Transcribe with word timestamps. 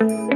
Welcome 0.00 0.33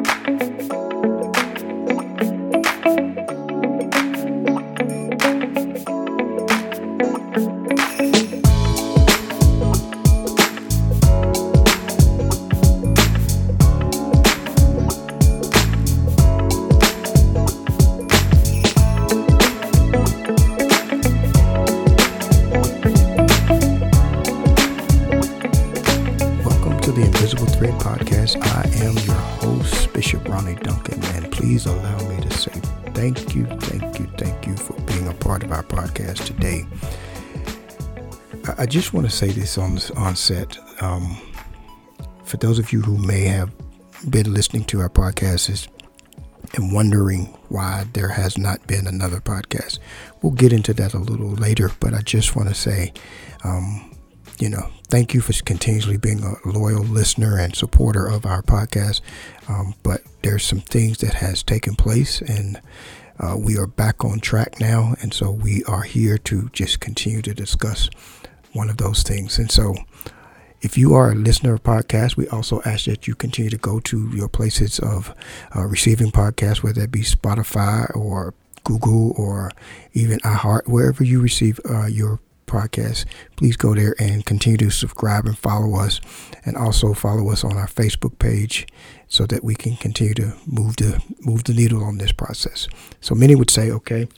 just 38.68 38.92
want 38.92 39.08
to 39.08 39.14
say 39.14 39.30
this 39.30 39.58
on 39.58 39.76
the 39.76 39.92
onset. 39.96 40.58
Um, 40.82 41.16
for 42.24 42.36
those 42.36 42.58
of 42.58 42.72
you 42.72 42.82
who 42.82 42.98
may 42.98 43.22
have 43.22 43.50
been 44.10 44.32
listening 44.32 44.64
to 44.64 44.80
our 44.80 44.90
podcasts 44.90 45.66
and 46.54 46.72
wondering 46.72 47.26
why 47.48 47.86
there 47.94 48.08
has 48.08 48.36
not 48.36 48.66
been 48.66 48.86
another 48.86 49.20
podcast, 49.20 49.78
we'll 50.22 50.32
get 50.32 50.52
into 50.52 50.74
that 50.74 50.94
a 50.94 50.98
little 50.98 51.30
later. 51.30 51.70
But 51.80 51.94
I 51.94 52.02
just 52.02 52.36
want 52.36 52.48
to 52.48 52.54
say, 52.54 52.92
um, 53.42 53.96
you 54.38 54.50
know, 54.50 54.70
thank 54.88 55.14
you 55.14 55.20
for 55.20 55.32
continuously 55.44 55.96
being 55.96 56.22
a 56.22 56.36
loyal 56.46 56.84
listener 56.84 57.38
and 57.38 57.56
supporter 57.56 58.06
of 58.06 58.26
our 58.26 58.42
podcast. 58.42 59.00
Um, 59.48 59.74
but 59.82 60.02
there's 60.22 60.44
some 60.44 60.60
things 60.60 60.98
that 60.98 61.14
has 61.14 61.42
taken 61.42 61.74
place, 61.74 62.20
and 62.20 62.60
uh, 63.18 63.36
we 63.38 63.56
are 63.56 63.66
back 63.66 64.04
on 64.04 64.20
track 64.20 64.60
now, 64.60 64.94
and 65.00 65.12
so 65.12 65.30
we 65.30 65.64
are 65.64 65.82
here 65.82 66.18
to 66.18 66.50
just 66.52 66.80
continue 66.80 67.22
to 67.22 67.34
discuss 67.34 67.88
one 68.52 68.70
of 68.70 68.76
those 68.76 69.02
things. 69.02 69.38
And 69.38 69.50
so, 69.50 69.74
if 70.60 70.76
you 70.76 70.94
are 70.94 71.12
a 71.12 71.14
listener 71.14 71.54
of 71.54 71.62
podcasts, 71.62 72.16
we 72.16 72.26
also 72.28 72.60
ask 72.64 72.86
that 72.86 73.06
you 73.06 73.14
continue 73.14 73.50
to 73.50 73.58
go 73.58 73.78
to 73.80 74.08
your 74.08 74.28
places 74.28 74.80
of 74.80 75.14
uh, 75.54 75.64
receiving 75.64 76.10
podcasts, 76.10 76.62
whether 76.64 76.82
it 76.82 76.90
be 76.90 77.02
Spotify 77.02 77.94
or 77.96 78.34
Google 78.64 79.12
or 79.16 79.52
even 79.92 80.18
iHeart, 80.20 80.66
wherever 80.66 81.04
you 81.04 81.20
receive 81.20 81.60
uh, 81.70 81.86
your 81.86 82.18
podcast. 82.46 83.04
Please 83.36 83.56
go 83.56 83.74
there 83.74 83.94
and 84.00 84.26
continue 84.26 84.56
to 84.58 84.70
subscribe 84.70 85.26
and 85.26 85.38
follow 85.38 85.78
us, 85.78 86.00
and 86.44 86.56
also 86.56 86.92
follow 86.92 87.30
us 87.30 87.44
on 87.44 87.56
our 87.56 87.68
Facebook 87.68 88.18
page, 88.18 88.66
so 89.06 89.26
that 89.26 89.44
we 89.44 89.54
can 89.54 89.76
continue 89.76 90.14
to 90.14 90.34
move 90.46 90.76
the 90.76 91.00
move 91.20 91.44
the 91.44 91.54
needle 91.54 91.84
on 91.84 91.98
this 91.98 92.12
process. 92.12 92.66
So 93.00 93.14
many 93.14 93.36
would 93.36 93.50
say, 93.50 93.70
okay, 93.70 94.08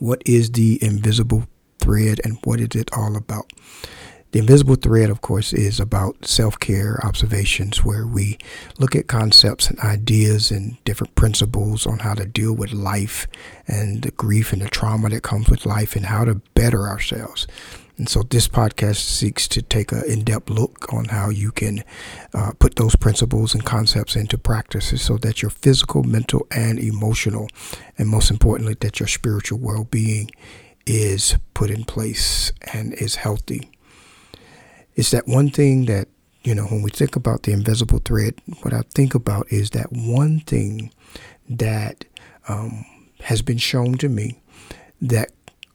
what 0.00 0.22
is 0.26 0.50
the 0.50 0.82
invisible 0.82 1.46
thread, 1.80 2.20
and 2.24 2.38
what 2.44 2.60
is 2.60 2.68
it 2.74 2.90
all 2.96 3.16
about? 3.16 3.52
The 4.32 4.38
invisible 4.38 4.76
thread, 4.76 5.10
of 5.10 5.22
course, 5.22 5.52
is 5.52 5.80
about 5.80 6.24
self 6.24 6.56
care 6.60 7.00
observations 7.04 7.84
where 7.84 8.06
we 8.06 8.38
look 8.78 8.94
at 8.94 9.08
concepts 9.08 9.68
and 9.68 9.80
ideas 9.80 10.52
and 10.52 10.82
different 10.84 11.16
principles 11.16 11.84
on 11.84 11.98
how 11.98 12.14
to 12.14 12.26
deal 12.26 12.52
with 12.52 12.72
life 12.72 13.26
and 13.66 14.02
the 14.02 14.12
grief 14.12 14.52
and 14.52 14.62
the 14.62 14.68
trauma 14.68 15.08
that 15.08 15.24
comes 15.24 15.48
with 15.48 15.66
life 15.66 15.96
and 15.96 16.06
how 16.06 16.24
to 16.24 16.36
better 16.54 16.86
ourselves. 16.86 17.48
And 17.96 18.08
so 18.08 18.22
this 18.22 18.46
podcast 18.46 18.96
seeks 18.96 19.48
to 19.48 19.62
take 19.62 19.90
an 19.90 20.04
in 20.06 20.22
depth 20.22 20.48
look 20.48 20.90
on 20.92 21.06
how 21.06 21.28
you 21.28 21.50
can 21.50 21.82
uh, 22.32 22.52
put 22.58 22.76
those 22.76 22.96
principles 22.96 23.52
and 23.52 23.62
concepts 23.62 24.14
into 24.14 24.38
practices 24.38 25.02
so 25.02 25.18
that 25.18 25.42
your 25.42 25.50
physical, 25.50 26.04
mental, 26.04 26.46
and 26.50 26.78
emotional, 26.78 27.48
and 27.98 28.08
most 28.08 28.30
importantly, 28.30 28.74
that 28.80 29.00
your 29.00 29.06
spiritual 29.06 29.58
well 29.58 29.84
being 29.84 30.30
is 30.86 31.36
put 31.54 31.70
in 31.70 31.84
place 31.84 32.52
and 32.72 32.94
is 32.94 33.16
healthy. 33.16 33.70
It's 34.94 35.10
that 35.12 35.28
one 35.28 35.50
thing 35.50 35.86
that 35.86 36.08
you 36.42 36.54
know 36.54 36.64
when 36.64 36.82
we 36.82 36.90
think 36.90 37.16
about 37.16 37.42
the 37.42 37.52
invisible 37.52 37.98
thread 37.98 38.34
what 38.62 38.72
i 38.72 38.80
think 38.94 39.14
about 39.14 39.46
is 39.52 39.70
that 39.70 39.92
one 39.92 40.40
thing 40.40 40.90
that 41.50 42.06
um, 42.48 42.84
has 43.20 43.42
been 43.42 43.58
shown 43.58 43.98
to 43.98 44.08
me 44.08 44.40
that 45.02 45.30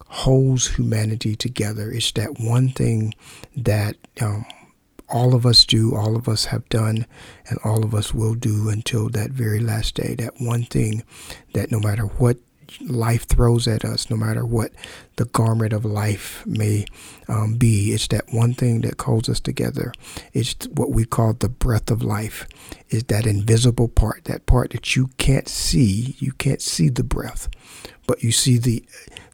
holds 0.07 0.75
humanity 0.75 1.35
together. 1.35 1.91
It's 1.91 2.11
that 2.13 2.39
one 2.39 2.69
thing 2.69 3.13
that 3.55 3.95
um, 4.21 4.45
all 5.09 5.35
of 5.35 5.45
us 5.45 5.65
do 5.65 5.95
all 5.95 6.15
of 6.15 6.27
us 6.27 6.45
have 6.45 6.67
done 6.69 7.05
and 7.47 7.59
all 7.63 7.83
of 7.83 7.93
us 7.93 8.13
will 8.13 8.33
do 8.35 8.69
until 8.69 9.09
that 9.09 9.31
very 9.31 9.59
last 9.59 9.95
day. 9.95 10.15
That 10.15 10.39
one 10.39 10.63
thing 10.63 11.03
that 11.53 11.71
no 11.71 11.79
matter 11.79 12.03
what 12.03 12.37
life 12.81 13.27
throws 13.27 13.67
at 13.67 13.85
us, 13.85 14.09
no 14.09 14.17
matter 14.17 14.45
what 14.45 14.71
the 15.15 15.25
garment 15.25 15.73
of 15.73 15.85
life 15.85 16.45
may 16.45 16.85
um, 17.27 17.55
be. 17.55 17.93
It's 17.93 18.07
that 18.09 18.25
one 18.31 18.53
thing 18.53 18.81
that 18.81 18.99
holds 18.99 19.29
us 19.29 19.39
together. 19.39 19.93
It's 20.33 20.55
what 20.73 20.91
we 20.91 21.05
call 21.05 21.33
the 21.33 21.49
breath 21.49 21.91
of 21.91 22.01
life. 22.03 22.47
Is 22.89 23.05
that 23.05 23.25
invisible 23.25 23.87
part, 23.87 24.25
that 24.25 24.45
part 24.45 24.71
that 24.71 24.95
you 24.95 25.07
can't 25.17 25.47
see. 25.47 26.15
You 26.19 26.31
can't 26.33 26.61
see 26.61 26.89
the 26.89 27.03
breath, 27.03 27.49
but 28.07 28.23
you 28.23 28.31
see 28.31 28.57
the 28.57 28.85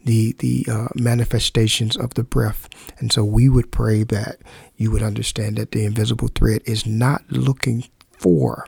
the 0.03 0.33
the 0.39 0.65
uh, 0.69 0.87
manifestations 0.95 1.95
of 1.95 2.13
the 2.13 2.23
breath. 2.23 2.69
And 2.99 3.11
so 3.11 3.23
we 3.23 3.49
would 3.49 3.71
pray 3.71 4.03
that 4.03 4.37
you 4.77 4.91
would 4.91 5.03
understand 5.03 5.57
that 5.57 5.71
the 5.71 5.85
invisible 5.85 6.29
thread 6.29 6.61
is 6.65 6.85
not 6.85 7.23
looking 7.29 7.85
for 8.17 8.65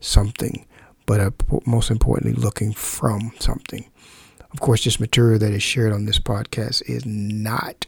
something, 0.00 0.66
but 1.06 1.20
uh, 1.20 1.30
most 1.66 1.90
importantly, 1.90 2.32
looking 2.32 2.72
from 2.72 3.32
something. 3.38 3.88
Of 4.58 4.62
course, 4.62 4.82
this 4.82 4.98
material 4.98 5.38
that 5.38 5.52
is 5.52 5.62
shared 5.62 5.92
on 5.92 6.06
this 6.06 6.18
podcast 6.18 6.82
is 6.90 7.06
not 7.06 7.86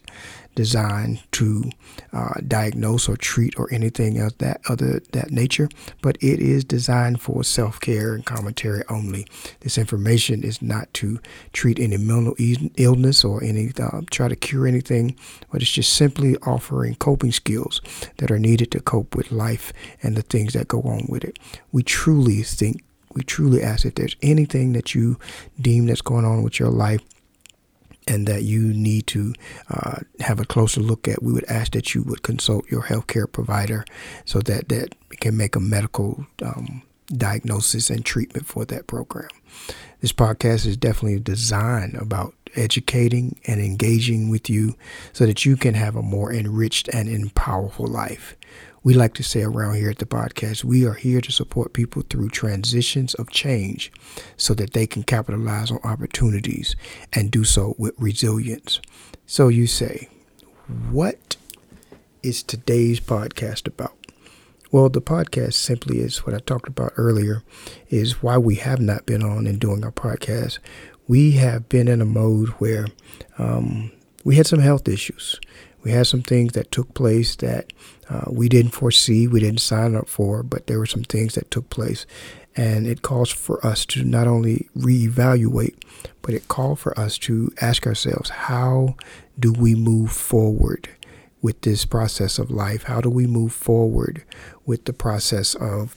designed 0.54 1.20
to 1.32 1.68
uh, 2.12 2.34
diagnose 2.46 3.08
or 3.08 3.16
treat 3.16 3.58
or 3.58 3.68
anything 3.72 4.20
of 4.20 4.38
that 4.38 4.60
other 4.68 5.00
that 5.10 5.32
nature, 5.32 5.68
but 6.00 6.16
it 6.20 6.38
is 6.38 6.62
designed 6.62 7.20
for 7.20 7.42
self-care 7.42 8.14
and 8.14 8.24
commentary 8.24 8.84
only. 8.88 9.26
This 9.62 9.78
information 9.78 10.44
is 10.44 10.62
not 10.62 10.94
to 10.94 11.18
treat 11.52 11.80
any 11.80 11.96
mental 11.96 12.36
illness 12.76 13.24
or 13.24 13.42
any 13.42 13.72
uh, 13.76 14.02
try 14.08 14.28
to 14.28 14.36
cure 14.36 14.68
anything, 14.68 15.16
but 15.50 15.62
it's 15.62 15.72
just 15.72 15.92
simply 15.92 16.36
offering 16.36 16.94
coping 16.94 17.32
skills 17.32 17.80
that 18.18 18.30
are 18.30 18.38
needed 18.38 18.70
to 18.70 18.80
cope 18.80 19.16
with 19.16 19.32
life 19.32 19.72
and 20.04 20.16
the 20.16 20.22
things 20.22 20.52
that 20.52 20.68
go 20.68 20.82
on 20.82 21.06
with 21.08 21.24
it. 21.24 21.36
We 21.72 21.82
truly 21.82 22.44
think 22.44 22.84
we 23.14 23.22
truly 23.22 23.62
ask 23.62 23.84
if 23.84 23.94
there's 23.94 24.16
anything 24.22 24.72
that 24.72 24.94
you 24.94 25.18
deem 25.60 25.86
that's 25.86 26.00
going 26.00 26.24
on 26.24 26.42
with 26.42 26.58
your 26.58 26.70
life 26.70 27.02
and 28.06 28.26
that 28.26 28.42
you 28.42 28.72
need 28.72 29.06
to 29.08 29.34
uh, 29.70 29.98
have 30.20 30.40
a 30.40 30.44
closer 30.44 30.80
look 30.80 31.06
at, 31.06 31.22
we 31.22 31.32
would 31.32 31.44
ask 31.44 31.72
that 31.72 31.94
you 31.94 32.02
would 32.02 32.22
consult 32.22 32.70
your 32.70 32.82
healthcare 32.82 33.30
provider 33.30 33.84
so 34.24 34.40
that 34.40 34.68
that 34.68 34.94
can 35.20 35.36
make 35.36 35.54
a 35.54 35.60
medical 35.60 36.26
um, 36.42 36.82
diagnosis 37.16 37.90
and 37.90 38.04
treatment 38.04 38.46
for 38.46 38.64
that 38.64 38.86
program. 38.86 39.28
This 40.00 40.12
podcast 40.12 40.66
is 40.66 40.76
definitely 40.76 41.20
designed 41.20 41.94
about 41.94 42.34
educating 42.56 43.38
and 43.46 43.60
engaging 43.60 44.28
with 44.28 44.48
you 44.48 44.74
so 45.12 45.26
that 45.26 45.44
you 45.44 45.56
can 45.56 45.74
have 45.74 45.96
a 45.96 46.02
more 46.02 46.32
enriched 46.32 46.88
and 46.88 47.08
empowerful 47.08 47.88
life. 47.88 48.36
We 48.82 48.94
like 48.94 49.12
to 49.14 49.22
say 49.22 49.42
around 49.42 49.74
here 49.74 49.90
at 49.90 49.98
the 49.98 50.06
podcast, 50.06 50.64
we 50.64 50.86
are 50.86 50.94
here 50.94 51.20
to 51.20 51.30
support 51.30 51.74
people 51.74 52.02
through 52.08 52.30
transitions 52.30 53.12
of 53.14 53.28
change 53.30 53.92
so 54.38 54.54
that 54.54 54.72
they 54.72 54.86
can 54.86 55.02
capitalize 55.02 55.70
on 55.70 55.80
opportunities 55.84 56.76
and 57.12 57.30
do 57.30 57.44
so 57.44 57.74
with 57.76 57.94
resilience. 57.98 58.80
So 59.26 59.48
you 59.48 59.66
say, 59.66 60.08
what 60.90 61.36
is 62.22 62.42
today's 62.42 63.00
podcast 63.00 63.66
about? 63.66 63.96
Well, 64.72 64.88
the 64.88 65.02
podcast 65.02 65.54
simply 65.54 65.98
is 65.98 66.24
what 66.24 66.34
I 66.34 66.38
talked 66.38 66.68
about 66.68 66.94
earlier, 66.96 67.42
is 67.90 68.22
why 68.22 68.38
we 68.38 68.54
have 68.54 68.80
not 68.80 69.04
been 69.04 69.22
on 69.22 69.46
and 69.46 69.60
doing 69.60 69.84
our 69.84 69.92
podcast. 69.92 70.58
We 71.06 71.32
have 71.32 71.68
been 71.68 71.86
in 71.86 72.00
a 72.00 72.06
mode 72.06 72.48
where 72.60 72.86
um, 73.36 73.90
we 74.24 74.36
had 74.36 74.46
some 74.46 74.60
health 74.60 74.88
issues. 74.88 75.38
We 75.82 75.92
had 75.92 76.06
some 76.06 76.22
things 76.22 76.52
that 76.52 76.70
took 76.70 76.94
place 76.94 77.36
that 77.36 77.72
uh, 78.08 78.24
we 78.28 78.48
didn't 78.48 78.72
foresee, 78.72 79.26
we 79.26 79.40
didn't 79.40 79.60
sign 79.60 79.94
up 79.94 80.08
for, 80.08 80.42
but 80.42 80.66
there 80.66 80.78
were 80.78 80.86
some 80.86 81.04
things 81.04 81.34
that 81.34 81.50
took 81.50 81.70
place. 81.70 82.06
And 82.56 82.86
it 82.86 83.02
calls 83.02 83.30
for 83.30 83.64
us 83.64 83.86
to 83.86 84.02
not 84.02 84.26
only 84.26 84.68
reevaluate, 84.76 85.76
but 86.20 86.34
it 86.34 86.48
called 86.48 86.80
for 86.80 86.98
us 86.98 87.16
to 87.18 87.52
ask 87.60 87.86
ourselves, 87.86 88.30
how 88.30 88.96
do 89.38 89.52
we 89.52 89.74
move 89.74 90.12
forward 90.12 90.88
with 91.40 91.60
this 91.62 91.84
process 91.84 92.38
of 92.38 92.50
life? 92.50 92.82
How 92.84 93.00
do 93.00 93.08
we 93.08 93.26
move 93.26 93.52
forward 93.52 94.24
with 94.66 94.84
the 94.84 94.92
process 94.92 95.54
of 95.54 95.94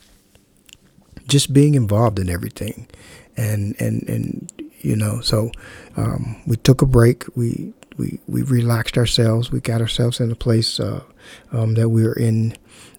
just 1.28 1.54
being 1.54 1.76
involved 1.76 2.20
in 2.20 2.30
everything? 2.30 2.88
And, 3.36 3.76
and, 3.80 4.08
and 4.08 4.52
you 4.80 4.96
know, 4.96 5.22
so 5.22 5.52
um, 5.98 6.42
we 6.46 6.56
took 6.58 6.82
a 6.82 6.86
break. 6.86 7.26
We 7.36 7.74
we 7.98 8.20
we 8.28 8.42
relaxed 8.42 8.98
ourselves. 8.98 9.52
We 9.52 9.60
got 9.60 9.82
ourselves 9.82 10.20
in 10.20 10.32
a 10.32 10.36
place 10.36 10.80
uh, 10.80 11.04
um, 11.52 11.76
that 11.76 11.90
we 11.90 12.04
were 12.04 12.18
in. 12.18 12.56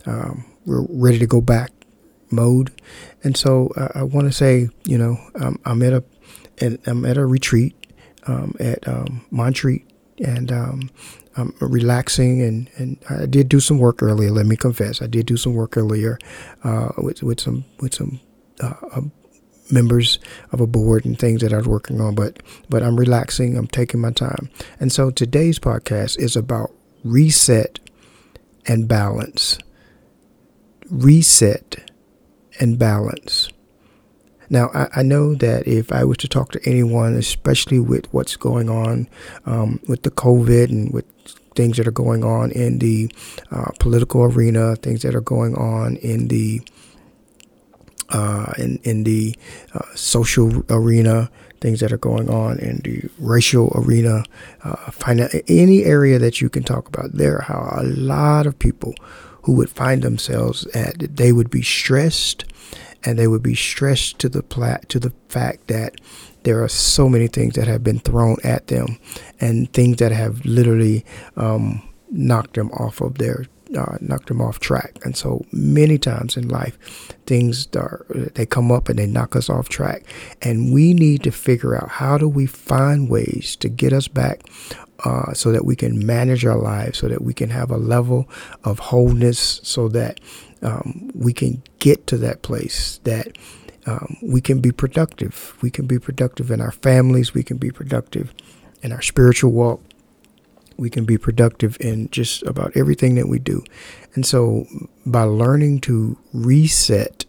Um, 0.07 0.45
we're 0.67 0.87
ready 0.89 1.19
to 1.19 1.27
go 1.27 1.41
back 1.41 1.71
mode. 2.31 2.71
And 3.23 3.37
so 3.37 3.73
uh, 3.77 3.89
I 3.95 4.03
want 4.03 4.27
to 4.27 4.33
say, 4.33 4.69
you 4.85 4.99
know, 4.99 5.19
um, 5.41 5.59
I'm 5.65 5.83
at 5.83 5.93
a, 5.93 6.05
and 6.59 6.79
I'm 6.87 7.05
at 7.05 7.17
a 7.17 7.27
retreat 7.27 7.75
um, 8.27 8.55
at 8.61 8.87
um, 8.89 9.25
Montreat, 9.31 9.85
and 10.19 10.53
um, 10.53 10.91
I'm 11.37 11.55
relaxing. 11.61 12.43
And, 12.43 12.71
and 12.77 12.99
I 13.09 13.27
did 13.27 13.49
do 13.49 13.61
some 13.61 13.79
work 13.79 14.03
earlier. 14.03 14.31
Let 14.31 14.47
me 14.47 14.57
confess, 14.57 15.01
I 15.01 15.07
did 15.07 15.27
do 15.27 15.37
some 15.37 15.55
work 15.55 15.77
earlier 15.77 16.19
uh, 16.63 16.91
with 16.99 17.23
with 17.23 17.41
some 17.41 17.65
with 17.81 17.95
some 17.95 18.21
uh, 18.61 19.01
members 19.71 20.19
of 20.53 20.61
a 20.61 20.67
board 20.67 21.05
and 21.05 21.19
things 21.19 21.41
that 21.41 21.53
I 21.53 21.59
was 21.59 21.67
working 21.67 22.01
on. 22.01 22.15
But 22.15 22.43
but 22.69 22.83
I'm 22.83 22.97
relaxing. 22.97 23.57
I'm 23.57 23.67
taking 23.67 24.01
my 24.01 24.13
time. 24.13 24.51
And 24.81 24.93
so 24.93 25.11
today's 25.11 25.59
podcast 25.59 26.19
is 26.19 26.37
about 26.37 26.73
reset 27.03 27.79
and 28.67 28.89
balance. 28.89 29.59
Reset 30.91 31.91
and 32.61 32.79
balance. 32.79 33.49
Now, 34.51 34.71
I, 34.75 34.89
I, 34.97 35.03
know 35.03 35.35
that 35.35 35.67
if 35.67 35.91
I 35.91 36.05
was 36.05 36.19
to 36.19 36.29
talk 36.29 36.53
to 36.53 36.61
anyone, 36.69 37.15
especially 37.15 37.81
with 37.81 38.13
what's 38.13 38.37
going 38.37 38.69
on 38.69 39.09
um, 39.47 39.81
with 39.89 40.03
the 40.03 40.11
COVID 40.11 40.69
and 40.69 40.93
with 40.93 41.07
things 41.55 41.77
that 41.79 41.87
are 41.87 41.93
going 41.93 42.25
on 42.25 42.51
in 42.51 42.79
the 42.79 43.11
uh, 43.51 43.71
political 43.79 44.23
arena, 44.23 44.77
things 44.77 45.03
that 45.03 45.15
are 45.15 45.21
going 45.21 45.55
on 45.55 45.97
in 45.97 46.29
the 46.29 46.61
uh, 48.11 48.53
in 48.59 48.79
in 48.85 49.05
the 49.05 49.37
uh, 49.75 49.85
social 49.95 50.65
arena, 50.71 51.31
things 51.61 51.81
that 51.81 51.93
are 51.93 51.99
going 51.99 52.29
on 52.29 52.59
in 52.59 52.79
the 52.85 53.09
racial 53.19 53.73
arena, 53.75 54.25
uh, 54.65 54.93
any 55.49 55.85
area 55.85 56.19
that 56.19 56.41
you 56.41 56.49
can 56.49 56.63
talk 56.63 56.89
about. 56.89 57.13
There 57.13 57.45
are 57.49 57.81
a 57.81 57.83
lot 57.83 58.47
of 58.47 58.59
people 58.59 58.95
who 59.43 59.53
would 59.55 59.71
find 59.71 60.03
themselves 60.03 60.67
at 60.69 61.17
they 61.17 61.33
would 61.33 61.51
be 61.51 61.63
stressed 61.63 62.45
and 63.05 63.19
they 63.19 63.27
would 63.27 63.43
be 63.43 63.55
stressed 63.55 64.19
to 64.19 64.29
the 64.29 64.43
plat 64.43 64.89
to 64.89 64.99
the 64.99 65.13
fact 65.29 65.67
that 65.69 66.01
there 66.45 66.63
are 66.63 66.69
so 66.69 67.09
many 67.09 67.27
things 67.27 67.55
that 67.55 67.67
have 67.67 67.83
been 67.83 67.99
thrown 67.99 68.37
at 68.45 68.67
them 68.69 68.99
and 69.41 69.73
things 69.73 69.97
that 69.99 70.13
have 70.13 70.45
literally 70.45 71.05
um, 71.37 71.83
knocked 72.11 72.55
them 72.55 72.71
off 72.73 73.01
of 73.01 73.19
their 73.19 73.47
uh, 73.77 73.97
knocked 74.01 74.29
them 74.29 74.41
off 74.41 74.61
track 74.61 74.99
and 75.05 75.17
so 75.17 75.45
many 75.53 75.99
times 75.99 76.37
in 76.37 76.49
life 76.49 76.79
things 77.27 77.67
they 78.35 78.47
come 78.47 78.71
up 78.71 78.89
and 78.89 78.99
they 78.99 79.07
knock 79.07 79.35
us 79.35 79.49
off 79.49 79.69
track 79.69 80.05
and 80.43 80.73
we 80.73 80.93
need 80.95 81.23
to 81.23 81.31
figure 81.31 81.77
out 81.77 81.89
how 81.89 82.19
do 82.19 82.29
we 82.29 82.47
find 82.47 83.09
ways 83.09 83.57
to 83.57 83.69
get 83.69 83.93
us 83.93 84.09
back 84.09 84.43
uh, 85.05 85.33
so 85.35 85.53
that 85.53 85.65
we 85.65 85.77
can 85.77 86.07
manage 86.07 86.47
our 86.47 86.57
lives, 86.57 86.99
so 86.99 87.09
that 87.09 87.23
we 87.23 87.35
can 87.35 87.51
have 87.51 87.71
a 87.71 87.77
level 87.77 88.29
of 88.63 88.79
wholeness, 88.79 89.61
so 89.63 89.89
that 89.89 90.21
um, 90.63 91.11
we 91.15 91.33
can 91.33 91.63
get 91.79 92.07
to 92.07 92.17
that 92.17 92.43
place 92.43 93.01
that 93.05 93.37
um, 93.87 94.17
we 94.23 94.41
can 94.41 94.61
be 94.61 94.73
productive. 94.73 95.55
We 95.61 95.71
can 95.71 95.87
be 95.87 95.99
productive 95.99 96.51
in 96.51 96.61
our 96.61 96.73
families. 96.73 97.35
We 97.35 97.43
can 97.43 97.59
be 97.59 97.71
productive 97.71 98.33
in 98.83 98.93
our 98.93 99.03
spiritual 99.03 99.53
walk. 99.53 99.83
We 100.77 100.91
can 100.91 101.05
be 101.05 101.19
productive 101.19 101.77
in 101.81 102.09
just 102.11 102.43
about 102.45 102.77
everything 102.77 103.15
that 103.17 103.29
we 103.29 103.39
do. 103.39 103.65
And 104.15 104.25
so, 104.27 104.67
by 105.07 105.23
learning 105.23 105.81
to 105.83 106.19
reset 106.33 107.25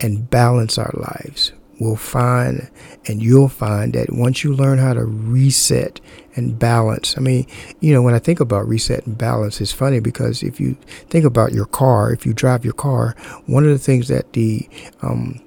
and 0.00 0.28
balance 0.30 0.78
our 0.78 0.92
lives, 0.94 1.52
we'll 1.78 1.96
find 1.96 2.70
and 3.06 3.22
you'll 3.22 3.48
find 3.48 3.92
that 3.92 4.12
once 4.12 4.42
you 4.42 4.52
learn 4.52 4.78
how 4.78 4.92
to 4.92 5.04
reset 5.04 6.00
and 6.34 6.58
balance 6.58 7.16
i 7.16 7.20
mean 7.20 7.46
you 7.80 7.92
know 7.92 8.02
when 8.02 8.14
i 8.14 8.18
think 8.18 8.40
about 8.40 8.66
reset 8.66 9.06
and 9.06 9.16
balance 9.16 9.60
it's 9.60 9.72
funny 9.72 10.00
because 10.00 10.42
if 10.42 10.58
you 10.58 10.76
think 11.08 11.24
about 11.24 11.52
your 11.52 11.66
car 11.66 12.12
if 12.12 12.26
you 12.26 12.32
drive 12.32 12.64
your 12.64 12.74
car 12.74 13.14
one 13.46 13.64
of 13.64 13.70
the 13.70 13.78
things 13.78 14.08
that 14.08 14.32
the 14.32 14.68
um, 15.02 15.40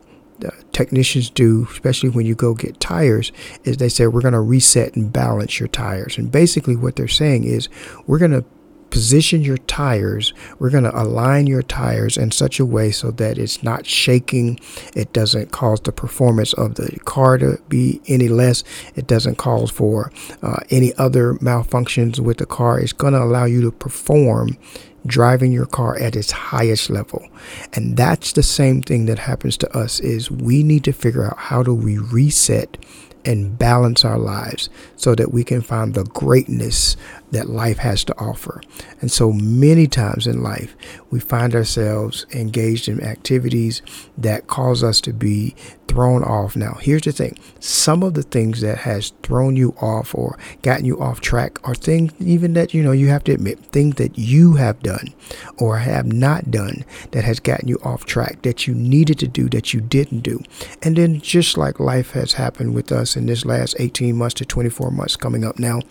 technicians 0.72 1.30
do, 1.30 1.68
especially 1.72 2.10
when 2.10 2.26
you 2.26 2.36
go 2.36 2.54
get 2.54 2.80
tires, 2.80 3.32
is 3.64 3.78
they 3.78 3.90
say 3.90 4.08
we're 4.08 4.22
going 4.22 4.34
to 4.34 4.42
reset 4.42 4.96
and 4.96 5.12
balance 5.12 5.60
your 5.60 5.70
tires. 5.70 6.18
And 6.18 6.32
basically, 6.32 6.76
what 6.76 6.96
they're 6.96 7.08
saying 7.08 7.44
is 7.44 7.70
we're 8.08 8.20
going 8.20 8.32
to 8.32 8.46
position 8.92 9.42
your 9.42 9.58
tires. 9.58 10.34
We're 10.60 10.70
going 10.70 10.84
to 10.84 11.02
align 11.02 11.48
your 11.48 11.64
tires 11.64 12.18
in 12.18 12.30
such 12.30 12.60
a 12.60 12.66
way 12.66 12.92
so 12.92 13.10
that 13.12 13.38
it's 13.40 13.64
not 13.64 13.88
shaking. 13.88 14.60
It 14.94 15.14
doesn't 15.14 15.52
cause 15.52 15.82
the 15.82 15.92
performance 15.92 16.54
of 16.54 16.76
the 16.76 17.00
car 17.06 17.38
to 17.40 17.58
be 17.70 18.02
any 18.08 18.28
less. 18.28 18.64
It 18.96 19.08
doesn't 19.08 19.38
cause 19.38 19.72
for 19.72 20.12
uh, 20.44 20.60
any 20.70 20.94
other 20.96 21.34
malfunctions 21.36 22.20
with 22.20 22.38
the 22.38 22.46
car. 22.46 22.80
It's 22.80 22.94
going 22.94 23.14
to 23.14 23.24
allow 23.24 23.46
you 23.46 23.62
to 23.62 23.72
perform 23.72 24.58
driving 25.06 25.51
your 25.51 25.65
car 25.65 25.98
at 25.98 26.15
its 26.15 26.31
highest 26.31 26.89
level. 26.89 27.27
And 27.74 27.98
that's 27.98 28.33
the 28.33 28.44
same 28.44 28.81
thing 28.81 29.06
that 29.06 29.19
happens 29.19 29.57
to 29.57 29.77
us 29.77 30.00
is 30.00 30.30
we 30.30 30.63
need 30.63 30.83
to 30.86 30.94
figure 30.94 31.25
out 31.25 31.38
how 31.38 31.63
do 31.63 31.74
we 31.74 31.98
reset 31.98 32.77
and 33.25 33.57
balance 33.57 34.03
our 34.03 34.18
lives 34.18 34.69
so 34.95 35.15
that 35.15 35.31
we 35.31 35.44
can 35.44 35.62
find 35.62 35.94
the 35.94 36.03
greatness 36.06 36.98
that 37.31 37.50
life 37.50 37.78
has 37.78 38.04
to 38.06 38.18
offer. 38.18 38.62
And 39.00 39.12
so 39.12 39.31
many 39.31 39.88
times 39.88 40.28
in 40.28 40.44
life, 40.44 40.75
we 41.10 41.19
find 41.19 41.56
ourselves 41.56 42.25
engaged 42.33 42.88
in 42.88 43.01
activities 43.01 43.81
that 44.18 44.48
cause 44.48 44.83
us 44.83 45.01
to 45.01 45.13
be 45.13 45.56
thrown 45.88 46.24
off. 46.24 46.56
Now, 46.56 46.78
here's 46.80 47.01
the 47.01 47.12
thing 47.12 47.38
some 47.60 48.01
of 48.01 48.13
the 48.13 48.24
things 48.24 48.62
that 48.62 48.80
has 48.80 49.12
thrown 49.24 49.57
you 49.57 49.75
off 49.81 50.16
or 50.16 50.38
gotten 50.62 50.86
you 50.86 51.00
off 51.01 51.19
track 51.19 51.60
are 51.68 51.75
things 51.75 52.13
even 52.19 52.54
that 52.54 52.74
you 52.74 52.81
know 52.81 52.94
you 52.94 53.10
have 53.10 53.24
to 53.25 53.34
admit 53.34 53.60
things 53.60 53.95
that 53.95 54.18
you 54.18 54.56
have 54.56 54.81
done 54.81 55.13
or 55.57 55.80
have 55.80 56.06
not 56.06 56.50
done 56.50 56.86
that 57.12 57.25
has 57.25 57.39
gotten 57.39 57.68
you 57.68 57.77
off 57.84 58.06
track 58.06 58.42
that 58.44 58.68
you 58.68 58.74
needed 58.74 59.19
to 59.19 59.27
do 59.27 59.50
that 59.50 59.74
you 59.74 59.81
didn't 59.81 60.22
do. 60.22 60.42
And 60.81 60.95
then 60.95 61.19
just 61.19 61.57
like 61.57 61.80
life 61.80 62.12
has 62.12 62.34
happened 62.34 62.74
with 62.74 62.92
us 62.92 63.18
in 63.18 63.25
this 63.25 63.45
last 63.45 63.75
18 63.80 64.16
months 64.16 64.36
to 64.36 64.45
24 64.45 64.92
months 64.92 65.18
coming 65.18 65.44
up 65.44 65.60
now, 65.60 65.81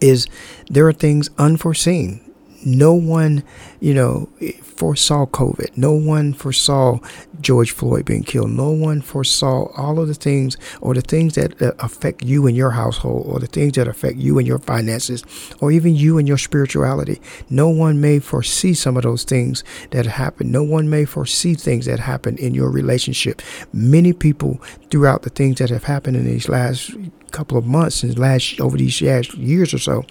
is 0.00 0.26
there 0.68 0.86
are 0.88 0.92
things 0.92 1.30
unforeseen. 1.38 2.23
No 2.64 2.94
one, 2.94 3.42
you 3.80 3.94
know, 3.94 4.28
foresaw 4.62 5.26
COVID. 5.26 5.76
No 5.76 5.92
one 5.92 6.32
foresaw 6.32 6.98
George 7.40 7.70
Floyd 7.70 8.04
being 8.04 8.22
killed. 8.22 8.50
No 8.50 8.70
one 8.70 9.00
foresaw 9.00 9.70
all 9.76 10.00
of 10.00 10.08
the 10.08 10.14
things 10.14 10.56
or 10.80 10.94
the 10.94 11.00
things 11.00 11.34
that 11.34 11.60
uh, 11.60 11.72
affect 11.78 12.22
you 12.22 12.46
and 12.46 12.56
your 12.56 12.70
household 12.70 13.26
or 13.26 13.38
the 13.38 13.46
things 13.46 13.74
that 13.74 13.88
affect 13.88 14.16
you 14.16 14.38
and 14.38 14.46
your 14.46 14.58
finances 14.58 15.24
or 15.60 15.70
even 15.70 15.94
you 15.94 16.18
and 16.18 16.26
your 16.26 16.38
spirituality. 16.38 17.20
No 17.50 17.68
one 17.68 18.00
may 18.00 18.18
foresee 18.18 18.74
some 18.74 18.96
of 18.96 19.02
those 19.02 19.24
things 19.24 19.62
that 19.90 20.06
happen. 20.06 20.50
No 20.50 20.62
one 20.62 20.88
may 20.90 21.04
foresee 21.04 21.54
things 21.54 21.86
that 21.86 22.00
happen 22.00 22.36
in 22.38 22.54
your 22.54 22.70
relationship. 22.70 23.42
Many 23.72 24.12
people 24.12 24.60
throughout 24.90 25.22
the 25.22 25.30
things 25.30 25.58
that 25.58 25.70
have 25.70 25.84
happened 25.84 26.16
in 26.16 26.24
these 26.24 26.48
last 26.48 26.94
couple 27.30 27.58
of 27.58 27.66
months 27.66 28.04
and 28.04 28.16
last 28.16 28.60
over 28.60 28.76
these 28.76 29.00
years 29.00 29.74
or 29.74 29.78
so 29.78 30.04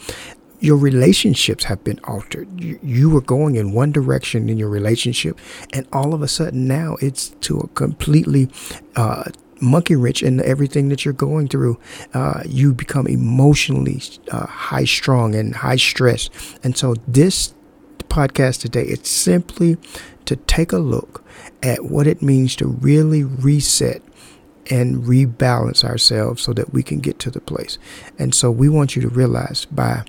your 0.64 0.78
relationships 0.78 1.66
have 1.66 1.84
been 1.84 2.00
altered. 2.06 2.48
You, 2.60 2.80
you, 2.82 3.10
were 3.10 3.20
going 3.20 3.58
in 3.58 3.74
one 3.74 3.92
direction 3.92 4.48
in 4.48 4.58
your 4.58 4.70
relationship, 4.70 5.38
and 5.74 5.86
all 5.92 6.14
of 6.14 6.22
a 6.22 6.28
sudden 6.28 6.68
now 6.70 6.96
it's 7.02 7.30
to 7.42 7.60
a 7.60 7.68
completely 7.68 8.50
uh, 8.96 9.26
monkey 9.60 9.98
wrench 9.98 10.24
in 10.24 10.42
everything 10.42 10.88
that 10.88 11.04
you're 11.04 11.14
going 11.14 11.50
through. 11.50 11.78
Uh, 12.14 12.44
you 12.46 12.74
become 12.74 13.08
emotionally 13.08 14.02
uh, 14.32 14.48
high 14.48 14.86
strung 14.86 15.36
and 15.36 15.54
high 15.54 15.76
stress. 15.76 16.30
And 16.64 16.78
so 16.78 16.96
this 17.10 17.54
podcast 18.08 18.62
today, 18.62 18.84
it's 18.84 19.10
simply 19.10 19.76
to 20.24 20.38
take 20.38 20.72
a 20.72 20.78
look 20.78 21.26
at 21.62 21.84
what 21.84 22.08
it 22.08 22.22
means 22.22 22.56
to 22.56 22.68
really 22.68 23.26
reset 23.26 24.02
and 24.70 25.04
rebalance 25.04 25.84
ourselves 25.84 26.42
so 26.42 26.54
that 26.54 26.72
we 26.72 26.84
can 26.84 27.02
get 27.02 27.20
to 27.20 27.30
the 27.30 27.42
place. 27.42 27.78
And 28.18 28.34
so 28.34 28.50
we 28.50 28.70
want 28.70 28.96
you 28.96 29.02
to 29.02 29.10
realize 29.10 29.66
by 29.66 30.06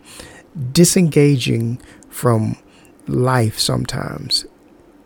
disengaging 0.73 1.81
from 2.09 2.57
life 3.07 3.59
sometimes 3.59 4.47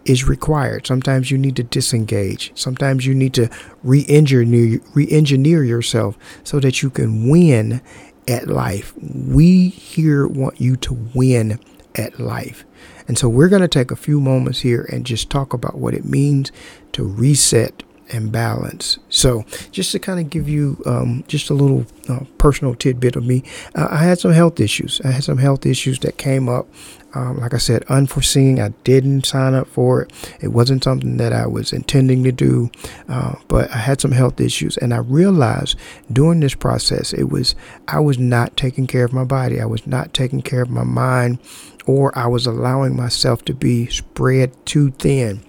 is 0.04 0.24
required. 0.24 0.86
Sometimes 0.86 1.30
you 1.30 1.38
need 1.38 1.56
to 1.56 1.62
disengage. 1.62 2.52
Sometimes 2.54 3.06
you 3.06 3.14
need 3.14 3.34
to 3.34 3.50
re-engineer, 3.82 4.80
re-engineer 4.94 5.64
yourself 5.64 6.16
so 6.44 6.60
that 6.60 6.82
you 6.82 6.90
can 6.90 7.28
win 7.28 7.82
at 8.26 8.48
life. 8.48 8.94
We 8.96 9.68
here 9.68 10.26
want 10.26 10.60
you 10.60 10.76
to 10.76 10.94
win 11.14 11.58
at 11.94 12.18
life. 12.18 12.64
And 13.06 13.18
so 13.18 13.28
we're 13.28 13.48
going 13.48 13.62
to 13.62 13.68
take 13.68 13.90
a 13.90 13.96
few 13.96 14.20
moments 14.20 14.60
here 14.60 14.88
and 14.92 15.04
just 15.04 15.30
talk 15.30 15.52
about 15.52 15.78
what 15.78 15.94
it 15.94 16.04
means 16.04 16.52
to 16.92 17.04
reset 17.04 17.82
and 18.10 18.32
balance. 18.32 18.98
So, 19.08 19.44
just 19.70 19.92
to 19.92 19.98
kind 19.98 20.20
of 20.20 20.30
give 20.30 20.48
you 20.48 20.82
um, 20.86 21.24
just 21.28 21.50
a 21.50 21.54
little 21.54 21.86
uh, 22.08 22.20
personal 22.38 22.74
tidbit 22.74 23.16
of 23.16 23.24
me, 23.24 23.42
uh, 23.74 23.88
I 23.90 24.04
had 24.04 24.18
some 24.18 24.32
health 24.32 24.60
issues. 24.60 25.00
I 25.04 25.10
had 25.10 25.24
some 25.24 25.38
health 25.38 25.66
issues 25.66 25.98
that 26.00 26.18
came 26.18 26.48
up. 26.48 26.68
Um, 27.14 27.38
like 27.38 27.54
I 27.54 27.58
said, 27.58 27.84
unforeseen. 27.84 28.60
I 28.60 28.68
didn't 28.84 29.24
sign 29.24 29.54
up 29.54 29.66
for 29.66 30.02
it. 30.02 30.12
It 30.42 30.48
wasn't 30.48 30.84
something 30.84 31.16
that 31.16 31.32
I 31.32 31.46
was 31.46 31.72
intending 31.72 32.22
to 32.24 32.32
do, 32.32 32.70
uh, 33.08 33.36
but 33.48 33.70
I 33.70 33.78
had 33.78 33.98
some 33.98 34.12
health 34.12 34.38
issues, 34.42 34.76
and 34.76 34.92
I 34.92 34.98
realized 34.98 35.78
during 36.12 36.40
this 36.40 36.54
process, 36.54 37.14
it 37.14 37.30
was 37.30 37.54
I 37.88 38.00
was 38.00 38.18
not 38.18 38.58
taking 38.58 38.86
care 38.86 39.06
of 39.06 39.14
my 39.14 39.24
body. 39.24 39.58
I 39.58 39.64
was 39.64 39.86
not 39.86 40.12
taking 40.12 40.42
care 40.42 40.60
of 40.60 40.68
my 40.68 40.84
mind, 40.84 41.38
or 41.86 42.16
I 42.16 42.26
was 42.26 42.46
allowing 42.46 42.94
myself 42.94 43.42
to 43.46 43.54
be 43.54 43.86
spread 43.86 44.54
too 44.66 44.90
thin 44.90 45.47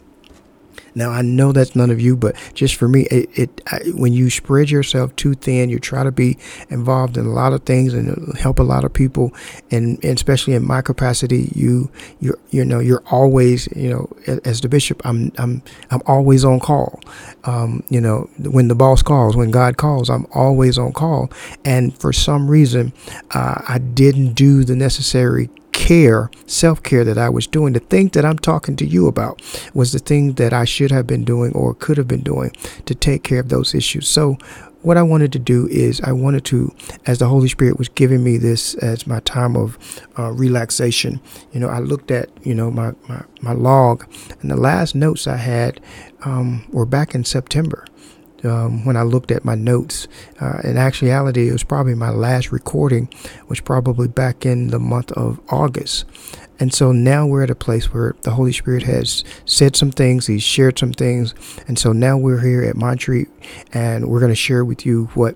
Now 1.00 1.12
I 1.12 1.22
know 1.22 1.54
that's 1.54 1.76
none 1.78 1.90
of 1.90 2.02
you, 2.02 2.18
but 2.18 2.36
just 2.54 2.76
for 2.76 2.90
me, 2.90 3.04
it, 3.04 3.30
it 3.34 3.62
I, 3.68 3.80
when 3.96 4.12
you 4.12 4.30
spread 4.30 4.70
yourself 4.70 5.16
too 5.16 5.34
thin, 5.34 5.70
you 5.70 5.80
try 5.80 6.04
to 6.04 6.12
be 6.12 6.38
involved 6.70 7.18
in 7.18 7.26
a 7.26 7.30
lot 7.30 7.54
of 7.54 7.64
things 7.64 7.94
and 7.94 8.38
help 8.38 8.60
a 8.60 8.64
lot 8.64 8.84
of 8.84 8.92
people, 8.92 9.34
and, 9.72 10.04
and 10.04 10.18
especially 10.18 10.54
in 10.54 10.66
my 10.68 10.82
capacity, 10.82 11.52
you 11.56 11.90
you 12.20 12.38
you 12.50 12.66
know 12.66 12.80
you're 12.80 13.04
always 13.10 13.68
you 13.76 13.90
know 13.90 14.10
as 14.44 14.60
the 14.60 14.68
bishop, 14.68 15.02
I'm 15.06 15.32
I'm 15.38 15.64
I'm 15.90 16.02
always 16.06 16.44
on 16.44 16.60
call. 16.60 17.00
Um, 17.46 17.82
you 17.90 18.02
know 18.02 18.30
when 18.38 18.68
the 18.68 18.76
boss 18.76 19.02
calls, 19.02 19.38
when 19.38 19.52
God 19.52 19.78
calls, 19.78 20.10
I'm 20.10 20.28
always 20.34 20.78
on 20.78 20.92
call, 20.92 21.32
and 21.64 21.98
for 21.98 22.12
some 22.12 22.50
reason, 22.50 22.92
uh, 23.32 23.62
I 23.68 23.78
didn't 23.78 24.34
do 24.34 24.66
the 24.66 24.76
necessary 24.76 25.50
care, 25.90 26.30
self 26.46 26.84
care 26.84 27.04
that 27.04 27.18
I 27.18 27.30
was 27.30 27.48
doing, 27.48 27.74
the 27.74 27.80
thing 27.80 28.10
that 28.10 28.24
I'm 28.24 28.38
talking 28.38 28.76
to 28.76 28.86
you 28.86 29.08
about 29.08 29.42
was 29.74 29.92
the 29.92 29.98
thing 29.98 30.34
that 30.34 30.54
I 30.54 30.64
should 30.64 30.92
have 30.92 31.08
been 31.08 31.26
doing 31.26 31.52
or 31.54 31.74
could 31.74 31.98
have 31.98 32.08
been 32.08 32.22
doing 32.22 32.52
to 32.86 32.94
take 32.94 33.24
care 33.24 33.40
of 33.40 33.50
those 33.50 33.74
issues. 33.74 34.08
So, 34.08 34.38
what 34.84 34.98
I 34.98 35.02
wanted 35.02 35.34
to 35.34 35.40
do 35.40 35.68
is 35.68 36.00
I 36.02 36.12
wanted 36.12 36.46
to, 36.46 36.74
as 37.08 37.18
the 37.18 37.28
Holy 37.28 37.50
Spirit 37.50 37.80
was 37.80 37.90
giving 37.90 38.24
me 38.24 38.38
this 38.38 38.76
as 38.76 39.08
my 39.08 39.20
time 39.22 39.58
of 39.58 39.78
uh, 40.18 40.32
relaxation, 40.32 41.20
you 41.52 41.60
know, 41.60 41.68
I 41.68 41.80
looked 41.80 42.12
at, 42.12 42.30
you 42.46 42.54
know, 42.54 42.70
my, 42.70 42.94
my, 43.08 43.24
my 43.42 43.54
log 43.54 44.06
and 44.42 44.52
the 44.52 44.56
last 44.56 44.94
notes 44.94 45.28
I 45.28 45.38
had 45.38 45.82
um, 46.24 46.66
were 46.70 46.86
back 46.86 47.16
in 47.16 47.26
September 47.26 47.84
um, 48.44 48.86
when 48.86 48.98
I 48.98 49.04
looked 49.04 49.32
at 49.32 49.46
my 49.46 49.56
notes. 49.56 50.08
Uh, 50.40 50.60
in 50.64 50.78
actuality, 50.78 51.50
it 51.50 51.54
was 51.54 51.64
probably 51.64 51.96
my 51.96 52.10
last 52.10 52.52
recording, 52.52 53.10
was 53.48 53.60
probably 53.60 54.08
back 54.08 54.46
in 54.46 54.68
the 54.68 54.80
month 54.80 55.12
of 55.14 55.40
August. 55.50 56.06
And 56.60 56.74
so 56.74 56.92
now 56.92 57.26
we're 57.26 57.44
at 57.44 57.50
a 57.50 57.56
place 57.56 57.94
where 57.94 58.16
the 58.24 58.32
Holy 58.32 58.52
Spirit 58.52 58.84
has 58.84 59.24
said 59.46 59.76
some 59.76 59.92
things, 59.92 60.28
He's 60.28 60.44
shared 60.44 60.78
some 60.78 60.92
things. 60.92 61.34
And 61.68 61.80
so 61.80 61.94
now 61.94 62.18
we're 62.18 62.42
here 62.42 62.64
at 62.64 62.76
Montreat 62.76 63.30
and 63.74 64.10
we're 64.10 64.20
going 64.20 64.32
to 64.32 64.36
share 64.36 64.66
with 64.66 64.86
you 64.86 65.06
what 65.14 65.36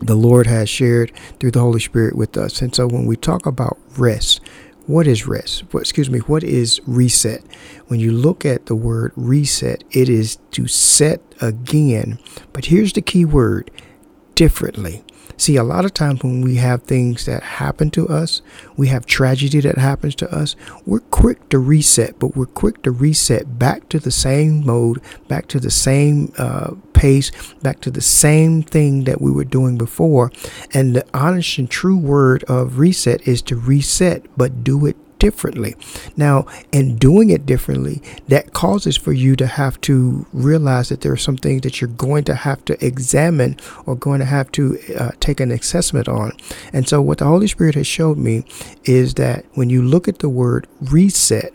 the 0.00 0.14
Lord 0.14 0.46
has 0.46 0.68
shared 0.68 1.12
through 1.40 1.50
the 1.50 1.60
Holy 1.60 1.80
Spirit 1.80 2.16
with 2.16 2.36
us. 2.36 2.62
And 2.62 2.74
so 2.74 2.86
when 2.86 3.06
we 3.06 3.16
talk 3.16 3.46
about 3.46 3.78
rest, 3.96 4.40
what 4.88 5.06
is 5.06 5.26
rest? 5.26 5.64
excuse 5.74 6.08
me, 6.08 6.20
what 6.20 6.42
is 6.42 6.80
reset? 6.86 7.44
When 7.88 8.00
you 8.00 8.10
look 8.10 8.46
at 8.46 8.66
the 8.66 8.74
word 8.74 9.12
reset, 9.16 9.84
it 9.90 10.08
is 10.08 10.38
to 10.52 10.66
set 10.66 11.20
again. 11.42 12.18
But 12.54 12.64
here's 12.64 12.94
the 12.94 13.02
key 13.02 13.26
word 13.26 13.70
differently. 14.34 15.04
See, 15.38 15.54
a 15.54 15.62
lot 15.62 15.84
of 15.84 15.94
times 15.94 16.24
when 16.24 16.40
we 16.40 16.56
have 16.56 16.82
things 16.82 17.24
that 17.26 17.42
happen 17.42 17.90
to 17.92 18.08
us, 18.08 18.42
we 18.76 18.88
have 18.88 19.06
tragedy 19.06 19.60
that 19.60 19.78
happens 19.78 20.16
to 20.16 20.34
us, 20.34 20.56
we're 20.84 20.98
quick 20.98 21.48
to 21.50 21.60
reset, 21.60 22.18
but 22.18 22.36
we're 22.36 22.46
quick 22.46 22.82
to 22.82 22.90
reset 22.90 23.56
back 23.56 23.88
to 23.90 24.00
the 24.00 24.10
same 24.10 24.66
mode, 24.66 25.00
back 25.28 25.46
to 25.48 25.60
the 25.60 25.70
same 25.70 26.32
uh, 26.38 26.74
pace, 26.92 27.30
back 27.62 27.80
to 27.82 27.90
the 27.90 28.00
same 28.00 28.64
thing 28.64 29.04
that 29.04 29.20
we 29.20 29.30
were 29.30 29.44
doing 29.44 29.78
before. 29.78 30.32
And 30.74 30.96
the 30.96 31.06
honest 31.14 31.56
and 31.58 31.70
true 31.70 31.96
word 31.96 32.42
of 32.44 32.80
reset 32.80 33.26
is 33.26 33.40
to 33.42 33.56
reset, 33.56 34.26
but 34.36 34.64
do 34.64 34.86
it 34.86 34.96
differently. 35.18 35.74
Now, 36.16 36.46
in 36.72 36.96
doing 36.96 37.30
it 37.30 37.46
differently, 37.46 38.02
that 38.28 38.52
causes 38.52 38.96
for 38.96 39.12
you 39.12 39.36
to 39.36 39.46
have 39.46 39.80
to 39.82 40.26
realize 40.32 40.88
that 40.88 41.00
there 41.00 41.12
are 41.12 41.16
some 41.16 41.36
things 41.36 41.62
that 41.62 41.80
you're 41.80 41.88
going 41.88 42.24
to 42.24 42.34
have 42.34 42.64
to 42.66 42.84
examine 42.84 43.56
or 43.86 43.96
going 43.96 44.20
to 44.20 44.26
have 44.26 44.50
to 44.52 44.78
uh, 44.98 45.10
take 45.20 45.40
an 45.40 45.50
assessment 45.50 46.08
on. 46.08 46.32
And 46.72 46.88
so, 46.88 47.00
what 47.00 47.18
the 47.18 47.26
Holy 47.26 47.46
Spirit 47.46 47.74
has 47.74 47.86
showed 47.86 48.18
me 48.18 48.44
is 48.84 49.14
that 49.14 49.44
when 49.54 49.70
you 49.70 49.82
look 49.82 50.08
at 50.08 50.20
the 50.20 50.28
word 50.28 50.66
reset, 50.80 51.52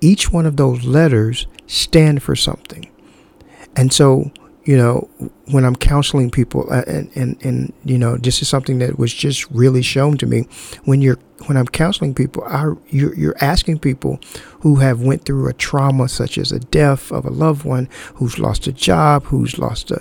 each 0.00 0.32
one 0.32 0.46
of 0.46 0.56
those 0.56 0.84
letters 0.84 1.46
stand 1.66 2.22
for 2.22 2.36
something. 2.36 2.90
And 3.74 3.92
so, 3.92 4.30
you 4.66 4.76
know, 4.76 5.08
when 5.52 5.64
I'm 5.64 5.76
counseling 5.76 6.28
people, 6.28 6.66
uh, 6.72 6.82
and, 6.88 7.08
and, 7.14 7.44
and, 7.44 7.72
you 7.84 7.96
know, 7.96 8.16
this 8.16 8.42
is 8.42 8.48
something 8.48 8.80
that 8.80 8.98
was 8.98 9.14
just 9.14 9.48
really 9.52 9.80
shown 9.80 10.18
to 10.18 10.26
me. 10.26 10.48
When 10.84 11.00
you're, 11.00 11.18
when 11.46 11.56
I'm 11.56 11.66
counseling 11.66 12.14
people, 12.14 12.42
I, 12.44 12.72
you're, 12.88 13.14
you're 13.14 13.36
asking 13.40 13.78
people 13.78 14.18
who 14.60 14.76
have 14.76 15.00
went 15.00 15.24
through 15.24 15.48
a 15.48 15.52
trauma 15.52 16.08
such 16.08 16.36
as 16.36 16.50
a 16.50 16.58
death 16.58 17.12
of 17.12 17.24
a 17.24 17.30
loved 17.30 17.64
one, 17.64 17.88
who's 18.14 18.40
lost 18.40 18.66
a 18.66 18.72
job, 18.72 19.22
who's 19.26 19.56
lost 19.56 19.92
a, 19.92 20.00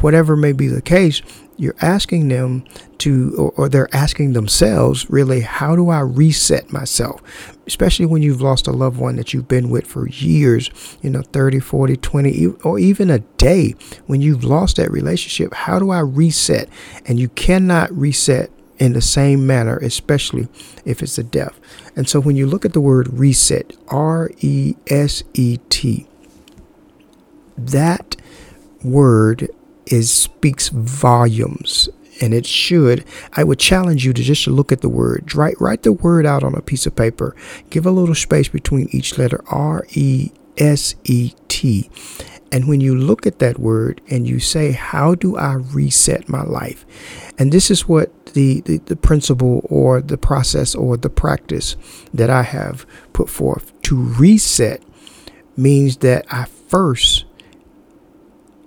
whatever 0.00 0.36
may 0.36 0.52
be 0.52 0.68
the 0.68 0.82
case, 0.82 1.20
you're 1.60 1.76
asking 1.82 2.28
them 2.28 2.64
to, 2.98 3.34
or, 3.36 3.50
or, 3.56 3.68
they're 3.68 3.94
asking 3.94 4.32
themselves, 4.32 5.08
really, 5.10 5.40
how 5.40 5.76
do 5.76 5.90
I 5.90 6.00
reset 6.00 6.72
myself? 6.72 7.22
Especially 7.66 8.06
when 8.06 8.22
you've 8.22 8.40
lost 8.40 8.66
a 8.66 8.72
loved 8.72 8.98
one 8.98 9.16
that 9.16 9.34
you've 9.34 9.46
been 9.46 9.68
with 9.68 9.86
for 9.86 10.08
years, 10.08 10.70
you 11.02 11.10
know, 11.10 11.20
30, 11.20 11.60
40, 11.60 11.96
20, 11.98 12.46
or 12.64 12.78
even 12.78 13.10
a 13.10 13.18
day. 13.18 13.74
When 14.06 14.22
you've 14.22 14.42
lost 14.42 14.76
that 14.76 14.90
relationship, 14.90 15.52
how 15.52 15.78
do 15.78 15.90
I 15.90 16.00
reset? 16.00 16.70
And 17.04 17.20
you 17.20 17.28
cannot 17.28 17.92
reset 17.92 18.50
in 18.78 18.94
the 18.94 19.02
same 19.02 19.46
manner, 19.46 19.76
especially 19.76 20.48
if 20.86 21.02
it's 21.02 21.18
a 21.18 21.22
death. 21.22 21.60
And 21.94 22.08
so 22.08 22.20
when 22.20 22.36
you 22.36 22.46
look 22.46 22.64
at 22.64 22.72
the 22.72 22.80
word 22.80 23.08
reset, 23.12 23.76
R 23.88 24.30
E 24.40 24.76
S 24.88 25.22
E 25.34 25.58
T, 25.68 26.06
that 27.58 28.16
word 28.82 29.50
is 29.90 30.12
speaks 30.12 30.68
volumes. 30.68 31.88
And 32.22 32.34
it 32.34 32.44
should. 32.44 33.04
I 33.32 33.44
would 33.44 33.58
challenge 33.58 34.04
you 34.04 34.12
to 34.12 34.22
just 34.22 34.46
look 34.46 34.72
at 34.72 34.82
the 34.82 34.90
word. 34.90 35.34
Write 35.34 35.58
write 35.58 35.84
the 35.84 35.92
word 35.92 36.26
out 36.26 36.42
on 36.42 36.54
a 36.54 36.60
piece 36.60 36.86
of 36.86 36.94
paper. 36.94 37.34
Give 37.70 37.86
a 37.86 37.90
little 37.90 38.14
space 38.14 38.48
between 38.48 38.88
each 38.90 39.16
letter 39.16 39.42
r 39.48 39.86
e 39.90 40.30
s 40.58 40.94
e 41.04 41.32
t. 41.48 41.90
And 42.52 42.68
when 42.68 42.80
you 42.80 42.94
look 42.94 43.26
at 43.26 43.38
that 43.38 43.58
word 43.58 44.00
and 44.10 44.28
you 44.28 44.40
say 44.40 44.72
how 44.72 45.14
do 45.14 45.36
i 45.36 45.54
reset 45.54 46.28
my 46.28 46.42
life? 46.42 46.84
And 47.38 47.52
this 47.52 47.70
is 47.70 47.88
what 47.88 48.26
the, 48.34 48.60
the, 48.62 48.78
the 48.78 48.96
principle 48.96 49.62
or 49.64 50.00
the 50.00 50.18
process 50.18 50.74
or 50.74 50.96
the 50.96 51.10
practice 51.10 51.76
that 52.12 52.28
i 52.28 52.42
have 52.42 52.86
put 53.12 53.30
forth. 53.30 53.72
To 53.82 53.96
reset 53.96 54.82
means 55.56 55.98
that 55.98 56.26
i 56.30 56.44
first 56.44 57.24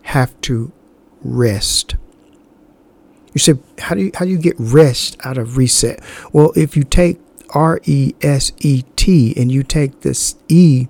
have 0.03 0.39
to 0.41 0.71
rest. 1.23 1.95
You 3.33 3.39
said, 3.39 3.59
how 3.79 3.95
do 3.95 4.03
you 4.03 4.11
how 4.13 4.25
do 4.25 4.31
you 4.31 4.37
get 4.37 4.55
rest 4.59 5.17
out 5.25 5.37
of 5.37 5.57
reset? 5.57 6.01
Well, 6.31 6.51
if 6.55 6.77
you 6.77 6.83
take 6.83 7.19
R 7.49 7.79
E 7.85 8.13
S 8.21 8.51
E 8.59 8.83
T 8.95 9.33
and 9.35 9.51
you 9.51 9.63
take 9.63 10.01
this 10.01 10.35
E, 10.47 10.87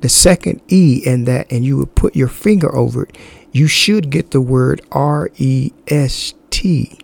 the 0.00 0.08
second 0.08 0.62
E 0.68 1.02
in 1.04 1.24
that, 1.24 1.50
and 1.52 1.64
you 1.64 1.76
would 1.76 1.94
put 1.94 2.16
your 2.16 2.28
finger 2.28 2.74
over 2.74 3.04
it, 3.04 3.16
you 3.52 3.66
should 3.66 4.10
get 4.10 4.30
the 4.30 4.40
word 4.40 4.80
R 4.92 5.30
E 5.36 5.72
S 5.88 6.34
T. 6.50 6.98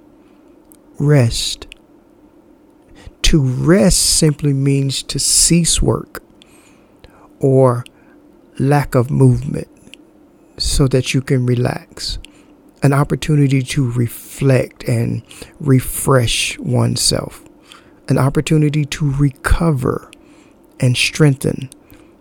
Rest. 0.98 1.66
To 3.22 3.40
rest 3.40 3.98
simply 3.98 4.52
means 4.52 5.02
to 5.04 5.18
cease 5.18 5.82
work 5.82 6.22
or 7.40 7.84
lack 8.58 8.94
of 8.94 9.10
movement 9.10 9.68
so 10.56 10.86
that 10.88 11.14
you 11.14 11.20
can 11.20 11.44
relax 11.44 12.18
an 12.84 12.92
opportunity 12.92 13.62
to 13.62 13.90
reflect 13.92 14.84
and 14.84 15.22
refresh 15.58 16.58
oneself, 16.58 17.42
an 18.08 18.18
opportunity 18.18 18.84
to 18.84 19.10
recover 19.12 20.10
and 20.78 20.94
strengthen. 20.94 21.70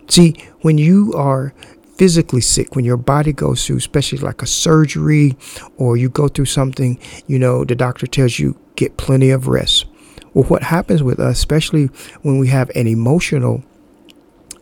See, 0.08 0.34
when 0.62 0.78
you 0.78 1.12
are 1.14 1.52
physically 1.96 2.40
sick, 2.40 2.74
when 2.74 2.84
your 2.86 2.96
body 2.96 3.32
goes 3.32 3.66
through, 3.66 3.76
especially 3.76 4.18
like 4.18 4.40
a 4.40 4.46
surgery 4.46 5.36
or 5.76 5.98
you 5.98 6.08
go 6.08 6.28
through 6.28 6.46
something, 6.46 6.98
you 7.26 7.38
know, 7.38 7.64
the 7.64 7.74
doctor 7.74 8.06
tells 8.06 8.38
you 8.38 8.58
get 8.74 8.96
plenty 8.96 9.30
of 9.30 9.46
rest. 9.46 9.84
Well, 10.32 10.44
what 10.44 10.62
happens 10.62 11.02
with 11.02 11.20
us, 11.20 11.36
especially 11.36 11.86
when 12.22 12.38
we 12.38 12.48
have 12.48 12.70
an 12.74 12.86
emotional 12.86 13.62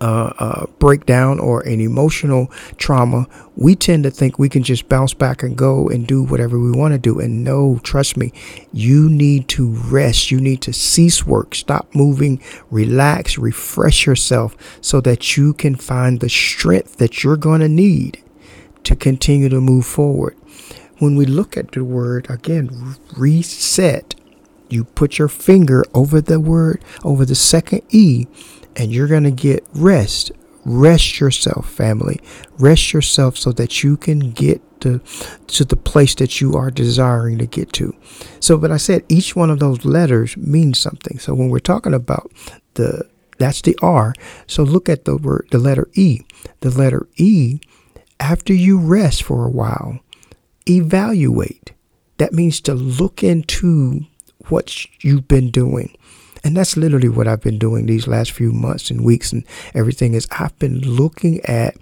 uh, 0.02 0.32
uh, 0.38 0.66
breakdown 0.80 1.38
or 1.38 1.60
an 1.60 1.80
emotional 1.80 2.50
trauma, 2.76 3.24
we 3.54 3.76
tend 3.76 4.02
to 4.02 4.10
think 4.10 4.36
we 4.36 4.48
can 4.48 4.64
just 4.64 4.88
bounce 4.88 5.14
back 5.14 5.44
and 5.44 5.56
go 5.56 5.88
and 5.88 6.08
do 6.08 6.24
whatever 6.24 6.58
we 6.58 6.72
want 6.72 6.92
to 6.92 6.98
do. 6.98 7.20
And 7.20 7.44
no, 7.44 7.78
trust 7.84 8.16
me, 8.16 8.32
you 8.72 9.08
need 9.08 9.46
to 9.50 9.70
rest. 9.70 10.32
You 10.32 10.40
need 10.40 10.60
to 10.62 10.72
cease 10.72 11.24
work, 11.24 11.54
stop 11.54 11.94
moving, 11.94 12.42
relax, 12.68 13.38
refresh 13.38 14.04
yourself 14.04 14.56
so 14.80 15.00
that 15.02 15.36
you 15.36 15.54
can 15.54 15.76
find 15.76 16.18
the 16.18 16.28
strength 16.28 16.96
that 16.96 17.22
you're 17.22 17.36
going 17.36 17.60
to 17.60 17.68
need 17.68 18.20
to 18.82 18.96
continue 18.96 19.48
to 19.50 19.60
move 19.60 19.86
forward. 19.86 20.36
When 20.98 21.14
we 21.14 21.26
look 21.26 21.56
at 21.56 21.70
the 21.70 21.84
word, 21.84 22.28
again, 22.28 22.96
reset, 23.16 24.16
you 24.68 24.82
put 24.82 25.18
your 25.18 25.28
finger 25.28 25.84
over 25.94 26.20
the 26.20 26.40
word, 26.40 26.82
over 27.04 27.24
the 27.24 27.36
second 27.36 27.82
E 27.90 28.26
and 28.76 28.92
you're 28.92 29.08
going 29.08 29.24
to 29.24 29.30
get 29.30 29.66
rest. 29.74 30.32
Rest 30.64 31.20
yourself, 31.20 31.68
family. 31.68 32.20
Rest 32.58 32.92
yourself 32.92 33.36
so 33.36 33.52
that 33.52 33.82
you 33.82 33.96
can 33.96 34.30
get 34.30 34.62
to, 34.80 35.00
to 35.48 35.64
the 35.64 35.76
place 35.76 36.14
that 36.16 36.40
you 36.40 36.54
are 36.54 36.70
desiring 36.70 37.38
to 37.38 37.46
get 37.46 37.72
to. 37.74 37.94
So, 38.40 38.56
but 38.58 38.70
I 38.70 38.76
said 38.76 39.04
each 39.08 39.34
one 39.34 39.50
of 39.50 39.58
those 39.58 39.84
letters 39.84 40.36
means 40.36 40.78
something. 40.78 41.18
So 41.18 41.34
when 41.34 41.48
we're 41.48 41.58
talking 41.58 41.94
about 41.94 42.30
the 42.74 43.08
That's 43.38 43.62
the 43.62 43.76
R. 43.82 44.14
So 44.46 44.62
look 44.62 44.88
at 44.88 45.04
the 45.04 45.16
word, 45.16 45.48
the 45.50 45.58
letter 45.58 45.88
E. 45.94 46.20
The 46.60 46.70
letter 46.70 47.08
E, 47.16 47.58
after 48.20 48.54
you 48.54 48.78
rest 48.78 49.24
for 49.24 49.44
a 49.44 49.50
while, 49.50 49.98
evaluate. 50.68 51.72
That 52.18 52.32
means 52.32 52.60
to 52.62 52.74
look 52.74 53.24
into 53.24 54.06
what 54.48 54.86
you've 55.02 55.26
been 55.26 55.50
doing. 55.50 55.96
And 56.44 56.56
that's 56.56 56.76
literally 56.76 57.08
what 57.08 57.28
I've 57.28 57.40
been 57.40 57.58
doing 57.58 57.86
these 57.86 58.08
last 58.08 58.32
few 58.32 58.52
months 58.52 58.90
and 58.90 59.04
weeks 59.04 59.32
and 59.32 59.44
everything 59.74 60.14
is 60.14 60.26
I've 60.32 60.58
been 60.58 60.80
looking 60.80 61.40
at 61.44 61.76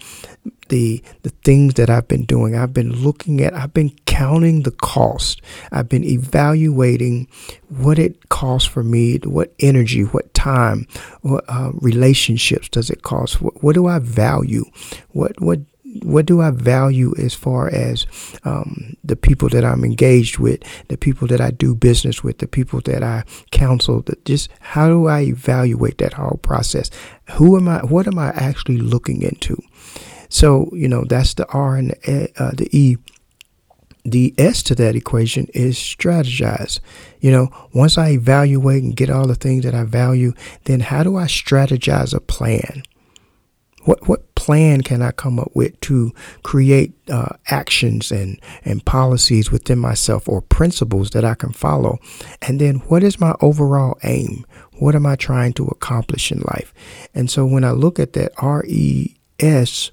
the 0.69 1.03
the 1.23 1.31
things 1.45 1.75
that 1.75 1.91
I've 1.91 2.09
been 2.09 2.25
doing. 2.25 2.57
I've 2.57 2.73
been 2.73 2.93
looking 2.93 3.41
at 3.43 3.55
I've 3.55 3.75
been 3.75 3.91
counting 4.07 4.63
the 4.63 4.71
cost. 4.71 5.43
I've 5.73 5.89
been 5.89 6.05
evaluating 6.05 7.29
what 7.69 7.99
it 7.99 8.29
costs 8.29 8.69
for 8.69 8.83
me, 8.83 9.19
what 9.19 9.53
energy, 9.61 10.03
what 10.03 10.33
time, 10.33 10.87
what 11.23 11.45
uh, 11.49 11.73
relationships 11.75 12.69
does 12.69 12.91
it 12.91 13.03
cost? 13.03 13.43
What, 13.43 13.63
what 13.63 13.75
do 13.75 13.87
I 13.87 13.99
value? 13.99 14.65
What 15.11 15.41
what 15.41 15.61
what 16.03 16.27
do 16.27 16.41
I 16.41 16.51
value 16.51 17.15
as 17.19 17.35
far 17.35 17.69
as 17.69 18.07
um, 18.45 18.97
the 19.03 19.17
people 19.17 19.49
that 19.51 19.65
I'm 19.65 19.85
engaged 19.85 20.39
with, 20.39 20.63
the 20.89 20.97
people 20.97 21.27
that 21.29 21.41
I 21.41 21.51
do 21.51 21.75
business 21.75 22.23
with, 22.23 22.39
the 22.39 22.47
people 22.47 22.81
that 22.83 23.03
I 23.03 23.25
counsel? 23.51 24.03
That 24.03 24.25
just 24.25 24.51
how 24.61 24.89
do 24.89 25.07
I 25.07 25.23
evaluate 25.23 25.99
that 25.99 26.15
whole 26.15 26.39
process? 26.43 26.91
Who 27.33 27.57
am 27.57 27.69
I? 27.69 27.81
What 27.85 28.07
am 28.07 28.19
I 28.19 28.29
actually 28.29 28.79
looking 28.79 29.23
into? 29.23 29.61
So 30.29 30.71
you 30.73 30.89
know 30.89 31.05
that's 31.05 31.35
the 31.35 31.47
R 31.49 31.77
and 31.77 31.91
the, 31.91 32.31
uh, 32.39 32.53
the 32.55 32.69
E. 32.77 32.97
The 34.03 34.35
S 34.39 34.63
to 34.63 34.75
that 34.77 34.97
equation 34.97 35.47
is 35.53 35.77
strategize. 35.77 36.81
You 37.21 37.31
know, 37.33 37.69
once 37.75 37.99
I 37.99 38.11
evaluate 38.11 38.83
and 38.83 38.97
get 38.97 39.11
all 39.11 39.27
the 39.27 39.35
things 39.35 39.63
that 39.65 39.75
I 39.75 39.85
value, 39.85 40.33
then 40.65 40.81
how 40.81 41.03
do 41.03 41.19
I 41.19 41.25
strategize 41.25 42.15
a 42.15 42.21
plan? 42.21 42.83
What 43.85 44.09
what 44.09 44.35
plan 44.35 44.83
can 44.83 45.03
I 45.03 45.11
come 45.11 45.39
up 45.39 45.51
with 45.55 45.79
to 45.81 46.13
create 46.43 46.93
uh, 47.09 47.37
actions 47.49 48.13
and 48.13 48.41
and 48.65 48.85
policies 48.85 49.51
within 49.51 49.79
myself 49.79 50.29
or 50.29 50.43
principles 50.43 51.11
that 51.11 51.25
I 51.25 51.35
can 51.35 51.53
follow? 51.53 51.99
And 52.43 52.61
then 52.61 52.77
what 52.89 53.03
is 53.03 53.21
my 53.21 53.35
overall 53.41 53.99
aim? 54.03 54.45
What 54.79 54.95
am 54.95 55.07
I 55.07 55.17
trying 55.17 55.53
to 55.55 55.67
accomplish 55.67 56.33
in 56.33 56.41
life? 56.41 56.73
And 57.15 57.31
so 57.31 57.47
when 57.47 57.65
I 57.65 57.71
look 57.71 57.99
at 57.99 58.13
that 58.15 58.33
R 58.39 58.65
E 58.67 59.17
S, 59.39 59.91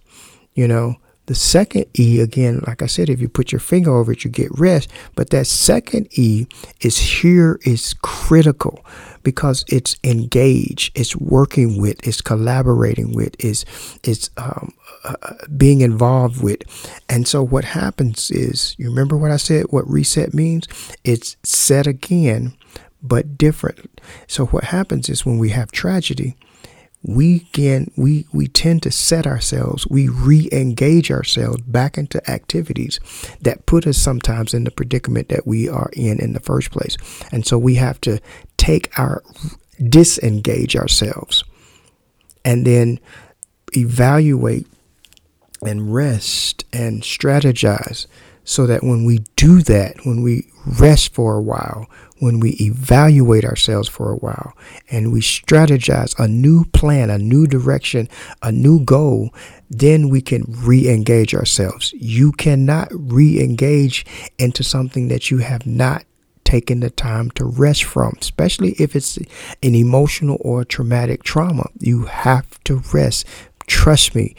you 0.53 0.67
know, 0.67 0.95
the 1.27 1.35
second 1.35 1.85
E, 1.99 2.21
again, 2.21 2.63
like 2.65 2.81
I 2.81 2.85
said, 2.87 3.09
if 3.09 3.19
you 3.19 3.27
put 3.27 3.51
your 3.51 3.59
finger 3.59 3.95
over 3.95 4.13
it, 4.13 4.23
you 4.23 4.31
get 4.31 4.49
rest. 4.57 4.89
But 5.15 5.29
that 5.31 5.45
second 5.45 6.07
E 6.17 6.47
is 6.81 6.97
here 6.97 7.59
is 7.63 7.93
critical 8.01 8.85
because 9.23 9.65
it's 9.67 9.95
engaged, 10.03 10.97
it's 10.97 11.15
working 11.15 11.81
with, 11.81 12.05
it's 12.05 12.21
collaborating 12.21 13.13
with, 13.13 13.35
it's, 13.39 13.65
it's 14.03 14.29
um, 14.37 14.73
uh, 15.03 15.15
uh, 15.21 15.33
being 15.55 15.81
involved 15.81 16.41
with. 16.41 16.61
And 17.09 17.27
so 17.27 17.43
what 17.43 17.65
happens 17.65 18.31
is, 18.31 18.75
you 18.77 18.89
remember 18.89 19.17
what 19.17 19.31
I 19.31 19.37
said, 19.37 19.65
what 19.69 19.89
reset 19.89 20.33
means? 20.33 20.67
It's 21.03 21.37
set 21.43 21.87
again, 21.87 22.55
but 23.01 23.37
different. 23.37 24.01
So 24.27 24.45
what 24.47 24.65
happens 24.65 25.09
is 25.09 25.25
when 25.25 25.37
we 25.37 25.49
have 25.49 25.71
tragedy, 25.71 26.35
we 27.03 27.39
can 27.39 27.91
we 27.95 28.25
we 28.33 28.47
tend 28.47 28.81
to 28.83 28.91
set 28.91 29.27
ourselves 29.27 29.87
we 29.87 30.09
re-engage 30.09 31.11
ourselves 31.11 31.61
back 31.61 31.97
into 31.97 32.27
activities 32.29 32.99
that 33.41 33.65
put 33.65 33.85
us 33.85 33.97
sometimes 33.97 34.53
in 34.53 34.63
the 34.63 34.71
predicament 34.71 35.29
that 35.29 35.45
we 35.45 35.69
are 35.69 35.89
in 35.93 36.19
in 36.19 36.33
the 36.33 36.39
first 36.39 36.71
place 36.71 36.97
and 37.31 37.45
so 37.45 37.57
we 37.57 37.75
have 37.75 38.01
to 38.01 38.19
take 38.67 38.99
our 38.99 39.23
disengage 39.81 40.75
ourselves 40.75 41.45
and 42.43 42.67
then 42.67 42.99
evaluate 43.77 44.67
and 45.65 45.93
rest 45.93 46.65
and 46.73 47.01
strategize 47.01 48.07
so 48.43 48.67
that 48.67 48.83
when 48.83 49.05
we 49.05 49.19
do 49.37 49.61
that 49.61 49.95
when 50.05 50.21
we 50.21 50.51
rest 50.65 51.13
for 51.13 51.37
a 51.37 51.41
while 51.41 51.87
when 52.19 52.41
we 52.41 52.51
evaluate 52.59 53.45
ourselves 53.45 53.87
for 53.87 54.11
a 54.11 54.17
while 54.17 54.53
and 54.89 55.13
we 55.13 55.21
strategize 55.21 56.17
a 56.19 56.27
new 56.27 56.65
plan, 56.65 57.09
a 57.09 57.17
new 57.17 57.45
direction, 57.45 58.09
a 58.41 58.51
new 58.51 58.83
goal, 58.83 59.29
then 59.69 60.09
we 60.09 60.19
can 60.19 60.43
re 60.47 60.89
engage 60.89 61.35
ourselves. 61.35 61.93
You 61.93 62.31
cannot 62.31 62.87
re 62.91 63.39
engage 63.39 64.03
into 64.39 64.63
something 64.63 65.09
that 65.09 65.29
you 65.29 65.37
have 65.37 65.67
not 65.67 66.06
taken 66.47 66.79
the 66.79 66.89
time 66.89 67.29
to 67.31 67.43
rest 67.43 67.83
from, 67.83 68.13
especially 68.21 68.71
if 68.79 68.95
it's 68.95 69.17
an 69.17 69.75
emotional 69.75 70.37
or 70.39 70.63
traumatic 70.63 71.23
trauma. 71.23 71.67
You 71.79 72.05
have 72.05 72.63
to 72.63 72.81
rest 72.93 73.25
Trust 73.67 74.15
me, 74.15 74.33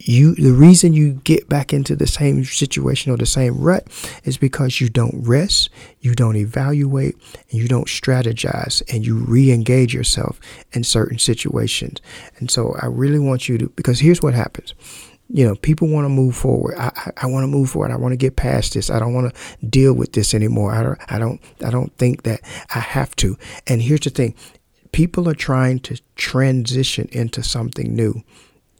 you 0.00 0.34
the 0.34 0.50
reason 0.50 0.92
you 0.92 1.20
get 1.22 1.48
back 1.48 1.72
into 1.72 1.94
the 1.94 2.08
same 2.08 2.44
situation 2.44 3.12
or 3.12 3.16
the 3.16 3.26
same 3.26 3.56
rut 3.58 3.86
is 4.24 4.36
because 4.36 4.80
you 4.80 4.88
don't 4.88 5.24
rest, 5.24 5.70
you 6.00 6.16
don't 6.16 6.34
evaluate, 6.34 7.14
and 7.50 7.60
you 7.60 7.68
don't 7.68 7.86
strategize 7.86 8.82
and 8.92 9.06
you 9.06 9.14
re-engage 9.14 9.94
yourself 9.94 10.40
in 10.72 10.82
certain 10.82 11.20
situations. 11.20 12.00
And 12.38 12.50
so 12.50 12.74
I 12.82 12.86
really 12.86 13.20
want 13.20 13.48
you 13.48 13.56
to 13.58 13.68
because 13.68 14.00
here's 14.00 14.20
what 14.20 14.34
happens 14.34 14.74
you 15.28 15.46
know, 15.46 15.54
people 15.56 15.88
want 15.88 16.04
to 16.04 16.10
move 16.10 16.36
forward. 16.36 16.74
I, 16.76 16.92
I, 16.94 17.10
I 17.22 17.26
want 17.26 17.44
to 17.44 17.48
move 17.48 17.70
forward. 17.70 17.90
I 17.90 17.96
want 17.96 18.12
to 18.12 18.16
get 18.16 18.36
past 18.36 18.74
this. 18.74 18.90
I 18.90 18.98
don't 18.98 19.14
want 19.14 19.34
to 19.34 19.66
deal 19.66 19.94
with 19.94 20.12
this 20.12 20.34
anymore. 20.34 20.72
I 20.72 20.82
don't, 20.82 20.98
I 21.08 21.18
don't, 21.18 21.40
I 21.64 21.70
don't 21.70 21.96
think 21.96 22.24
that 22.24 22.40
I 22.74 22.80
have 22.80 23.16
to. 23.16 23.38
And 23.66 23.80
here's 23.80 24.00
the 24.00 24.10
thing: 24.10 24.34
people 24.92 25.28
are 25.28 25.34
trying 25.34 25.80
to 25.80 26.00
transition 26.16 27.08
into 27.12 27.42
something 27.42 27.94
new 27.94 28.22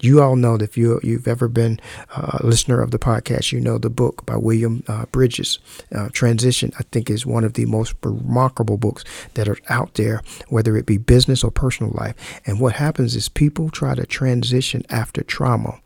you 0.03 0.21
all 0.21 0.37
know 0.37 0.57
that 0.59 0.65
if 0.65 0.77
you 0.77 1.01
you've 1.03 1.29
ever 1.29 1.49
been 1.49 1.81
a 2.15 2.45
listener 2.45 2.83
of 2.83 2.91
the 2.91 2.99
podcast, 2.99 3.53
you 3.53 3.61
know 3.61 3.79
the 3.79 3.89
book 3.89 4.27
by 4.27 4.37
William 4.37 4.83
uh, 4.89 5.07
Bridges, 5.07 5.61
uh, 5.95 6.09
Transition. 6.13 6.73
I 6.79 6.83
think 6.91 7.09
is 7.09 7.25
one 7.25 7.45
of 7.45 7.55
the 7.55 7.67
most 7.67 7.95
remarkable 8.03 8.77
books 8.77 9.05
that 9.35 9.49
are 9.49 9.59
out 9.69 9.95
there, 9.95 10.21
whether 10.49 10.77
it 10.77 10.87
be 10.87 10.99
business 10.99 11.45
or 11.45 11.53
personal 11.53 11.93
life. 11.93 12.15
And 12.45 12.61
what 12.61 12.75
happens 12.75 13.15
is 13.15 13.29
people 13.29 13.71
try 13.71 13.95
to 13.95 14.05
transition 14.05 14.83
after 14.91 15.23
trauma, 15.23 15.81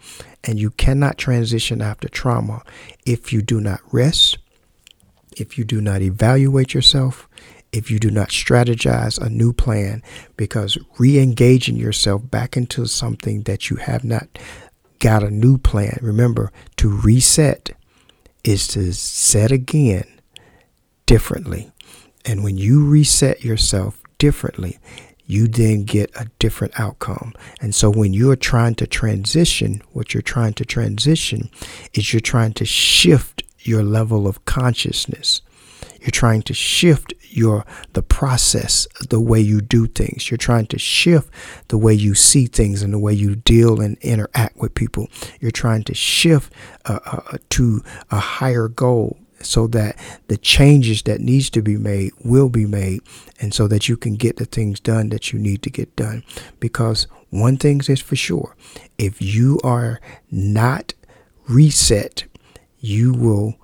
and 0.47 0.59
you 0.59 0.71
cannot 0.71 1.19
transition 1.19 1.83
after 1.83 2.09
trauma 2.09 2.63
if 3.05 3.33
you 3.33 3.43
do 3.43 3.61
not 3.61 3.81
rest, 3.93 4.39
if 5.37 5.59
you 5.59 5.65
do 5.65 5.81
not 5.81 6.03
evaluate 6.03 6.73
yourself, 6.73 7.29
if 7.73 7.91
you 7.91 7.99
do 7.99 8.11
not 8.11 8.29
strategize 8.29 9.21
a 9.21 9.29
new 9.29 9.53
plan 9.53 10.03
because 10.37 10.79
re 10.99 11.19
engaging 11.19 11.77
yourself 11.77 12.31
back 12.31 12.57
into 12.57 12.87
something 12.87 13.43
that 13.43 13.69
you 13.69 13.77
have 13.77 14.05
not 14.05 14.39
got 14.99 15.23
a 15.23 15.31
new 15.31 15.59
plan. 15.59 15.99
Remember, 16.01 16.51
to 16.77 16.89
reset 16.89 17.73
is 18.45 18.67
to 18.69 18.93
set 18.93 19.51
again 19.51 20.07
differently. 21.05 21.71
And 22.25 22.43
when 22.43 22.57
you 22.57 22.85
reset 22.85 23.45
yourself 23.45 24.01
differently, 24.19 24.79
you 25.27 25.49
then 25.49 25.85
get 25.85 26.11
a 26.15 26.27
different 26.39 26.79
outcome. 26.79 27.35
And 27.61 27.75
so 27.75 27.91
when 27.91 28.12
you're 28.12 28.37
trying 28.37 28.77
to 28.77 28.87
transition, 28.87 29.83
what 29.93 30.15
you're 30.15 30.23
trying 30.23 30.55
to 30.55 30.65
transition 30.65 31.51
is 31.93 32.12
you're 32.12 32.21
trying 32.21 32.53
to 32.55 32.65
shift 32.65 33.43
your 33.61 33.83
level 33.83 34.27
of 34.27 34.45
consciousness. 34.45 35.43
You're 36.01 36.11
trying 36.11 36.43
to 36.43 36.55
shift 36.55 37.12
your 37.31 37.67
the 37.93 38.03
process, 38.03 38.87
the 39.09 39.21
way 39.21 39.41
you 39.41 39.61
do 39.61 39.87
things. 39.87 40.31
You're 40.31 40.39
trying 40.39 40.67
to 40.69 40.79
shift 40.79 41.29
the 41.69 41.79
way 41.79 41.93
you 41.93 42.15
see 42.15 42.47
things 42.47 42.83
and 42.83 42.93
the 42.93 42.99
way 42.99 43.12
you 43.12 43.35
deal 43.35 43.81
and 43.81 43.99
interact 43.99 44.57
with 44.57 44.75
people. 44.75 45.09
You're 45.41 45.51
trying 45.51 45.83
to 45.85 45.95
shift 45.95 46.53
uh, 46.85 47.01
uh, 47.05 47.39
to 47.51 47.83
a 48.11 48.19
higher 48.19 48.69
goal 48.69 49.19
so 49.47 49.67
that 49.69 49.97
the 50.29 50.37
changes 50.37 51.03
that 51.03 51.21
needs 51.21 51.51
to 51.51 51.63
be 51.63 51.77
made 51.77 52.13
will 52.25 52.49
be 52.49 52.67
made 52.67 53.01
and 53.41 53.55
so 53.55 53.69
that 53.69 53.89
you 53.89 53.97
can 53.97 54.15
get 54.15 54.37
the 54.37 54.45
things 54.45 54.81
done 54.81 55.09
that 55.11 55.33
you 55.33 55.39
need 55.39 55.63
to 55.63 55.71
get 55.71 55.95
done 55.97 56.23
because 56.61 57.07
one 57.31 57.57
thing 57.57 57.81
is 57.89 58.01
for 58.01 58.17
sure 58.17 58.57
if 58.99 59.21
you 59.21 59.59
are 59.65 60.01
not 60.31 60.95
reset 61.49 62.25
you 62.81 63.13
will 63.13 63.57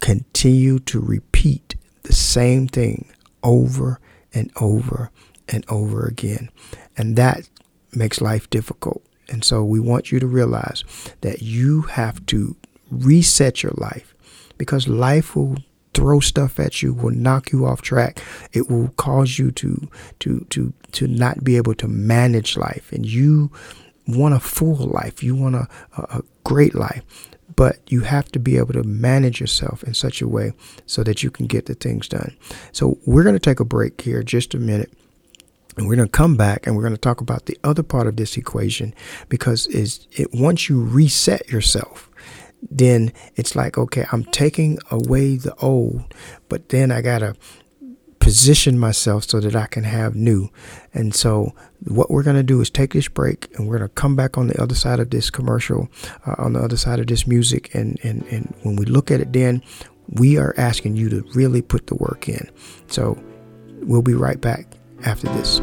continue 0.00 0.78
to 0.78 1.00
repeat 1.00 1.76
the 2.02 2.12
same 2.12 2.66
thing 2.66 3.10
over 3.42 4.00
and 4.32 4.50
over 4.60 5.10
and 5.48 5.64
over 5.68 6.06
again. 6.06 6.50
And 6.96 7.16
that 7.16 7.48
makes 7.92 8.20
life 8.20 8.48
difficult. 8.50 9.02
And 9.28 9.44
so 9.44 9.64
we 9.64 9.80
want 9.80 10.10
you 10.10 10.18
to 10.18 10.26
realize 10.26 10.84
that 11.20 11.42
you 11.42 11.82
have 11.82 12.24
to 12.26 12.56
reset 12.90 13.62
your 13.62 13.74
life 13.76 14.14
because 14.60 14.86
life 14.86 15.34
will 15.34 15.56
throw 15.94 16.20
stuff 16.20 16.60
at 16.60 16.82
you 16.82 16.92
will 16.92 17.10
knock 17.10 17.50
you 17.50 17.66
off 17.66 17.82
track 17.82 18.22
it 18.52 18.70
will 18.70 18.88
cause 18.90 19.38
you 19.38 19.50
to 19.50 19.88
to 20.20 20.46
to 20.50 20.72
to 20.92 21.08
not 21.08 21.42
be 21.42 21.56
able 21.56 21.74
to 21.74 21.88
manage 21.88 22.56
life 22.56 22.92
and 22.92 23.06
you 23.06 23.50
want 24.06 24.34
a 24.34 24.38
full 24.38 24.76
life 24.76 25.22
you 25.22 25.34
want 25.34 25.56
a, 25.56 25.66
a 25.96 26.22
great 26.44 26.74
life 26.74 27.02
but 27.56 27.78
you 27.90 28.00
have 28.00 28.30
to 28.32 28.38
be 28.38 28.56
able 28.56 28.72
to 28.72 28.82
manage 28.84 29.40
yourself 29.40 29.82
in 29.84 29.94
such 29.94 30.22
a 30.22 30.28
way 30.28 30.52
so 30.86 31.02
that 31.02 31.22
you 31.22 31.30
can 31.30 31.46
get 31.46 31.66
the 31.66 31.74
things 31.74 32.08
done. 32.08 32.36
So 32.72 32.98
we're 33.06 33.22
going 33.22 33.34
to 33.34 33.38
take 33.38 33.60
a 33.60 33.64
break 33.64 34.00
here 34.00 34.22
just 34.22 34.54
a 34.54 34.58
minute. 34.58 34.90
And 35.76 35.86
we're 35.86 35.96
going 35.96 36.08
to 36.08 36.12
come 36.12 36.36
back 36.36 36.66
and 36.66 36.74
we're 36.74 36.82
going 36.82 36.94
to 36.94 36.98
talk 36.98 37.20
about 37.20 37.46
the 37.46 37.58
other 37.62 37.82
part 37.82 38.06
of 38.06 38.16
this 38.16 38.36
equation 38.36 38.92
because 39.28 39.66
is 39.68 40.06
it 40.12 40.28
once 40.34 40.68
you 40.68 40.82
reset 40.82 41.48
yourself, 41.48 42.09
then 42.70 43.12
it's 43.36 43.54
like 43.56 43.78
okay, 43.78 44.06
I'm 44.12 44.24
taking 44.24 44.78
away 44.90 45.36
the 45.36 45.54
old, 45.56 46.14
but 46.48 46.68
then 46.68 46.90
I 46.90 47.00
got 47.00 47.20
to 47.20 47.34
position 48.20 48.78
myself 48.78 49.24
so 49.28 49.40
that 49.40 49.56
I 49.56 49.66
can 49.66 49.82
have 49.82 50.14
new. 50.14 50.50
And 50.94 51.12
so, 51.14 51.52
what 51.84 52.10
we're 52.10 52.22
going 52.22 52.36
to 52.36 52.42
do 52.42 52.60
is 52.60 52.70
take 52.70 52.92
this 52.92 53.08
break 53.08 53.48
and 53.56 53.66
we're 53.66 53.78
going 53.78 53.88
to 53.88 53.94
come 53.94 54.14
back 54.14 54.38
on 54.38 54.46
the 54.46 54.62
other 54.62 54.74
side 54.74 55.00
of 55.00 55.10
this 55.10 55.30
commercial, 55.30 55.88
uh, 56.26 56.36
on 56.38 56.52
the 56.52 56.60
other 56.60 56.76
side 56.76 57.00
of 57.00 57.08
this 57.08 57.26
music. 57.26 57.74
And, 57.74 57.98
and, 58.04 58.22
and 58.24 58.54
when 58.62 58.76
we 58.76 58.84
look 58.84 59.10
at 59.10 59.20
it, 59.20 59.32
then 59.32 59.62
we 60.08 60.36
are 60.36 60.54
asking 60.56 60.96
you 60.96 61.08
to 61.08 61.22
really 61.34 61.62
put 61.62 61.88
the 61.88 61.96
work 61.96 62.28
in. 62.28 62.48
So, 62.86 63.18
we'll 63.82 64.02
be 64.02 64.14
right 64.14 64.40
back 64.40 64.66
after 65.04 65.26
this. 65.28 65.60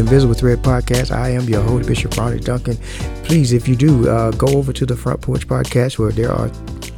Invisible 0.00 0.34
Thread 0.34 0.58
podcast. 0.60 1.14
I 1.14 1.28
am 1.28 1.44
your 1.44 1.62
host, 1.62 1.86
Bishop 1.86 2.16
Ronnie 2.16 2.40
Duncan. 2.40 2.76
Please, 3.22 3.52
if 3.52 3.68
you 3.68 3.76
do, 3.76 4.08
uh, 4.08 4.30
go 4.32 4.46
over 4.48 4.72
to 4.72 4.86
the 4.86 4.96
Front 4.96 5.20
Porch 5.20 5.46
podcast 5.46 5.98
where 5.98 6.10
there 6.10 6.32
are 6.32 6.48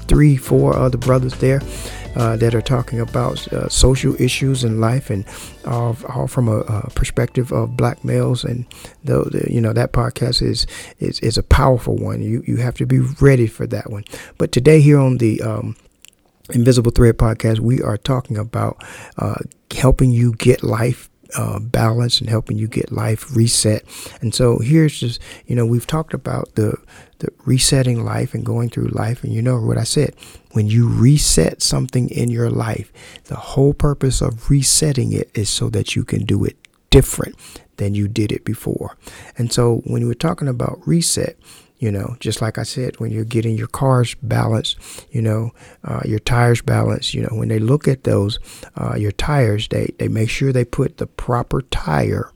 three, 0.06 0.36
four 0.36 0.76
other 0.76 0.98
brothers 0.98 1.34
there. 1.38 1.60
Uh, 2.14 2.36
that 2.36 2.54
are 2.54 2.60
talking 2.60 3.00
about 3.00 3.50
uh, 3.54 3.66
social 3.70 4.14
issues 4.20 4.64
in 4.64 4.82
life 4.82 5.08
and 5.08 5.24
all, 5.64 5.96
all 6.10 6.26
from 6.26 6.46
a, 6.46 6.58
a, 6.58 6.90
perspective 6.90 7.50
of 7.52 7.74
black 7.74 8.04
males 8.04 8.44
and 8.44 8.66
the, 9.02 9.24
the, 9.30 9.50
you 9.50 9.62
know 9.62 9.72
that 9.72 9.94
podcast 9.94 10.42
is, 10.42 10.66
is 10.98 11.18
is 11.20 11.38
a 11.38 11.42
powerful 11.42 11.96
one 11.96 12.20
you 12.20 12.44
you 12.46 12.58
have 12.58 12.74
to 12.74 12.84
be 12.84 12.98
ready 13.22 13.46
for 13.46 13.66
that 13.66 13.90
one 13.90 14.04
but 14.36 14.52
today 14.52 14.78
here 14.82 14.98
on 14.98 15.16
the 15.16 15.40
um, 15.40 15.74
invisible 16.50 16.90
thread 16.90 17.16
podcast 17.16 17.60
we 17.60 17.80
are 17.80 17.96
talking 17.96 18.36
about 18.36 18.84
uh, 19.16 19.36
helping 19.70 20.10
you 20.10 20.34
get 20.34 20.62
life 20.62 21.08
uh, 21.36 21.58
balance 21.58 22.20
and 22.20 22.28
helping 22.28 22.58
you 22.58 22.68
get 22.68 22.92
life 22.92 23.34
reset. 23.34 23.84
And 24.20 24.34
so 24.34 24.58
here's 24.58 24.98
just, 24.98 25.20
you 25.46 25.54
know, 25.54 25.66
we've 25.66 25.86
talked 25.86 26.14
about 26.14 26.54
the, 26.54 26.76
the 27.18 27.28
resetting 27.44 28.04
life 28.04 28.34
and 28.34 28.44
going 28.44 28.68
through 28.70 28.88
life. 28.88 29.24
And 29.24 29.32
you 29.32 29.42
know 29.42 29.60
what 29.60 29.78
I 29.78 29.84
said, 29.84 30.14
when 30.52 30.66
you 30.66 30.88
reset 30.88 31.62
something 31.62 32.08
in 32.10 32.30
your 32.30 32.50
life, 32.50 32.92
the 33.24 33.36
whole 33.36 33.74
purpose 33.74 34.20
of 34.20 34.50
resetting 34.50 35.12
it 35.12 35.30
is 35.34 35.48
so 35.48 35.70
that 35.70 35.96
you 35.96 36.04
can 36.04 36.24
do 36.24 36.44
it 36.44 36.56
different 36.90 37.36
than 37.76 37.94
you 37.94 38.06
did 38.06 38.30
it 38.30 38.44
before. 38.44 38.96
And 39.38 39.52
so 39.52 39.82
when 39.84 40.06
we're 40.06 40.14
talking 40.14 40.48
about 40.48 40.86
reset, 40.86 41.36
you 41.82 41.90
know, 41.90 42.14
just 42.20 42.40
like 42.40 42.58
I 42.58 42.62
said, 42.62 43.00
when 43.00 43.10
you're 43.10 43.24
getting 43.24 43.58
your 43.58 43.66
cars 43.66 44.14
balanced, 44.22 44.78
you 45.10 45.20
know, 45.20 45.50
uh, 45.82 46.02
your 46.04 46.20
tires 46.20 46.62
balanced, 46.62 47.12
you 47.12 47.22
know, 47.22 47.32
when 47.32 47.48
they 47.48 47.58
look 47.58 47.88
at 47.88 48.04
those, 48.04 48.38
uh, 48.76 48.94
your 48.94 49.10
tires, 49.10 49.66
they, 49.66 49.92
they 49.98 50.06
make 50.06 50.30
sure 50.30 50.52
they 50.52 50.64
put 50.64 50.98
the 50.98 51.08
proper 51.08 51.60
tire 51.60 52.30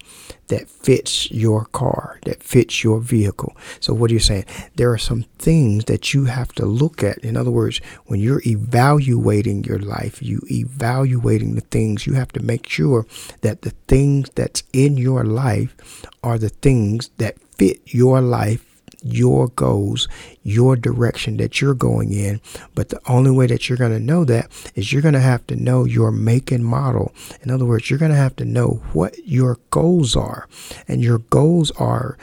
that 0.49 0.69
fits 0.69 1.31
your 1.31 1.67
car, 1.67 2.19
that 2.25 2.43
fits 2.43 2.83
your 2.83 2.99
vehicle. 2.99 3.57
So, 3.79 3.95
what 3.95 4.11
are 4.11 4.15
you 4.15 4.19
saying? 4.19 4.47
There 4.75 4.93
are 4.93 4.99
some 4.99 5.23
things 5.39 5.85
that 5.85 6.13
you 6.13 6.25
have 6.25 6.53
to 6.55 6.67
look 6.67 7.05
at. 7.05 7.19
In 7.19 7.37
other 7.37 7.53
words, 7.53 7.81
when 8.07 8.19
you're 8.19 8.43
evaluating 8.45 9.63
your 9.63 9.79
life, 9.79 10.21
you 10.21 10.41
evaluating 10.51 11.55
the 11.55 11.61
things, 11.61 12.05
you 12.05 12.15
have 12.15 12.33
to 12.33 12.43
make 12.43 12.69
sure 12.69 13.07
that 13.43 13.63
the 13.63 13.75
things 13.87 14.29
that's 14.35 14.65
in 14.73 14.97
your 14.97 15.23
life 15.23 16.05
are 16.25 16.37
the 16.37 16.49
things 16.49 17.11
that 17.19 17.41
fit 17.57 17.81
your 17.95 18.21
life 18.21 18.76
your 19.03 19.49
goals, 19.49 20.09
your 20.43 20.77
direction 20.77 21.37
that 21.39 21.61
you're 21.61 21.75
going 21.75 22.13
in. 22.13 22.41
But 22.75 22.89
the 22.89 23.01
only 23.07 23.31
way 23.31 23.47
that 23.47 23.69
you're 23.69 23.79
going 23.79 23.93
to 23.93 24.01
know 24.01 24.25
that 24.25 24.51
is 24.75 24.93
you're 24.93 25.03
going 25.03 25.15
to 25.15 25.21
have 25.21 25.47
to 25.49 25.57
know 25.57 25.85
your 25.85 26.11
make 26.11 26.51
and 26.53 26.65
model. 26.65 27.13
In 27.43 27.51
other 27.51 27.65
words, 27.65 27.91
you're 27.91 27.99
going 27.99 28.13
to 28.13 28.17
have 28.17 28.37
to 28.37 28.45
know 28.45 28.83
what 28.93 29.17
your 29.27 29.59
goals 29.71 30.17
are. 30.17 30.49
And 30.89 31.03
your 31.03 31.19
goals 31.19 31.71
are 31.73 32.17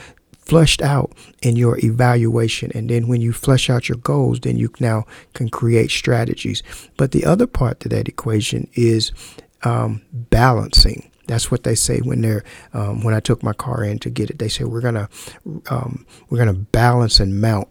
flushed 0.45 0.81
out 0.81 1.11
in 1.41 1.55
your 1.55 1.77
evaluation. 1.83 2.71
And 2.75 2.89
then 2.89 3.07
when 3.07 3.21
you 3.21 3.31
flesh 3.31 3.69
out 3.69 3.87
your 3.87 3.97
goals, 3.97 4.41
then 4.41 4.57
you 4.57 4.69
now 4.79 5.05
can 5.33 5.49
create 5.49 5.89
strategies. 5.89 6.61
But 6.97 7.11
the 7.11 7.25
other 7.25 7.47
part 7.47 7.79
to 7.81 7.89
that 7.89 8.07
equation 8.07 8.67
is 8.73 9.11
um, 9.63 10.01
balancing. 10.11 11.09
That's 11.27 11.49
what 11.49 11.63
they 11.63 11.75
say 11.75 11.99
when 11.99 12.21
they're 12.21 12.43
um, 12.73 13.03
when 13.03 13.13
I 13.13 13.19
took 13.19 13.43
my 13.43 13.53
car 13.53 13.83
in 13.83 13.99
to 13.99 14.09
get 14.09 14.29
it. 14.29 14.39
They 14.39 14.49
say 14.49 14.63
we're 14.63 14.81
gonna 14.81 15.09
um, 15.69 16.05
we're 16.29 16.37
gonna 16.37 16.53
balance 16.53 17.19
and 17.19 17.39
mount 17.39 17.67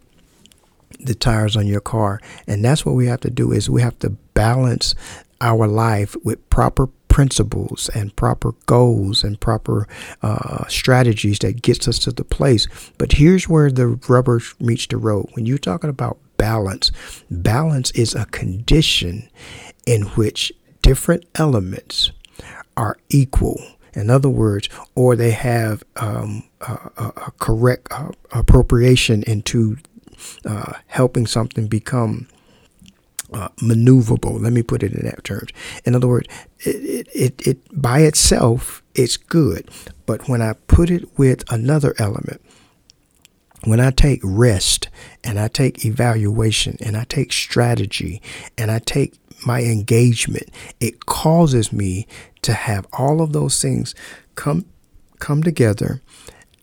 the 1.00 1.14
tires 1.14 1.56
on 1.56 1.66
your 1.66 1.80
car, 1.80 2.20
and 2.46 2.64
that's 2.64 2.86
what 2.86 2.94
we 2.94 3.06
have 3.06 3.20
to 3.20 3.30
do 3.30 3.52
is 3.52 3.68
we 3.68 3.82
have 3.82 3.98
to 4.00 4.10
balance 4.10 4.94
our 5.40 5.66
life 5.66 6.16
with 6.24 6.48
proper 6.48 6.88
principles 7.08 7.90
and 7.94 8.16
proper 8.16 8.52
goals 8.64 9.22
and 9.22 9.38
proper 9.38 9.86
uh, 10.22 10.66
strategies 10.68 11.38
that 11.40 11.60
gets 11.60 11.86
us 11.86 11.98
to 11.98 12.10
the 12.10 12.24
place. 12.24 12.66
But 12.96 13.12
here's 13.12 13.48
where 13.48 13.70
the 13.70 13.88
rubber 14.08 14.40
meets 14.58 14.86
the 14.86 14.96
road. 14.96 15.28
When 15.34 15.44
you're 15.44 15.58
talking 15.58 15.90
about 15.90 16.18
balance, 16.38 16.90
balance 17.30 17.90
is 17.90 18.14
a 18.14 18.24
condition 18.26 19.28
in 19.84 20.02
which 20.16 20.54
different 20.80 21.26
elements 21.34 22.12
are 22.76 22.96
equal. 23.08 23.60
In 23.94 24.08
other 24.08 24.28
words, 24.28 24.68
or 24.94 25.16
they 25.16 25.32
have 25.32 25.82
um, 25.96 26.44
a, 26.62 26.78
a, 26.96 27.32
correct 27.38 27.88
uh, 27.90 28.12
appropriation 28.32 29.22
into 29.24 29.76
uh, 30.46 30.74
helping 30.86 31.26
something 31.26 31.66
become 31.66 32.26
uh, 33.34 33.48
maneuverable. 33.58 34.40
Let 34.40 34.52
me 34.52 34.62
put 34.62 34.82
it 34.82 34.92
in 34.92 35.04
that 35.04 35.24
terms. 35.24 35.50
In 35.84 35.94
other 35.94 36.08
words, 36.08 36.28
it, 36.60 37.06
it, 37.14 37.46
it 37.46 37.58
by 37.82 38.00
itself 38.00 38.82
it's 38.94 39.16
good, 39.16 39.70
but 40.06 40.28
when 40.28 40.42
I 40.42 40.54
put 40.66 40.90
it 40.90 41.18
with 41.18 41.50
another 41.52 41.94
element, 41.98 42.40
when 43.64 43.80
I 43.80 43.90
take 43.90 44.20
rest 44.22 44.88
and 45.22 45.38
I 45.38 45.48
take 45.48 45.84
evaluation 45.84 46.76
and 46.84 46.96
I 46.96 47.04
take 47.04 47.32
strategy 47.32 48.20
and 48.58 48.70
I 48.70 48.80
take 48.80 49.14
my 49.46 49.62
engagement, 49.62 50.50
it 50.80 51.06
causes 51.06 51.72
me 51.72 52.06
to 52.42 52.52
have 52.52 52.86
all 52.92 53.20
of 53.20 53.32
those 53.32 53.60
things 53.60 53.94
come 54.34 54.64
come 55.18 55.42
together 55.42 56.02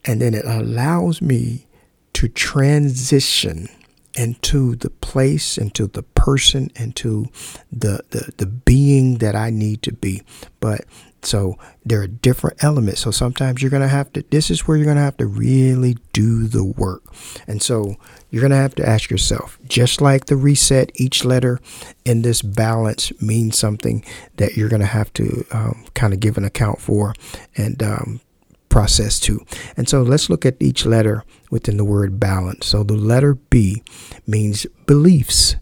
and 0.04 0.20
then 0.20 0.34
it 0.34 0.44
allows 0.44 1.20
me 1.20 1.66
to 2.12 2.28
transition 2.28 3.68
into 4.14 4.74
the 4.76 4.90
place, 4.90 5.56
into 5.56 5.86
the 5.86 6.02
person, 6.02 6.70
into 6.76 7.26
the, 7.70 8.04
the, 8.10 8.32
the 8.38 8.46
being 8.46 9.18
that 9.18 9.36
I 9.36 9.50
need 9.50 9.82
to 9.82 9.92
be. 9.92 10.22
But 10.58 10.84
so 11.22 11.58
there 11.84 12.00
are 12.02 12.06
different 12.06 12.62
elements. 12.62 13.02
So 13.02 13.10
sometimes 13.10 13.62
you're 13.62 13.70
going 13.70 13.82
to 13.82 13.88
have 13.88 14.12
to, 14.14 14.24
this 14.30 14.50
is 14.50 14.66
where 14.66 14.76
you're 14.76 14.86
going 14.86 14.96
to 14.96 15.02
have 15.02 15.16
to 15.18 15.26
really 15.26 15.96
do 16.12 16.46
the 16.46 16.64
work. 16.64 17.02
And 17.46 17.62
so 17.62 17.96
you're 18.30 18.40
going 18.40 18.50
to 18.50 18.56
have 18.56 18.74
to 18.76 18.88
ask 18.88 19.10
yourself, 19.10 19.58
just 19.66 20.00
like 20.00 20.26
the 20.26 20.36
reset, 20.36 20.92
each 20.94 21.24
letter 21.24 21.60
in 22.04 22.22
this 22.22 22.42
balance 22.42 23.12
means 23.20 23.58
something 23.58 24.04
that 24.36 24.56
you're 24.56 24.68
going 24.68 24.80
to 24.80 24.86
have 24.86 25.12
to 25.14 25.44
um, 25.50 25.84
kind 25.94 26.12
of 26.14 26.20
give 26.20 26.38
an 26.38 26.44
account 26.44 26.80
for 26.80 27.14
and 27.56 27.82
um, 27.82 28.20
process 28.68 29.20
to. 29.20 29.44
And 29.76 29.88
so 29.88 30.02
let's 30.02 30.30
look 30.30 30.46
at 30.46 30.56
each 30.60 30.86
letter 30.86 31.24
within 31.50 31.76
the 31.76 31.84
word 31.84 32.18
balance. 32.18 32.66
So 32.66 32.82
the 32.82 32.94
letter 32.94 33.34
B 33.34 33.82
means 34.26 34.66
beliefs. 34.86 35.56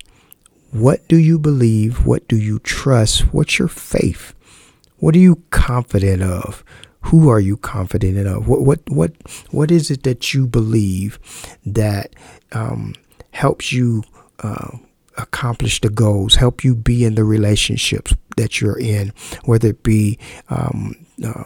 What 0.71 1.09
do 1.09 1.17
you 1.17 1.39
believe? 1.39 2.05
What 2.07 2.29
do 2.29 2.37
you 2.37 2.59
trust? 2.59 3.33
What's 3.33 3.59
your 3.59 3.69
faith? 3.69 4.35
What 4.99 5.15
are 5.15 5.21
you 5.21 5.43
confident 5.51 6.23
of? 6.23 6.65
Who 7.03 7.29
are 7.29 7.41
you 7.41 7.57
confident 7.57 8.19
in? 8.19 8.27
What 8.45 8.63
what 8.63 8.81
what 8.91 9.13
what 9.51 9.71
is 9.71 9.91
it 9.91 10.03
that 10.03 10.35
you 10.35 10.47
believe 10.47 11.19
that 11.65 12.15
um, 12.53 12.95
helps 13.31 13.73
you 13.73 14.03
uh, 14.41 14.77
accomplish 15.17 15.81
the 15.81 15.91
goals, 15.91 16.35
help 16.35 16.65
you 16.65 16.75
be 16.75 17.05
in 17.05 17.15
the 17.15 17.25
relationships 17.25 18.15
that 18.37 18.61
you're 18.61 18.79
in, 18.79 19.13
whether 19.45 19.69
it 19.69 19.83
be 19.83 20.19
um, 20.51 20.95
uh, 21.25 21.45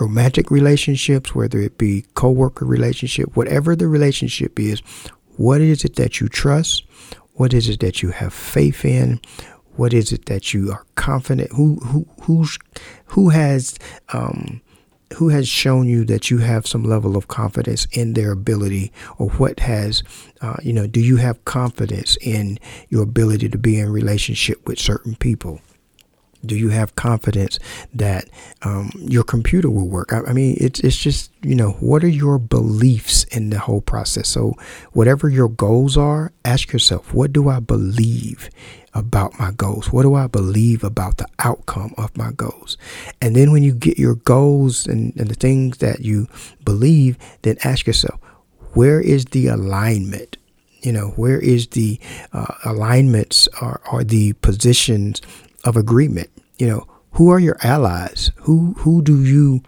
romantic 0.00 0.50
relationships, 0.50 1.34
whether 1.34 1.58
it 1.58 1.78
be 1.78 2.04
co-worker 2.14 2.64
relationship, 2.64 3.36
whatever 3.36 3.76
the 3.76 3.88
relationship 3.88 4.58
is, 4.58 4.80
what 5.36 5.60
is 5.60 5.84
it 5.84 5.96
that 5.96 6.20
you 6.20 6.28
trust? 6.28 6.84
What 7.34 7.54
is 7.54 7.68
it 7.68 7.80
that 7.80 8.02
you 8.02 8.10
have 8.10 8.34
faith 8.34 8.84
in? 8.84 9.20
What 9.76 9.94
is 9.94 10.12
it 10.12 10.26
that 10.26 10.52
you 10.52 10.70
are 10.70 10.84
confident? 10.94 11.52
Who 11.52 11.76
who 11.76 12.06
who's 12.22 12.58
who 13.06 13.30
has 13.30 13.78
um, 14.12 14.60
who 15.14 15.28
has 15.28 15.48
shown 15.48 15.88
you 15.88 16.04
that 16.04 16.30
you 16.30 16.38
have 16.38 16.66
some 16.66 16.84
level 16.84 17.16
of 17.16 17.28
confidence 17.28 17.86
in 17.92 18.14
their 18.14 18.32
ability, 18.32 18.92
or 19.18 19.30
what 19.30 19.60
has 19.60 20.02
uh, 20.40 20.56
you 20.62 20.72
know? 20.72 20.86
Do 20.86 21.00
you 21.00 21.16
have 21.16 21.44
confidence 21.44 22.16
in 22.20 22.58
your 22.88 23.02
ability 23.02 23.48
to 23.48 23.58
be 23.58 23.78
in 23.78 23.90
relationship 23.90 24.66
with 24.66 24.78
certain 24.78 25.16
people? 25.16 25.60
Do 26.44 26.56
you 26.56 26.70
have 26.70 26.96
confidence 26.96 27.60
that 27.94 28.28
um, 28.62 28.90
your 28.96 29.22
computer 29.22 29.70
will 29.70 29.88
work? 29.88 30.12
I, 30.12 30.22
I, 30.26 30.32
mean, 30.32 30.56
it's 30.60 30.80
it's 30.80 30.96
just 30.96 31.30
you 31.42 31.54
know, 31.54 31.72
what 31.72 32.02
are 32.02 32.08
your 32.08 32.38
beliefs 32.38 33.24
in 33.24 33.50
the 33.50 33.60
whole 33.60 33.80
process? 33.80 34.28
So, 34.28 34.54
whatever 34.92 35.28
your 35.28 35.48
goals 35.48 35.96
are, 35.96 36.32
ask 36.44 36.72
yourself, 36.72 37.14
what 37.14 37.32
do 37.32 37.48
I 37.48 37.60
believe 37.60 38.50
about 38.94 39.38
my 39.38 39.50
goals? 39.52 39.92
What 39.92 40.02
do 40.02 40.14
I 40.14 40.26
believe 40.26 40.84
about 40.84 41.18
the 41.18 41.28
outcome 41.38 41.94
of 41.96 42.16
my 42.16 42.32
goals? 42.32 42.76
And 43.20 43.34
then, 43.36 43.52
when 43.52 43.62
you 43.62 43.72
get 43.72 43.98
your 43.98 44.16
goals 44.16 44.86
and, 44.86 45.14
and 45.16 45.28
the 45.28 45.34
things 45.34 45.78
that 45.78 46.00
you 46.00 46.28
believe, 46.64 47.16
then 47.42 47.56
ask 47.64 47.86
yourself, 47.86 48.20
where 48.74 49.00
is 49.00 49.26
the 49.26 49.48
alignment? 49.48 50.36
You 50.82 50.92
know, 50.92 51.08
where 51.16 51.38
is 51.38 51.68
the 51.68 52.00
uh, 52.32 52.54
alignments 52.64 53.48
or, 53.60 53.80
or 53.92 54.02
the 54.02 54.32
positions 54.34 55.20
of 55.64 55.76
agreement. 55.76 56.30
You 56.58 56.68
know, 56.68 56.86
who 57.12 57.30
are 57.30 57.40
your 57.40 57.56
allies? 57.62 58.30
Who 58.36 58.74
who 58.78 59.02
do 59.02 59.22
you 59.22 59.62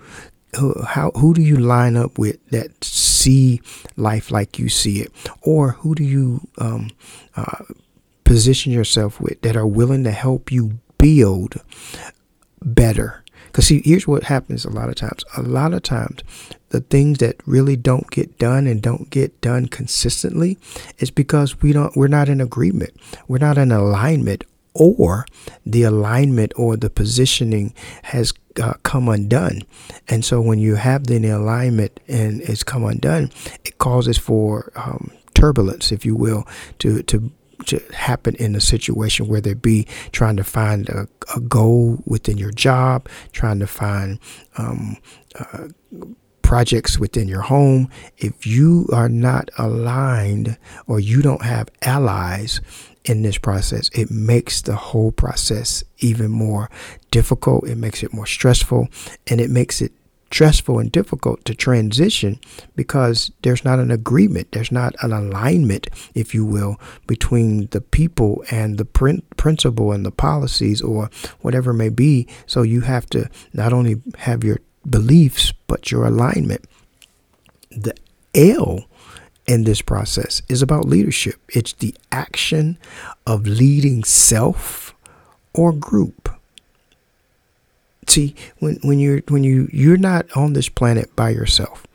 who, 0.58 0.74
how 0.82 1.10
who 1.12 1.34
do 1.34 1.42
you 1.42 1.56
line 1.56 1.96
up 1.96 2.18
with 2.18 2.44
that 2.50 2.84
see 2.84 3.60
life 3.96 4.30
like 4.30 4.58
you 4.58 4.68
see 4.68 5.00
it, 5.00 5.12
or 5.42 5.72
who 5.72 5.94
do 5.94 6.04
you 6.04 6.46
um, 6.58 6.90
uh, 7.36 7.64
position 8.24 8.72
yourself 8.72 9.20
with 9.20 9.40
that 9.42 9.56
are 9.56 9.66
willing 9.66 10.04
to 10.04 10.10
help 10.10 10.50
you 10.50 10.78
build 10.98 11.56
better? 12.62 13.22
Because 13.46 13.68
see, 13.68 13.82
here's 13.84 14.08
what 14.08 14.24
happens 14.24 14.64
a 14.64 14.70
lot 14.70 14.88
of 14.88 14.96
times. 14.96 15.24
A 15.36 15.42
lot 15.42 15.74
of 15.74 15.82
times, 15.82 16.20
the 16.70 16.80
things 16.80 17.18
that 17.18 17.36
really 17.46 17.76
don't 17.76 18.10
get 18.10 18.36
done 18.36 18.66
and 18.66 18.82
don't 18.82 19.10
get 19.10 19.40
done 19.40 19.66
consistently 19.66 20.58
is 20.98 21.12
because 21.12 21.62
we 21.62 21.72
don't. 21.72 21.96
We're 21.96 22.08
not 22.08 22.28
in 22.28 22.40
agreement. 22.40 22.94
We're 23.28 23.38
not 23.38 23.56
in 23.56 23.70
alignment 23.70 24.42
or 24.74 25.24
the 25.64 25.84
alignment 25.84 26.52
or 26.56 26.76
the 26.76 26.90
positioning 26.90 27.72
has 28.02 28.32
uh, 28.60 28.74
come 28.82 29.08
undone. 29.08 29.62
And 30.08 30.24
so 30.24 30.40
when 30.40 30.58
you 30.58 30.74
have 30.74 31.06
the 31.06 31.24
alignment 31.28 32.00
and 32.08 32.40
it's 32.42 32.64
come 32.64 32.84
undone, 32.84 33.30
it 33.64 33.78
causes 33.78 34.18
for 34.18 34.72
um, 34.74 35.12
turbulence, 35.34 35.92
if 35.92 36.04
you 36.04 36.16
will, 36.16 36.46
to, 36.80 37.02
to 37.04 37.30
to 37.66 37.82
happen 37.92 38.34
in 38.36 38.54
a 38.54 38.60
situation 38.60 39.28
where 39.28 39.40
they 39.40 39.54
be 39.54 39.86
trying 40.12 40.36
to 40.36 40.44
find 40.44 40.88
a, 40.88 41.08
a 41.34 41.40
goal 41.40 42.02
within 42.06 42.38
your 42.38 42.52
job, 42.52 43.08
trying 43.32 43.58
to 43.60 43.66
find 43.66 44.18
um, 44.56 44.96
uh, 45.38 45.68
projects 46.42 46.98
within 46.98 47.28
your 47.28 47.42
home. 47.42 47.88
If 48.18 48.46
you 48.46 48.88
are 48.92 49.08
not 49.08 49.50
aligned 49.58 50.58
or 50.86 51.00
you 51.00 51.22
don't 51.22 51.42
have 51.42 51.68
allies, 51.82 52.60
in 53.04 53.22
this 53.22 53.38
process. 53.38 53.90
It 53.92 54.10
makes 54.10 54.62
the 54.62 54.76
whole 54.76 55.12
process 55.12 55.84
even 55.98 56.30
more 56.30 56.70
difficult. 57.10 57.68
It 57.68 57.76
makes 57.76 58.02
it 58.02 58.12
more 58.12 58.26
stressful 58.26 58.88
and 59.26 59.40
it 59.40 59.50
makes 59.50 59.80
it 59.80 59.92
stressful 60.34 60.80
and 60.80 60.90
difficult 60.90 61.44
to 61.44 61.54
transition 61.54 62.40
because 62.74 63.30
there's 63.42 63.64
not 63.64 63.78
an 63.78 63.92
agreement, 63.92 64.50
there's 64.50 64.72
not 64.72 64.92
an 65.00 65.12
alignment, 65.12 65.86
if 66.12 66.34
you 66.34 66.44
will, 66.44 66.76
between 67.06 67.68
the 67.68 67.80
people 67.80 68.42
and 68.50 68.76
the 68.76 68.84
print, 68.84 69.24
principle 69.36 69.92
and 69.92 70.04
the 70.04 70.10
policies 70.10 70.82
or 70.82 71.08
whatever 71.42 71.70
it 71.70 71.74
may 71.74 71.88
be. 71.88 72.26
So 72.46 72.62
you 72.62 72.80
have 72.80 73.06
to 73.10 73.30
not 73.52 73.72
only 73.72 74.02
have 74.18 74.42
your 74.42 74.58
beliefs, 74.90 75.52
but 75.68 75.92
your 75.92 76.04
alignment. 76.04 76.64
The 77.70 77.94
L 78.34 78.86
in 79.46 79.62
this 79.62 79.82
process 79.82 80.42
is 80.48 80.62
about 80.62 80.84
leadership. 80.84 81.36
It's 81.50 81.74
the 81.74 81.94
action 82.10 82.76
of 83.24 83.46
leading 83.46 84.02
self 84.02 84.96
or 85.52 85.70
group. 85.72 86.28
See, 88.06 88.34
when, 88.58 88.78
when 88.82 88.98
you're 88.98 89.20
when 89.28 89.44
you 89.44 89.68
you're 89.72 89.96
not 89.96 90.26
on 90.36 90.52
this 90.52 90.68
planet 90.68 91.14
by 91.16 91.30
yourself. 91.30 91.86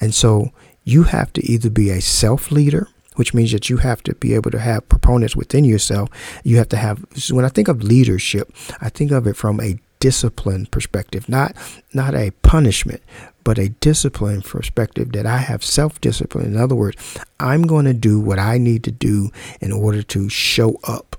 And 0.00 0.14
so 0.14 0.52
you 0.84 1.04
have 1.04 1.32
to 1.34 1.44
either 1.44 1.70
be 1.70 1.90
a 1.90 2.00
self 2.00 2.50
leader, 2.50 2.88
which 3.16 3.34
means 3.34 3.52
that 3.52 3.68
you 3.68 3.78
have 3.78 4.02
to 4.04 4.14
be 4.14 4.34
able 4.34 4.50
to 4.52 4.58
have 4.58 4.88
proponents 4.88 5.36
within 5.36 5.64
yourself. 5.64 6.08
You 6.44 6.56
have 6.58 6.68
to 6.70 6.76
have 6.76 7.04
when 7.30 7.44
I 7.44 7.48
think 7.48 7.68
of 7.68 7.82
leadership, 7.82 8.52
I 8.80 8.88
think 8.88 9.10
of 9.10 9.26
it 9.26 9.36
from 9.36 9.60
a 9.60 9.78
discipline 10.00 10.66
perspective, 10.66 11.28
not 11.28 11.54
not 11.92 12.14
a 12.14 12.30
punishment, 12.42 13.02
but 13.44 13.58
a 13.58 13.68
discipline 13.68 14.42
perspective 14.42 15.12
that 15.12 15.26
I 15.26 15.38
have 15.38 15.64
self 15.64 16.00
discipline. 16.00 16.46
In 16.46 16.56
other 16.56 16.74
words, 16.74 16.96
I'm 17.40 17.62
going 17.62 17.84
to 17.86 17.94
do 17.94 18.20
what 18.20 18.38
I 18.38 18.58
need 18.58 18.84
to 18.84 18.92
do 18.92 19.30
in 19.60 19.72
order 19.72 20.02
to 20.02 20.28
show 20.28 20.78
up 20.84 21.16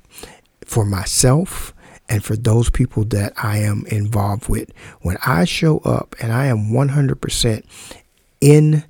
for 0.65 0.85
myself 0.85 1.73
and 2.09 2.23
for 2.23 2.35
those 2.35 2.69
people 2.69 3.05
that 3.05 3.33
I 3.41 3.59
am 3.59 3.85
involved 3.87 4.49
with. 4.49 4.71
When 5.01 5.17
I 5.25 5.45
show 5.45 5.77
up 5.79 6.15
and 6.19 6.33
I 6.33 6.47
am 6.47 6.71
100% 6.71 7.63
in 8.41 8.83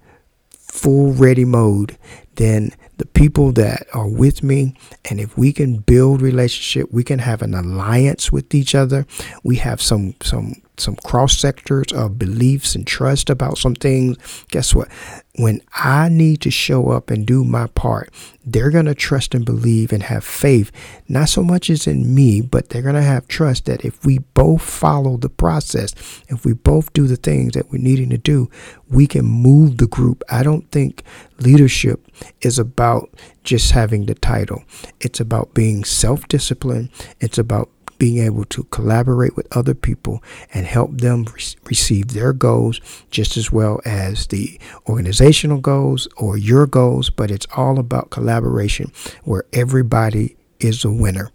full 0.52 1.12
ready 1.14 1.46
mode, 1.46 1.98
then 2.36 2.72
the 2.98 3.06
people 3.06 3.52
that 3.54 3.88
are 3.94 4.08
with 4.08 4.44
me 4.44 4.76
and 5.10 5.20
if 5.20 5.38
we 5.38 5.52
can 5.54 5.78
build 5.78 6.22
relationship 6.22 6.92
we 6.92 7.04
can 7.04 7.20
have 7.20 7.42
an 7.42 7.54
alliance 7.54 8.30
with 8.30 8.54
each 8.54 8.76
other 8.76 9.06
we 9.42 9.56
have 9.56 9.82
some 9.82 10.14
some 10.22 10.54
some 10.80 10.96
cross 10.96 11.38
sectors 11.38 11.92
of 11.94 12.20
beliefs 12.20 12.76
and 12.76 12.86
trust 12.86 13.30
about 13.30 13.58
some 13.58 13.76
things, 13.76 14.18
guess 14.50 14.74
what? 14.74 14.90
When 15.36 15.62
I 15.74 16.10
need 16.10 16.42
to 16.42 16.52
show 16.52 16.90
up 16.90 17.10
and 17.10 17.26
do 17.26 17.44
my 17.44 17.68
part, 17.68 18.12
they're 18.46 18.72
going 18.72 18.86
to 18.86 18.96
trust 18.96 19.34
and 19.34 19.46
believe 19.46 19.94
and 19.94 20.04
have 20.04 20.24
faith, 20.24 20.72
not 21.08 21.30
so 21.30 21.44
much 21.44 21.70
as 21.70 21.88
in 21.88 22.14
me, 22.14 22.42
but 22.42 22.70
they're 22.70 22.82
going 22.82 22.96
to 22.96 23.02
have 23.02 23.28
trust 23.28 23.66
that 23.66 23.86
if 23.86 24.04
we 24.04 24.18
both 24.18 24.62
follow 24.62 25.18
the 25.18 25.30
process, 25.30 25.94
if 26.28 26.46
we 26.46 26.54
both 26.54 26.92
do 26.94 27.08
the 27.08 27.16
things 27.16 27.54
that 27.54 27.72
we're 27.72 27.82
needing 27.82 28.10
to 28.10 28.18
do, 28.18 28.50
we 28.90 29.08
can 29.08 29.26
move 29.26 29.78
the 29.78 29.88
group. 29.88 30.24
I 30.30 30.44
don't 30.44 30.70
think 30.72 31.04
leadership 31.40 32.06
is 32.42 32.60
about 32.60 33.10
just 33.44 33.72
having 33.72 34.06
the 34.06 34.16
title, 34.16 34.64
it's 35.00 35.20
about 35.20 35.54
being 35.54 35.84
self 35.84 36.28
disciplined, 36.28 36.90
it's 37.20 37.38
about 37.38 37.70
being 38.00 38.26
able 38.26 38.46
to 38.46 38.64
collaborate 38.66 39.36
with 39.36 39.56
other 39.56 39.76
people 39.76 40.24
and 40.54 40.66
help 40.66 40.98
them 40.98 41.26
re- 41.26 41.44
receive 41.66 42.14
their 42.14 42.34
goals 42.34 42.82
just 43.12 43.38
as 43.38 43.52
well 43.52 43.80
as 43.86 44.28
the 44.28 44.60
organizational 44.88 45.60
goals 45.60 46.08
or 46.18 46.38
your 46.38 46.66
goals. 46.66 47.10
But 47.10 47.30
it's 47.30 47.48
all 47.56 47.78
about 47.78 48.10
collaboration 48.10 48.92
where 49.24 49.44
everybody 49.54 50.36
is 50.60 50.84
a 50.84 50.92
winner 50.92 51.30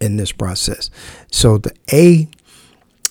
in 0.00 0.16
this 0.16 0.32
process. 0.32 0.90
So 1.30 1.58
the 1.58 1.74
A 1.92 2.28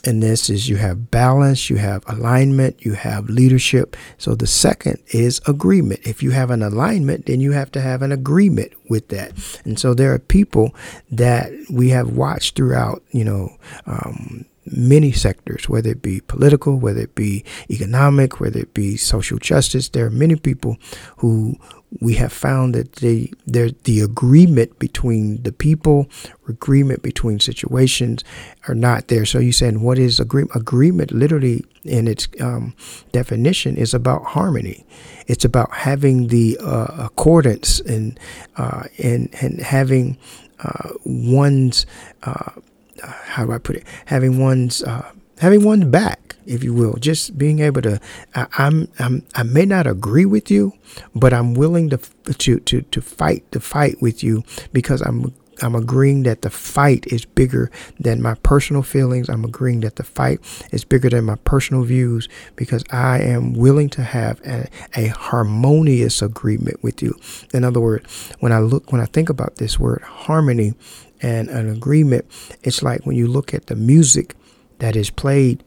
and 0.04 0.22
this 0.22 0.50
is 0.50 0.68
you 0.68 0.78
have 0.78 1.12
balance, 1.12 1.70
you 1.70 1.78
have 1.78 2.04
alignment, 2.08 2.84
you 2.84 2.94
have 2.94 3.30
leadership. 3.30 3.96
So 4.18 4.36
the 4.36 4.48
second 4.48 5.00
is 5.08 5.42
agreement. 5.48 6.02
If 6.04 6.24
you 6.24 6.32
have 6.32 6.50
an 6.50 6.64
alignment, 6.64 7.28
then 7.28 7.40
you 7.40 7.52
have 7.52 7.72
to 7.72 7.82
have 7.82 8.02
an 8.02 8.12
agreement 8.12 8.74
with 8.90 9.10
that. 9.10 9.32
And 9.64 9.80
so 9.80 9.94
there 9.94 10.14
are 10.14 10.20
people 10.20 10.74
that 11.12 11.52
we 11.70 11.90
have 11.90 12.10
watched 12.10 12.56
throughout, 12.56 13.04
you 13.12 13.24
know, 13.24 13.58
um, 13.86 14.46
many 14.66 15.12
sectors, 15.12 15.68
whether 15.68 15.92
it 15.92 16.02
be 16.02 16.22
political, 16.22 16.78
whether 16.78 17.02
it 17.02 17.16
be 17.16 17.44
economic, 17.70 18.40
whether 18.40 18.60
it 18.60 18.74
be 18.74 18.98
social 18.98 19.38
justice. 19.38 19.90
There 19.90 20.06
are 20.06 20.12
many 20.12 20.36
people 20.36 20.78
who 21.18 21.58
we 22.00 22.14
have 22.16 22.32
found 22.32 22.74
that 22.74 22.94
the 22.94 23.32
the 23.46 24.00
agreement 24.00 24.80
between 24.80 25.44
the 25.44 25.52
people, 25.52 26.08
agreement 26.48 27.02
between 27.02 27.40
situations 27.40 28.24
are 28.68 28.76
not 28.76 29.10
there. 29.10 29.26
So 29.26 29.40
you 29.40 29.52
said, 29.52 29.78
what 29.78 30.00
is 30.00 30.20
agreement? 30.20 30.56
Agreement, 30.56 31.12
literally 31.12 31.66
in 31.84 32.08
its 32.08 32.28
um, 32.40 32.74
definition, 33.12 33.76
is 33.76 33.94
about 33.94 34.24
harmony. 34.24 34.86
It's 35.28 35.44
about 35.44 35.74
having 35.74 36.28
the 36.28 36.58
uh, 36.62 36.88
accordance 37.00 37.82
and 37.82 38.18
uh, 38.56 38.84
and 38.98 39.30
and 39.42 39.60
having 39.60 40.18
uh, 40.64 40.92
one's 41.04 41.86
uh, 42.24 42.52
how 43.04 43.46
do 43.46 43.52
I 43.52 43.58
put 43.58 43.76
it? 43.76 43.84
Having 44.06 44.40
one's 44.40 44.82
uh, 44.84 45.12
having 45.42 45.64
one 45.64 45.90
back, 45.90 46.36
if 46.46 46.64
you 46.64 46.74
will, 46.74 46.94
just 46.94 47.38
being 47.38 47.60
able 47.60 47.82
to. 47.82 48.00
I, 48.36 48.48
I'm, 48.58 48.88
I'm, 49.00 49.26
I 49.36 49.44
may 49.44 49.66
not 49.66 49.88
agree 49.88 50.26
with 50.26 50.50
you, 50.50 50.74
but 51.14 51.34
I'm 51.34 51.54
willing 51.56 51.90
to 51.90 51.98
to 51.98 52.60
to 52.60 52.82
to 52.82 53.02
fight 53.02 53.44
the 53.52 53.60
fight 53.60 54.02
with 54.02 54.24
you 54.24 54.44
because 54.72 55.02
I'm 55.02 55.34
I'm 55.62 55.76
agreeing 55.76 56.24
that 56.24 56.42
the 56.42 56.50
fight 56.50 57.06
is 57.08 57.26
bigger 57.26 57.70
than 58.00 58.22
my 58.22 58.36
personal 58.36 58.82
feelings. 58.82 59.30
I'm 59.30 59.46
agreeing 59.46 59.82
that 59.82 59.96
the 59.96 60.04
fight 60.04 60.40
is 60.72 60.84
bigger 60.84 61.10
than 61.10 61.26
my 61.26 61.36
personal 61.36 61.84
views 61.84 62.28
because 62.56 62.84
I 62.92 63.20
am 63.20 63.54
willing 63.54 63.90
to 63.92 64.04
have 64.04 64.42
a, 64.42 64.68
a, 64.96 65.08
harmonious 65.08 66.22
agreement 66.22 66.82
with 66.82 67.04
you. 67.04 67.16
In 67.54 67.64
other 67.64 67.80
words, 67.80 68.32
when 68.40 68.52
I 68.52 68.60
look, 68.60 68.92
when 68.92 69.02
I 69.02 69.06
think 69.06 69.30
about 69.30 69.56
this 69.56 69.80
word 69.80 70.02
harmony 70.02 70.74
and 71.22 71.50
an 71.50 71.70
agreement, 71.70 72.26
it's 72.64 72.82
like 72.82 73.06
when 73.06 73.16
you 73.16 73.28
look 73.28 73.54
at 73.54 73.68
the 73.68 73.76
music 73.76 74.36
that 74.82 74.96
is 74.96 75.10
played 75.10 75.64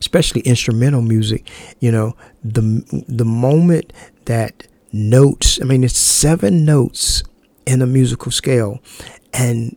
especially 0.00 0.40
instrumental 0.40 1.02
music 1.02 1.48
you 1.80 1.92
know 1.92 2.16
the 2.42 2.62
the 3.08 3.24
moment 3.24 3.92
that 4.24 4.66
notes 4.92 5.60
i 5.60 5.64
mean 5.64 5.84
it's 5.84 5.98
seven 5.98 6.64
notes 6.64 7.22
in 7.66 7.80
a 7.80 7.86
musical 7.86 8.32
scale 8.32 8.80
and 9.32 9.76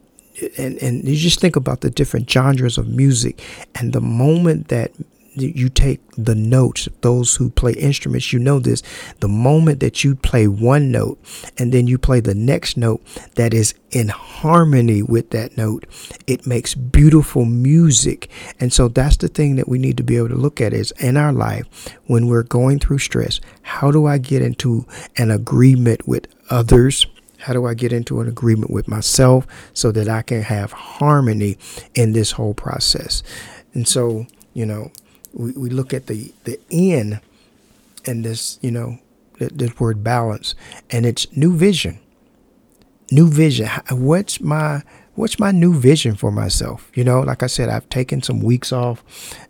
and 0.58 0.78
and 0.82 1.08
you 1.08 1.16
just 1.16 1.40
think 1.40 1.56
about 1.56 1.82
the 1.82 1.90
different 1.90 2.30
genres 2.30 2.78
of 2.78 2.88
music 2.88 3.42
and 3.76 3.94
the 3.94 4.02
moment 4.02 4.70
that 4.70 4.92
you 5.36 5.70
take 5.70 6.00
the 6.18 6.36
notes 6.36 6.88
those 7.02 7.36
who 7.36 7.50
play 7.50 7.74
instruments 7.74 8.32
you 8.32 8.40
know 8.40 8.60
this 8.60 8.82
the 9.20 9.28
moment 9.28 9.80
that 9.80 10.04
you 10.04 10.16
play 10.16 10.48
one 10.48 10.92
note 10.92 11.20
and 11.58 11.72
then 11.72 11.88
you 11.88 11.98
play 11.98 12.20
the 12.20 12.36
next 12.36 12.78
note 12.78 13.02
that 13.36 13.54
is 13.54 13.74
in 13.92 14.08
harmony 14.08 15.02
with 15.02 15.30
that 15.32 15.56
note 15.58 15.86
it 16.26 16.48
makes 16.48 16.74
beautiful 16.74 17.46
music 17.46 18.30
and 18.60 18.72
so 18.72 18.88
that's 18.88 19.18
the 19.18 19.28
thing 19.28 19.56
that 19.56 19.68
we 19.68 19.78
need 19.78 19.98
to 19.98 20.04
be 20.04 20.18
able 20.18 20.30
to 20.30 20.36
look 20.36 20.62
at 20.62 20.74
is 20.74 20.92
in 21.00 21.18
our 21.18 21.34
life 21.34 21.66
when 22.06 22.28
we're 22.28 22.44
going 22.44 22.80
through 22.80 23.00
stress 23.00 23.40
how 23.62 23.92
do 23.92 24.06
i 24.06 24.18
get 24.18 24.42
into 24.42 24.86
an 25.18 25.32
agreement 25.32 26.08
with 26.08 26.28
others 26.50 27.06
how 27.46 27.54
do 27.54 27.68
I 27.68 27.76
get 27.76 27.94
into 27.94 28.22
an 28.22 28.28
agreement 28.28 28.72
with 28.72 28.88
myself 28.88 29.46
so 29.72 29.92
that 29.92 30.10
I 30.10 30.24
can 30.24 30.42
have 30.42 30.72
harmony 30.72 31.60
in 31.94 32.14
this 32.14 32.32
whole 32.32 32.56
process? 32.56 33.22
And 33.76 33.88
so, 33.88 34.26
you 34.56 34.66
know, 34.66 34.92
we, 35.36 35.52
we 35.52 35.70
look 35.70 35.94
at 35.94 36.08
the, 36.08 36.34
the 36.46 36.60
end 36.72 37.20
and 38.06 38.26
this, 38.26 38.58
you 38.62 38.72
know, 38.72 38.98
this 39.38 39.80
word 39.80 40.04
balance, 40.04 40.56
and 40.90 41.06
it's 41.06 41.28
new 41.36 41.56
vision. 41.56 42.00
New 43.12 43.28
vision. 43.28 43.70
What's 43.92 44.40
my 44.40 44.82
what's 45.16 45.40
my 45.40 45.52
new 45.52 45.74
vision 45.74 46.16
for 46.16 46.32
myself? 46.32 46.92
You 46.94 47.04
know, 47.04 47.22
like 47.22 47.42
I 47.42 47.48
said, 47.48 47.70
I've 47.70 47.90
taken 47.90 48.22
some 48.22 48.42
weeks 48.42 48.72
off. 48.72 49.04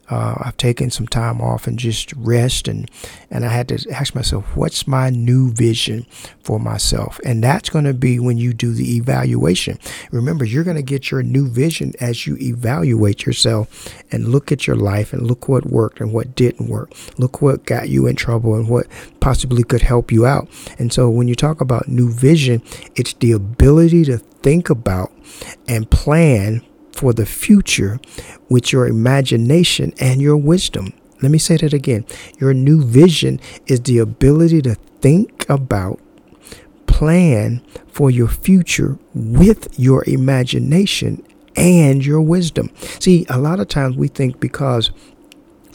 Uh, 0.07 0.35
I've 0.39 0.57
taken 0.57 0.91
some 0.91 1.07
time 1.07 1.41
off 1.41 1.65
and 1.65 1.79
just 1.79 2.13
rest 2.13 2.67
and 2.67 2.91
and 3.31 3.43
I 3.43 3.49
had 3.49 3.67
to 3.69 3.89
ask 3.91 4.13
myself 4.13 4.55
what's 4.55 4.85
my 4.85 5.09
new 5.09 5.51
vision 5.51 6.05
for 6.43 6.59
myself? 6.59 7.19
And 7.25 7.43
that's 7.43 7.71
going 7.71 7.85
to 7.85 7.93
be 7.95 8.19
when 8.19 8.37
you 8.37 8.53
do 8.53 8.71
the 8.71 8.97
evaluation. 8.97 9.79
Remember 10.11 10.45
you're 10.45 10.63
going 10.63 10.75
to 10.75 10.83
get 10.83 11.09
your 11.09 11.23
new 11.23 11.49
vision 11.49 11.93
as 11.99 12.27
you 12.27 12.37
evaluate 12.39 13.25
yourself 13.25 13.91
and 14.11 14.27
look 14.27 14.51
at 14.51 14.67
your 14.67 14.75
life 14.75 15.11
and 15.11 15.25
look 15.25 15.49
what 15.49 15.65
worked 15.65 15.99
and 15.99 16.13
what 16.13 16.35
didn't 16.35 16.69
work. 16.69 16.91
Look 17.17 17.41
what 17.41 17.65
got 17.65 17.89
you 17.89 18.05
in 18.05 18.15
trouble 18.15 18.53
and 18.53 18.69
what 18.69 18.85
possibly 19.21 19.63
could 19.63 19.81
help 19.81 20.11
you 20.11 20.27
out. 20.27 20.47
And 20.77 20.93
so 20.93 21.09
when 21.09 21.27
you 21.27 21.33
talk 21.33 21.61
about 21.61 21.87
new 21.87 22.11
vision 22.11 22.61
it's 22.95 23.13
the 23.13 23.31
ability 23.31 24.05
to 24.05 24.17
think 24.17 24.69
about 24.69 25.11
and 25.67 25.89
plan 25.89 26.61
for 26.91 27.13
the 27.13 27.25
future 27.25 27.99
with 28.49 28.71
your 28.71 28.87
imagination 28.87 29.93
and 29.99 30.21
your 30.21 30.37
wisdom. 30.37 30.93
Let 31.21 31.31
me 31.31 31.37
say 31.37 31.57
that 31.57 31.73
again. 31.73 32.05
Your 32.39 32.53
new 32.53 32.83
vision 32.83 33.39
is 33.67 33.81
the 33.81 33.99
ability 33.99 34.61
to 34.63 34.75
think 35.01 35.49
about, 35.49 35.99
plan 36.87 37.61
for 37.87 38.11
your 38.11 38.27
future 38.27 38.97
with 39.13 39.77
your 39.79 40.03
imagination 40.07 41.25
and 41.55 42.05
your 42.05 42.21
wisdom. 42.21 42.69
See, 42.99 43.25
a 43.29 43.39
lot 43.39 43.59
of 43.59 43.67
times 43.67 43.95
we 43.95 44.07
think 44.07 44.39
because 44.39 44.91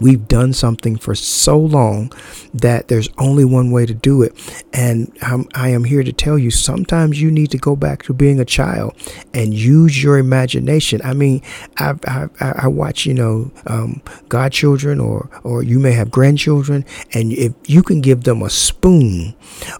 We've 0.01 0.27
done 0.27 0.53
something 0.53 0.97
for 0.97 1.15
so 1.15 1.59
long 1.59 2.13
that 2.55 2.89
there's 2.89 3.09
only 3.19 3.45
one 3.45 3.71
way 3.71 3.87
to 3.87 3.95
do 3.95 4.23
it. 4.23 4.35
And 4.73 5.13
I'm, 5.23 5.49
I 5.55 5.69
am 5.69 5.85
here 5.85 6.03
to 6.03 6.13
tell 6.13 6.39
you 6.39 6.51
sometimes 6.51 7.21
you 7.21 7.31
need 7.31 7.51
to 7.51 7.59
go 7.59 7.77
back 7.77 8.03
to 8.05 8.15
being 8.15 8.41
a 8.41 8.45
child 8.45 8.95
and 9.35 9.53
use 9.53 10.03
your 10.03 10.19
imagination. 10.19 11.01
I 11.05 11.15
mean, 11.15 11.43
I, 11.77 11.95
I, 12.07 12.29
I 12.41 12.67
watch, 12.69 13.07
you 13.07 13.15
know, 13.15 13.51
um, 13.67 14.01
godchildren 14.29 15.01
or, 15.01 15.29
or 15.45 15.63
you 15.63 15.79
may 15.79 15.93
have 15.93 16.11
grandchildren, 16.11 16.85
and 17.13 17.33
if 17.33 17.53
you 17.67 17.83
can 17.83 18.01
give 18.01 18.25
them 18.25 18.43
a 18.43 18.51
spoon 18.51 19.35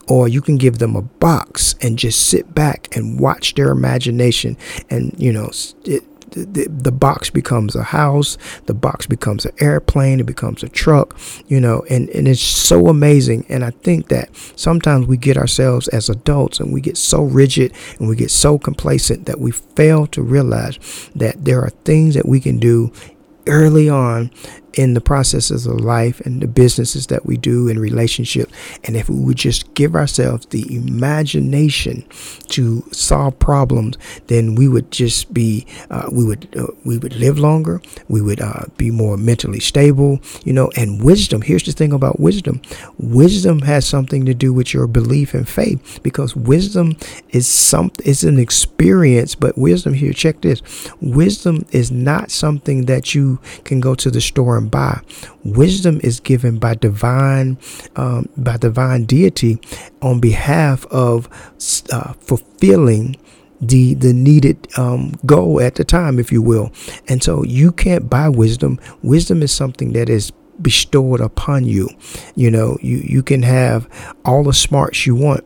or 0.07 0.27
you 0.27 0.41
can 0.41 0.57
give 0.57 0.77
them 0.77 0.95
a 0.95 1.01
box 1.01 1.75
and 1.81 1.97
just 1.97 2.27
sit 2.27 2.53
back 2.53 2.95
and 2.95 3.19
watch 3.19 3.55
their 3.55 3.71
imagination 3.71 4.57
and, 4.89 5.15
you 5.17 5.33
know, 5.33 5.49
it, 5.85 6.03
the, 6.31 6.67
the 6.69 6.91
box 6.91 7.29
becomes 7.29 7.75
a 7.75 7.83
house, 7.83 8.37
the 8.65 8.73
box 8.73 9.05
becomes 9.05 9.45
an 9.45 9.53
airplane, 9.59 10.19
it 10.19 10.25
becomes 10.25 10.63
a 10.63 10.69
truck, 10.69 11.17
you 11.47 11.59
know, 11.59 11.83
and, 11.89 12.09
and 12.09 12.27
it's 12.27 12.41
so 12.41 12.87
amazing. 12.87 13.45
And 13.49 13.63
I 13.63 13.71
think 13.71 14.07
that 14.09 14.29
sometimes 14.55 15.07
we 15.07 15.17
get 15.17 15.37
ourselves 15.37 15.87
as 15.89 16.09
adults 16.09 16.59
and 16.59 16.73
we 16.73 16.81
get 16.81 16.97
so 16.97 17.23
rigid 17.23 17.73
and 17.99 18.07
we 18.07 18.15
get 18.15 18.31
so 18.31 18.57
complacent 18.57 19.25
that 19.25 19.39
we 19.39 19.51
fail 19.51 20.07
to 20.07 20.21
realize 20.21 21.09
that 21.15 21.43
there 21.45 21.61
are 21.61 21.69
things 21.69 22.15
that 22.15 22.27
we 22.27 22.39
can 22.39 22.59
do 22.59 22.91
early 23.47 23.89
on 23.89 24.31
in 24.73 24.93
the 24.93 25.01
processes 25.01 25.65
of 25.65 25.81
life 25.81 26.19
and 26.21 26.41
the 26.41 26.47
businesses 26.47 27.07
that 27.07 27.25
we 27.25 27.37
do 27.37 27.67
in 27.67 27.77
relationships. 27.79 28.53
And 28.83 28.95
if 28.95 29.09
we 29.09 29.19
would 29.19 29.37
just 29.37 29.73
give 29.73 29.95
ourselves 29.95 30.45
the 30.47 30.75
imagination 30.75 32.05
to 32.49 32.81
solve 32.91 33.37
problems, 33.39 33.97
then 34.27 34.55
we 34.55 34.67
would 34.67 34.91
just 34.91 35.33
be, 35.33 35.65
uh, 35.89 36.09
we 36.11 36.23
would, 36.23 36.47
uh, 36.57 36.67
we 36.85 36.97
would 36.97 37.15
live 37.15 37.37
longer. 37.37 37.81
We 38.07 38.21
would 38.21 38.41
uh, 38.41 38.65
be 38.77 38.91
more 38.91 39.17
mentally 39.17 39.59
stable, 39.59 40.19
you 40.45 40.53
know. 40.53 40.69
And 40.77 41.03
wisdom. 41.03 41.41
Here's 41.41 41.63
the 41.63 41.73
thing 41.73 41.91
about 41.91 42.19
wisdom. 42.19 42.61
Wisdom 42.97 43.61
has 43.61 43.85
something 43.85 44.25
to 44.25 44.33
do 44.33 44.53
with 44.53 44.73
your 44.73 44.87
belief 44.87 45.33
and 45.33 45.47
faith, 45.47 45.99
because 46.03 46.35
wisdom 46.35 46.95
is 47.29 47.47
some, 47.47 47.91
it's 48.05 48.23
an 48.23 48.39
experience. 48.39 49.35
But 49.35 49.57
wisdom 49.57 49.93
here, 49.93 50.13
check 50.13 50.41
this. 50.41 50.61
Wisdom 51.01 51.65
is 51.71 51.91
not 51.91 52.31
something 52.31 52.85
that 52.85 53.13
you 53.13 53.39
can 53.63 53.79
go 53.79 53.95
to 53.95 54.09
the 54.09 54.21
store 54.21 54.60
by. 54.67 55.01
Wisdom 55.43 55.99
is 56.03 56.19
given 56.19 56.59
by 56.59 56.75
divine, 56.75 57.57
um, 57.95 58.29
by 58.37 58.57
divine 58.57 59.05
deity 59.05 59.59
on 60.01 60.19
behalf 60.19 60.85
of 60.87 61.29
uh, 61.91 62.13
fulfilling 62.13 63.15
the 63.61 63.93
the 63.93 64.11
needed 64.11 64.67
um, 64.77 65.13
goal 65.25 65.61
at 65.61 65.75
the 65.75 65.83
time, 65.83 66.19
if 66.19 66.31
you 66.31 66.41
will. 66.41 66.71
And 67.07 67.23
so 67.23 67.43
you 67.43 67.71
can't 67.71 68.09
buy 68.09 68.27
wisdom. 68.29 68.79
Wisdom 69.03 69.43
is 69.43 69.51
something 69.51 69.93
that 69.93 70.09
is 70.09 70.31
bestowed 70.61 71.21
upon 71.21 71.65
you. 71.65 71.89
You 72.35 72.51
know, 72.51 72.77
you 72.81 72.97
you 72.97 73.23
can 73.23 73.43
have 73.43 73.87
all 74.25 74.43
the 74.43 74.53
smarts 74.53 75.05
you 75.05 75.15
want, 75.15 75.45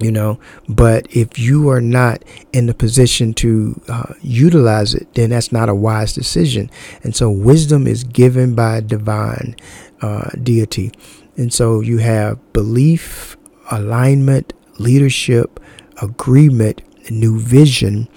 you 0.00 0.10
know 0.10 0.38
but 0.68 1.06
if 1.10 1.38
you 1.38 1.68
are 1.68 1.80
not 1.80 2.24
in 2.52 2.66
the 2.66 2.74
position 2.74 3.32
to 3.32 3.80
uh, 3.88 4.14
utilize 4.22 4.94
it 4.94 5.06
then 5.14 5.30
that's 5.30 5.52
not 5.52 5.68
a 5.68 5.74
wise 5.74 6.12
decision. 6.12 6.70
And 7.02 7.14
so 7.14 7.30
wisdom 7.30 7.86
is 7.86 8.04
given 8.04 8.54
by 8.54 8.80
divine 8.80 9.56
uh, 10.00 10.30
deity. 10.42 10.92
And 11.36 11.52
so 11.52 11.80
you 11.80 11.98
have 11.98 12.38
belief 12.52 13.36
alignment 13.70 14.52
leadership 14.78 15.60
agreement 16.02 16.82
new 17.10 17.38
vision 17.38 18.08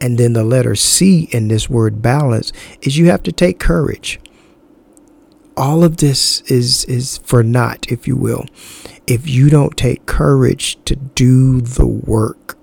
and 0.00 0.18
then 0.18 0.34
the 0.34 0.44
letter 0.44 0.76
c 0.76 1.28
in 1.32 1.48
this 1.48 1.70
word 1.70 2.02
balance 2.02 2.52
is 2.82 2.98
you 2.98 3.06
have 3.06 3.22
to 3.22 3.32
take 3.32 3.58
courage 3.58 4.20
all 5.56 5.84
of 5.84 5.98
this 5.98 6.40
is 6.42 6.84
is 6.86 7.18
for 7.18 7.42
naught 7.42 7.86
if 7.90 8.08
you 8.08 8.16
will 8.16 8.46
if 9.06 9.28
you 9.28 9.50
don't 9.50 9.76
take 9.76 10.06
courage 10.06 10.82
to 10.84 10.96
do 10.96 11.60
the 11.60 11.86
work. 11.86 12.58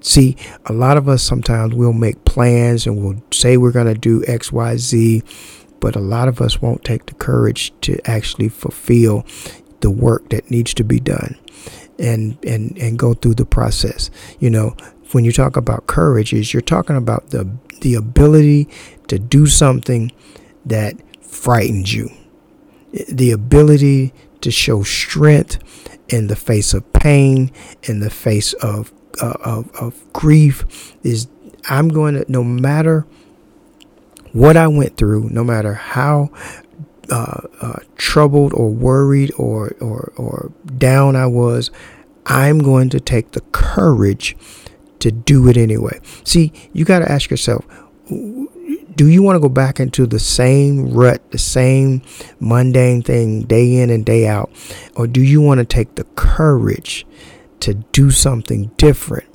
See, 0.00 0.36
a 0.66 0.72
lot 0.72 0.96
of 0.96 1.08
us 1.08 1.22
sometimes 1.22 1.74
we'll 1.74 1.92
make 1.92 2.24
plans 2.24 2.86
and 2.86 3.02
we'll 3.02 3.22
say 3.32 3.56
we're 3.56 3.72
going 3.72 3.86
to 3.86 3.94
do 3.94 4.24
X, 4.26 4.52
Y, 4.52 4.76
Z, 4.76 5.22
but 5.80 5.96
a 5.96 6.00
lot 6.00 6.28
of 6.28 6.40
us 6.40 6.60
won't 6.60 6.84
take 6.84 7.06
the 7.06 7.14
courage 7.14 7.72
to 7.82 7.98
actually 8.08 8.48
fulfill 8.48 9.24
the 9.80 9.90
work 9.90 10.28
that 10.30 10.50
needs 10.50 10.74
to 10.74 10.84
be 10.84 11.00
done 11.00 11.38
and 11.98 12.38
and 12.44 12.76
and 12.78 12.98
go 12.98 13.14
through 13.14 13.34
the 13.34 13.46
process. 13.46 14.10
You 14.40 14.50
know, 14.50 14.76
when 15.12 15.24
you 15.24 15.32
talk 15.32 15.56
about 15.56 15.86
courage 15.86 16.32
is 16.32 16.52
you're 16.52 16.60
talking 16.60 16.96
about 16.96 17.30
the 17.30 17.50
the 17.80 17.94
ability 17.94 18.68
to 19.08 19.18
do 19.18 19.46
something 19.46 20.10
that 20.64 20.96
frightens 21.34 21.92
you. 21.92 22.10
The 23.08 23.30
ability 23.30 24.12
to 24.40 24.50
show 24.50 24.82
strength 24.82 25.58
in 26.08 26.28
the 26.28 26.36
face 26.36 26.74
of 26.74 26.92
pain, 26.92 27.50
in 27.82 28.00
the 28.00 28.10
face 28.10 28.52
of 28.54 28.92
uh, 29.20 29.34
of, 29.44 29.70
of 29.74 30.12
grief. 30.12 30.94
Is 31.02 31.28
I'm 31.68 31.88
going 31.88 32.14
to 32.14 32.30
no 32.30 32.44
matter 32.44 33.06
what 34.32 34.56
I 34.56 34.66
went 34.66 34.96
through, 34.96 35.30
no 35.30 35.44
matter 35.44 35.74
how 35.74 36.30
uh, 37.10 37.42
uh, 37.60 37.78
troubled 37.96 38.52
or 38.54 38.70
worried 38.70 39.32
or, 39.38 39.74
or, 39.80 40.12
or 40.16 40.52
down 40.76 41.16
I 41.16 41.26
was, 41.26 41.70
I'm 42.26 42.58
going 42.58 42.88
to 42.90 43.00
take 43.00 43.32
the 43.32 43.42
courage 43.52 44.36
to 45.00 45.12
do 45.12 45.48
it 45.48 45.56
anyway. 45.56 46.00
See, 46.24 46.52
you 46.72 46.84
got 46.84 47.00
to 47.00 47.10
ask 47.10 47.30
yourself, 47.30 47.64
do 48.96 49.08
you 49.08 49.22
want 49.22 49.36
to 49.36 49.40
go 49.40 49.48
back 49.48 49.80
into 49.80 50.06
the 50.06 50.18
same 50.18 50.92
rut, 50.92 51.30
the 51.30 51.38
same 51.38 52.02
mundane 52.40 53.02
thing 53.02 53.42
day 53.42 53.76
in 53.76 53.90
and 53.90 54.04
day 54.04 54.26
out? 54.26 54.50
Or 54.96 55.06
do 55.06 55.22
you 55.22 55.40
want 55.40 55.58
to 55.58 55.64
take 55.64 55.94
the 55.94 56.04
courage 56.16 57.06
to 57.60 57.74
do 57.74 58.10
something 58.10 58.70
different 58.76 59.26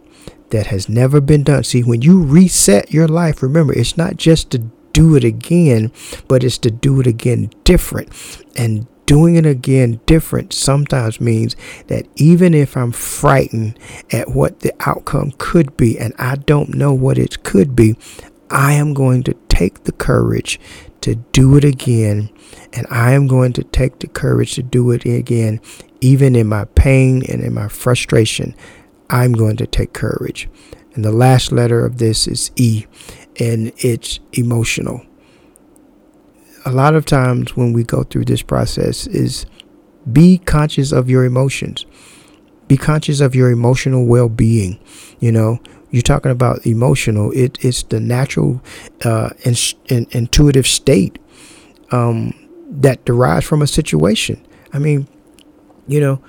that 0.51 0.67
has 0.67 0.89
never 0.89 1.21
been 1.21 1.43
done? 1.43 1.63
See, 1.63 1.83
when 1.83 2.01
you 2.01 2.23
reset 2.23 2.91
your 2.91 3.07
life, 3.07 3.43
remember, 3.43 3.73
it's 3.73 3.97
not 3.97 4.17
just 4.17 4.51
to 4.51 4.59
do 4.93 5.15
it 5.15 5.23
again, 5.23 5.91
but 6.27 6.43
it's 6.43 6.57
to 6.59 6.71
do 6.71 6.99
it 6.99 7.07
again 7.07 7.51
different. 7.63 8.09
And 8.55 8.87
doing 9.09 9.35
it 9.35 9.45
again 9.45 9.99
different 10.05 10.53
sometimes 10.53 11.19
means 11.19 11.55
that 11.87 12.05
even 12.15 12.53
if 12.53 12.77
I'm 12.77 12.91
frightened 12.91 13.79
at 14.11 14.29
what 14.29 14.59
the 14.59 14.71
outcome 14.81 15.33
could 15.39 15.75
be 15.75 15.97
and 15.97 16.13
I 16.19 16.35
don't 16.35 16.75
know 16.75 16.93
what 16.93 17.17
it 17.17 17.41
could 17.41 17.75
be, 17.75 17.95
I 18.49 18.73
am 18.73 18.93
going 18.93 19.23
to 19.23 19.33
take 19.49 19.83
the 19.83 19.91
courage 19.91 20.59
to 21.01 21.15
do 21.15 21.55
it 21.55 21.63
again. 21.63 22.29
And 22.73 22.85
I 22.89 23.13
am 23.13 23.27
going 23.27 23.53
to 23.53 23.63
take 23.63 23.99
the 23.99 24.07
courage 24.07 24.55
to 24.55 24.63
do 24.63 24.91
it 24.91 25.05
again, 25.05 25.61
even 26.01 26.35
in 26.35 26.47
my 26.47 26.65
pain 26.65 27.23
and 27.29 27.41
in 27.41 27.53
my 27.53 27.67
frustration. 27.67 28.55
I'm 29.09 29.33
going 29.33 29.57
to 29.57 29.67
take 29.67 29.93
courage. 29.93 30.49
And 30.93 31.03
the 31.03 31.11
last 31.11 31.51
letter 31.51 31.85
of 31.85 31.97
this 31.97 32.27
is 32.27 32.51
E, 32.55 32.85
and 33.39 33.71
it's 33.77 34.19
emotional. 34.33 35.05
A 36.65 36.71
lot 36.71 36.95
of 36.95 37.05
times 37.05 37.55
when 37.55 37.73
we 37.73 37.83
go 37.83 38.03
through 38.03 38.25
this 38.25 38.41
process 38.41 39.07
is 39.07 39.45
be 40.11 40.37
conscious 40.37 40.91
of 40.91 41.09
your 41.09 41.25
emotions. 41.25 41.85
Be 42.67 42.77
conscious 42.77 43.21
of 43.21 43.33
your 43.33 43.49
emotional 43.49 44.05
well-being. 44.05 44.79
You 45.19 45.31
know, 45.31 45.59
you're 45.91 46.01
talking 46.01 46.31
about 46.31 46.65
emotional. 46.65 47.31
It, 47.31 47.57
it's 47.63 47.83
the 47.83 47.99
natural, 47.99 48.61
uh, 49.03 49.29
in, 49.43 49.55
in, 49.87 50.07
intuitive 50.11 50.67
state 50.67 51.19
um, 51.91 52.33
that 52.69 53.03
derives 53.05 53.45
from 53.45 53.61
a 53.61 53.67
situation. 53.67 54.45
I 54.73 54.79
mean, 54.79 55.07
you 55.87 55.99
know, 55.99 56.21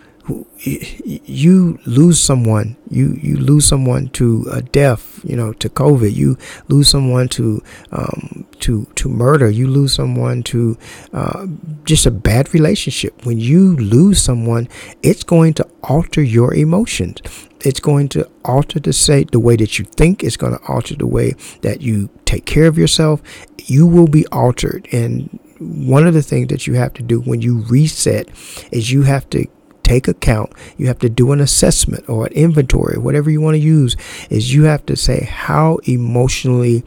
you 0.58 1.78
lose 1.86 2.20
someone 2.20 2.76
you 2.90 3.18
you 3.22 3.36
lose 3.36 3.64
someone 3.64 4.08
to 4.10 4.46
a 4.52 4.60
death 4.60 5.20
you 5.24 5.36
know 5.36 5.52
to 5.54 5.68
covid. 5.68 6.14
You 6.14 6.36
lose 6.68 6.88
someone 6.88 7.28
to 7.30 7.62
um, 7.92 8.46
to 8.60 8.86
to 8.96 9.08
murder. 9.08 9.48
You 9.50 9.66
lose 9.66 9.94
someone 9.94 10.42
to 10.44 10.76
uh, 11.12 11.46
just 11.84 12.06
a 12.06 12.10
bad 12.10 12.52
relationship. 12.52 13.24
When 13.24 13.38
you 13.38 13.76
lose 13.76 14.22
someone 14.22 14.68
it's 15.02 15.24
going 15.24 15.54
to 15.54 15.68
alter 15.82 16.22
your 16.22 16.54
emotions. 16.54 17.20
It's 17.62 17.80
going 17.80 18.08
to 18.10 18.28
alter 18.44 18.80
the 18.80 18.92
say 18.92 19.24
the 19.24 19.40
way 19.40 19.56
that 19.56 19.78
you 19.78 19.84
think. 19.84 20.24
It's 20.24 20.36
going 20.36 20.56
to 20.56 20.64
alter 20.66 20.96
the 20.96 21.06
way 21.06 21.34
that 21.62 21.82
you 21.82 22.08
take 22.24 22.46
care 22.46 22.66
of 22.66 22.78
yourself. 22.78 23.22
You 23.64 23.86
will 23.86 24.08
be 24.08 24.26
altered. 24.28 24.88
And 24.92 25.38
one 25.58 26.06
of 26.06 26.14
the 26.14 26.22
things 26.22 26.48
that 26.48 26.66
you 26.66 26.74
have 26.74 26.94
to 26.94 27.02
do 27.02 27.20
when 27.20 27.42
you 27.42 27.58
reset 27.64 28.28
is 28.72 28.90
you 28.90 29.02
have 29.02 29.28
to 29.30 29.46
take 29.90 30.06
account. 30.06 30.52
You 30.76 30.86
have 30.86 31.00
to 31.00 31.08
do 31.08 31.32
an 31.32 31.40
assessment 31.40 32.08
or 32.08 32.26
an 32.26 32.32
inventory, 32.32 32.96
whatever 32.96 33.28
you 33.28 33.40
want 33.40 33.56
to 33.56 33.58
use, 33.78 33.96
is 34.30 34.54
you 34.54 34.64
have 34.64 34.86
to 34.86 34.96
say 34.96 35.24
how 35.24 35.78
emotionally 35.84 36.84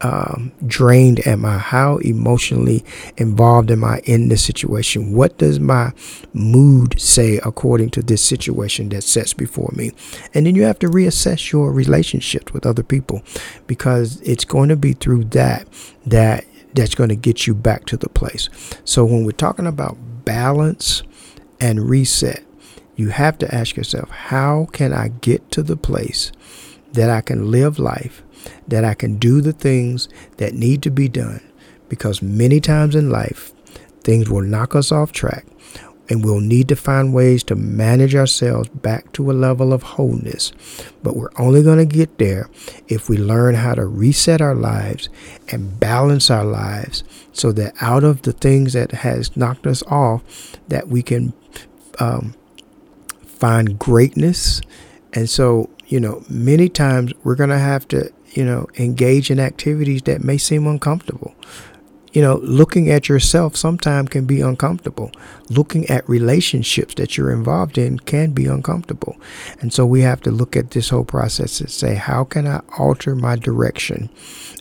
um, 0.00 0.50
drained 0.66 1.24
am 1.26 1.44
I? 1.44 1.58
How 1.58 1.98
emotionally 1.98 2.84
involved 3.18 3.70
am 3.70 3.84
I 3.84 4.00
in 4.04 4.28
this 4.28 4.42
situation? 4.42 5.12
What 5.12 5.38
does 5.38 5.60
my 5.60 5.92
mood 6.32 7.00
say 7.00 7.38
according 7.44 7.90
to 7.90 8.02
this 8.02 8.22
situation 8.22 8.88
that 8.88 9.02
sets 9.02 9.32
before 9.32 9.70
me? 9.76 9.92
And 10.34 10.46
then 10.46 10.56
you 10.56 10.64
have 10.64 10.78
to 10.80 10.88
reassess 10.88 11.52
your 11.52 11.70
relationships 11.70 12.52
with 12.52 12.66
other 12.66 12.82
people 12.82 13.22
because 13.66 14.20
it's 14.22 14.44
going 14.44 14.70
to 14.70 14.76
be 14.76 14.94
through 14.94 15.24
that 15.24 15.68
that 16.06 16.44
that's 16.74 16.94
going 16.94 17.10
to 17.10 17.16
get 17.16 17.46
you 17.46 17.54
back 17.54 17.84
to 17.86 17.96
the 17.96 18.08
place. 18.08 18.48
So 18.84 19.04
when 19.04 19.24
we're 19.24 19.32
talking 19.32 19.66
about 19.66 19.98
balance, 20.24 21.02
and 21.60 21.88
reset, 21.88 22.44
you 22.96 23.08
have 23.10 23.38
to 23.38 23.54
ask 23.54 23.76
yourself, 23.76 24.10
how 24.10 24.68
can 24.72 24.92
I 24.92 25.08
get 25.08 25.50
to 25.52 25.62
the 25.62 25.76
place 25.76 26.32
that 26.92 27.10
I 27.10 27.20
can 27.20 27.50
live 27.50 27.78
life, 27.78 28.22
that 28.66 28.84
I 28.84 28.94
can 28.94 29.16
do 29.16 29.40
the 29.40 29.52
things 29.52 30.08
that 30.38 30.54
need 30.54 30.82
to 30.82 30.90
be 30.90 31.08
done? 31.08 31.40
Because 31.88 32.22
many 32.22 32.60
times 32.60 32.94
in 32.94 33.10
life, 33.10 33.52
things 34.02 34.30
will 34.30 34.42
knock 34.42 34.74
us 34.74 34.90
off 34.92 35.12
track 35.12 35.46
and 36.10 36.24
we'll 36.24 36.40
need 36.40 36.68
to 36.68 36.76
find 36.76 37.14
ways 37.14 37.44
to 37.44 37.54
manage 37.54 38.16
ourselves 38.16 38.68
back 38.68 39.12
to 39.12 39.30
a 39.30 39.32
level 39.32 39.72
of 39.72 39.82
wholeness. 39.84 40.52
But 41.04 41.16
we're 41.16 41.30
only 41.38 41.62
going 41.62 41.78
to 41.78 41.86
get 41.86 42.18
there 42.18 42.50
if 42.88 43.08
we 43.08 43.16
learn 43.16 43.54
how 43.54 43.74
to 43.74 43.86
reset 43.86 44.40
our 44.40 44.56
lives 44.56 45.08
and 45.48 45.78
balance 45.78 46.28
our 46.28 46.44
lives 46.44 47.04
so 47.32 47.52
that 47.52 47.74
out 47.80 48.02
of 48.02 48.22
the 48.22 48.32
things 48.32 48.72
that 48.72 48.90
has 48.90 49.36
knocked 49.36 49.68
us 49.68 49.84
off 49.84 50.56
that 50.66 50.88
we 50.88 51.00
can 51.00 51.32
um, 52.00 52.34
find 53.24 53.78
greatness. 53.78 54.60
And 55.12 55.30
so, 55.30 55.70
you 55.86 56.00
know, 56.00 56.24
many 56.28 56.68
times 56.68 57.12
we're 57.22 57.36
going 57.36 57.50
to 57.50 57.58
have 57.58 57.86
to, 57.88 58.12
you 58.32 58.44
know, 58.44 58.66
engage 58.78 59.30
in 59.30 59.38
activities 59.38 60.02
that 60.02 60.24
may 60.24 60.38
seem 60.38 60.66
uncomfortable 60.66 61.36
you 62.12 62.20
know, 62.20 62.40
looking 62.42 62.90
at 62.90 63.08
yourself 63.08 63.56
sometimes 63.56 64.08
can 64.08 64.24
be 64.24 64.40
uncomfortable. 64.40 65.12
Looking 65.48 65.88
at 65.88 66.08
relationships 66.08 66.94
that 66.94 67.16
you're 67.16 67.30
involved 67.30 67.78
in 67.78 67.98
can 68.00 68.32
be 68.32 68.46
uncomfortable. 68.46 69.16
And 69.60 69.72
so 69.72 69.86
we 69.86 70.00
have 70.00 70.20
to 70.22 70.30
look 70.30 70.56
at 70.56 70.72
this 70.72 70.88
whole 70.88 71.04
process 71.04 71.60
and 71.60 71.70
say, 71.70 71.94
how 71.94 72.24
can 72.24 72.46
I 72.46 72.62
alter 72.78 73.14
my 73.14 73.36
direction? 73.36 74.10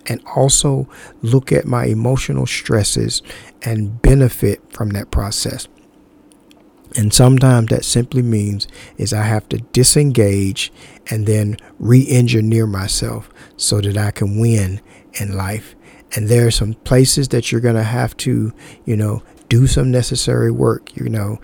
And 0.05 0.21
also 0.35 0.87
look 1.21 1.51
at 1.51 1.65
my 1.65 1.85
emotional 1.85 2.45
stresses 2.45 3.21
and 3.63 4.01
benefit 4.01 4.61
from 4.71 4.89
that 4.91 5.11
process. 5.11 5.67
And 6.95 7.13
sometimes 7.13 7.69
that 7.69 7.85
simply 7.85 8.23
means 8.23 8.67
is 8.97 9.13
I 9.13 9.23
have 9.23 9.47
to 9.49 9.57
disengage 9.57 10.71
and 11.11 11.27
then 11.27 11.57
re-engineer 11.77 12.65
myself 12.65 13.29
so 13.57 13.79
that 13.81 13.97
I 13.97 14.11
can 14.11 14.39
win 14.39 14.81
in 15.13 15.35
life 15.35 15.75
and 16.15 16.27
there 16.27 16.47
are 16.47 16.51
some 16.51 16.73
places 16.73 17.29
that 17.29 17.51
you're 17.51 17.61
going 17.61 17.75
to 17.75 17.83
have 17.83 18.15
to, 18.17 18.53
you 18.85 18.95
know, 18.95 19.21
do 19.49 19.67
some 19.67 19.91
necessary 19.91 20.51
work. 20.51 20.95
You 20.95 21.09
know, 21.09 21.39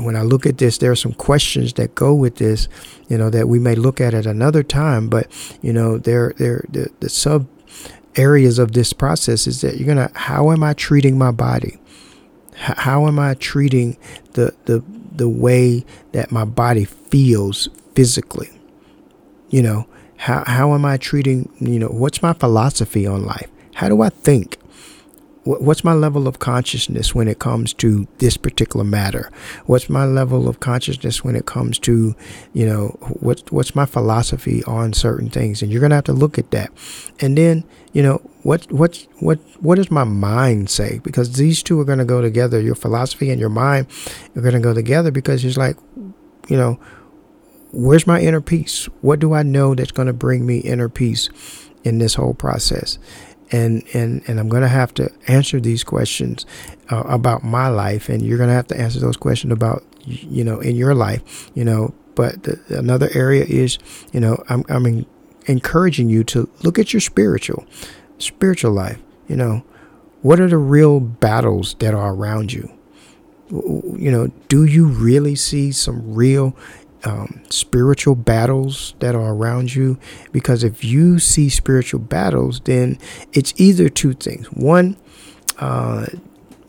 when 0.00 0.16
I 0.16 0.22
look 0.22 0.44
at 0.44 0.58
this, 0.58 0.78
there 0.78 0.90
are 0.90 0.96
some 0.96 1.12
questions 1.14 1.72
that 1.74 1.94
go 1.94 2.14
with 2.14 2.36
this, 2.36 2.68
you 3.08 3.16
know, 3.16 3.30
that 3.30 3.48
we 3.48 3.58
may 3.58 3.74
look 3.74 4.00
at 4.00 4.14
at 4.14 4.26
another 4.26 4.62
time. 4.62 5.08
But 5.08 5.28
you 5.62 5.72
know, 5.72 5.98
there, 5.98 6.34
there, 6.36 6.64
the, 6.68 6.90
the 7.00 7.08
sub 7.08 7.48
areas 8.16 8.58
of 8.58 8.72
this 8.72 8.92
process 8.92 9.46
is 9.46 9.60
that 9.60 9.76
you're 9.76 9.86
gonna. 9.86 10.10
How 10.14 10.50
am 10.50 10.62
I 10.62 10.74
treating 10.74 11.16
my 11.16 11.30
body? 11.30 11.78
How 12.54 13.06
am 13.06 13.18
I 13.18 13.34
treating 13.34 13.96
the 14.32 14.54
the 14.64 14.82
the 15.12 15.28
way 15.28 15.84
that 16.12 16.32
my 16.32 16.44
body 16.44 16.84
feels 16.84 17.68
physically? 17.94 18.50
You 19.48 19.62
know, 19.62 19.88
how 20.16 20.42
how 20.46 20.74
am 20.74 20.84
I 20.84 20.96
treating? 20.96 21.52
You 21.60 21.78
know, 21.78 21.88
what's 21.88 22.22
my 22.22 22.32
philosophy 22.32 23.06
on 23.06 23.24
life? 23.24 23.48
How 23.78 23.88
do 23.88 24.02
I 24.02 24.08
think? 24.08 24.56
What's 25.44 25.84
my 25.84 25.92
level 25.92 26.26
of 26.26 26.40
consciousness 26.40 27.14
when 27.14 27.28
it 27.28 27.38
comes 27.38 27.72
to 27.74 28.08
this 28.18 28.36
particular 28.36 28.84
matter? 28.84 29.30
What's 29.66 29.88
my 29.88 30.04
level 30.04 30.48
of 30.48 30.58
consciousness 30.58 31.22
when 31.22 31.36
it 31.36 31.46
comes 31.46 31.78
to, 31.80 32.16
you 32.52 32.66
know, 32.66 32.88
what's 33.20 33.44
what's 33.52 33.76
my 33.76 33.86
philosophy 33.86 34.64
on 34.64 34.94
certain 34.94 35.30
things? 35.30 35.62
And 35.62 35.70
you're 35.70 35.80
gonna 35.80 35.94
have 35.94 36.04
to 36.04 36.12
look 36.12 36.38
at 36.38 36.50
that. 36.50 36.72
And 37.20 37.38
then, 37.38 37.62
you 37.92 38.02
know, 38.02 38.16
what 38.42 38.70
what 38.72 39.06
what 39.20 39.38
what 39.60 39.76
does 39.76 39.92
my 39.92 40.04
mind 40.04 40.70
say? 40.70 40.98
Because 41.04 41.36
these 41.36 41.62
two 41.62 41.78
are 41.78 41.84
gonna 41.84 42.04
go 42.04 42.20
together. 42.20 42.60
Your 42.60 42.74
philosophy 42.74 43.30
and 43.30 43.38
your 43.38 43.48
mind 43.48 43.86
are 44.34 44.42
gonna 44.42 44.58
go 44.58 44.74
together 44.74 45.12
because 45.12 45.44
it's 45.44 45.56
like, 45.56 45.76
you 46.48 46.56
know, 46.56 46.80
where's 47.70 48.08
my 48.08 48.20
inner 48.20 48.40
peace? 48.40 48.86
What 49.02 49.20
do 49.20 49.34
I 49.34 49.44
know 49.44 49.76
that's 49.76 49.92
gonna 49.92 50.12
bring 50.12 50.44
me 50.44 50.58
inner 50.58 50.88
peace 50.88 51.30
in 51.84 51.98
this 51.98 52.14
whole 52.14 52.34
process? 52.34 52.98
And 53.50 53.82
and 53.94 54.22
and 54.28 54.38
I'm 54.38 54.48
going 54.48 54.62
to 54.62 54.68
have 54.68 54.92
to 54.94 55.10
answer 55.26 55.60
these 55.60 55.84
questions 55.84 56.46
uh, 56.90 57.02
about 57.06 57.42
my 57.42 57.68
life, 57.68 58.08
and 58.08 58.22
you're 58.22 58.38
going 58.38 58.48
to 58.48 58.54
have 58.54 58.66
to 58.68 58.78
answer 58.78 59.00
those 59.00 59.16
questions 59.16 59.52
about 59.52 59.84
you 60.04 60.44
know 60.44 60.60
in 60.60 60.76
your 60.76 60.94
life, 60.94 61.50
you 61.54 61.64
know. 61.64 61.94
But 62.14 62.42
the, 62.42 62.60
another 62.70 63.08
area 63.14 63.44
is, 63.44 63.78
you 64.12 64.20
know, 64.20 64.42
I'm 64.48 64.64
I'm 64.68 64.86
in, 64.86 65.06
encouraging 65.46 66.08
you 66.08 66.24
to 66.24 66.48
look 66.62 66.78
at 66.78 66.92
your 66.92 67.00
spiritual 67.00 67.64
spiritual 68.18 68.72
life. 68.72 69.00
You 69.28 69.36
know, 69.36 69.64
what 70.22 70.40
are 70.40 70.48
the 70.48 70.58
real 70.58 71.00
battles 71.00 71.74
that 71.78 71.94
are 71.94 72.12
around 72.12 72.52
you? 72.52 72.70
You 73.50 74.10
know, 74.10 74.28
do 74.48 74.64
you 74.64 74.86
really 74.86 75.34
see 75.34 75.72
some 75.72 76.14
real 76.14 76.56
um, 77.04 77.42
spiritual 77.50 78.14
battles 78.14 78.94
that 78.98 79.14
are 79.14 79.32
around 79.32 79.74
you. 79.74 79.98
Because 80.32 80.64
if 80.64 80.84
you 80.84 81.18
see 81.18 81.48
spiritual 81.48 82.00
battles, 82.00 82.60
then 82.60 82.98
it's 83.32 83.52
either 83.56 83.88
two 83.88 84.14
things. 84.14 84.46
One, 84.48 84.96
uh, 85.58 86.06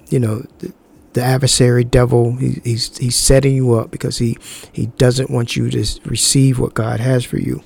you 0.10 0.20
know, 0.20 0.46
the, 0.60 0.74
the 1.14 1.24
adversary 1.24 1.84
devil 1.84 2.36
he, 2.36 2.62
he's 2.64 2.98
he's 2.98 3.16
setting 3.16 3.56
you 3.56 3.74
up 3.74 3.92
because 3.92 4.20
he 4.20 4.38
he 4.72 4.88
doesn't 4.98 5.30
want 5.30 5.56
you 5.56 5.70
to 5.70 6.00
receive 6.06 6.60
what 6.60 6.74
God 6.74 7.00
has 7.00 7.26
for 7.26 7.38
you 7.38 7.64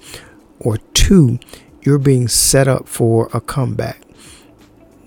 or 0.60 0.78
two 0.94 1.40
you're 1.82 2.00
being 2.00 2.28
set 2.28 2.68
up 2.68 2.88
for 2.88 3.30
a 3.34 3.42
comeback 3.42 4.02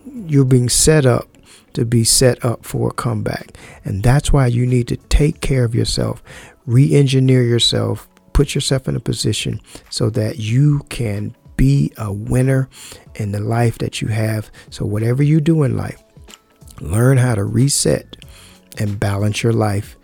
you're 0.04 0.44
being 0.44 0.68
set 0.68 1.06
up 1.06 1.28
to 1.72 1.84
be 1.84 2.04
set 2.04 2.42
up 2.44 2.64
for 2.64 2.88
a 2.88 2.94
comeback. 2.94 3.56
And 3.84 4.02
that's 4.02 4.32
why 4.32 4.46
you 4.46 4.66
need 4.66 4.88
to 4.88 4.96
take 4.96 5.40
care 5.40 5.64
of 5.64 5.74
yourself, 5.74 6.22
re 6.64 6.94
engineer 6.94 7.42
yourself, 7.42 8.08
put 8.32 8.54
yourself 8.54 8.88
in 8.88 8.96
a 8.96 9.00
position 9.00 9.60
so 9.90 10.10
that 10.10 10.38
you 10.38 10.80
can 10.88 11.34
be 11.56 11.92
a 11.96 12.12
winner 12.12 12.68
in 13.14 13.32
the 13.32 13.40
life 13.40 13.78
that 13.78 14.00
you 14.00 14.08
have. 14.08 14.50
So, 14.70 14.84
whatever 14.84 15.22
you 15.22 15.40
do 15.40 15.62
in 15.62 15.76
life, 15.76 16.02
learn 16.80 17.18
how 17.18 17.34
to 17.34 17.44
reset 17.44 18.16
and 18.78 19.00
balance 19.00 19.42
your 19.42 19.52
life 19.52 19.96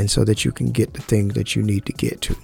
and 0.00 0.10
so 0.10 0.24
that 0.24 0.46
you 0.46 0.50
can 0.50 0.70
get 0.70 0.94
the 0.94 1.02
things 1.02 1.34
that 1.34 1.54
you 1.54 1.62
need 1.62 1.84
to 1.84 1.92
get 1.92 2.22
to 2.22 2.34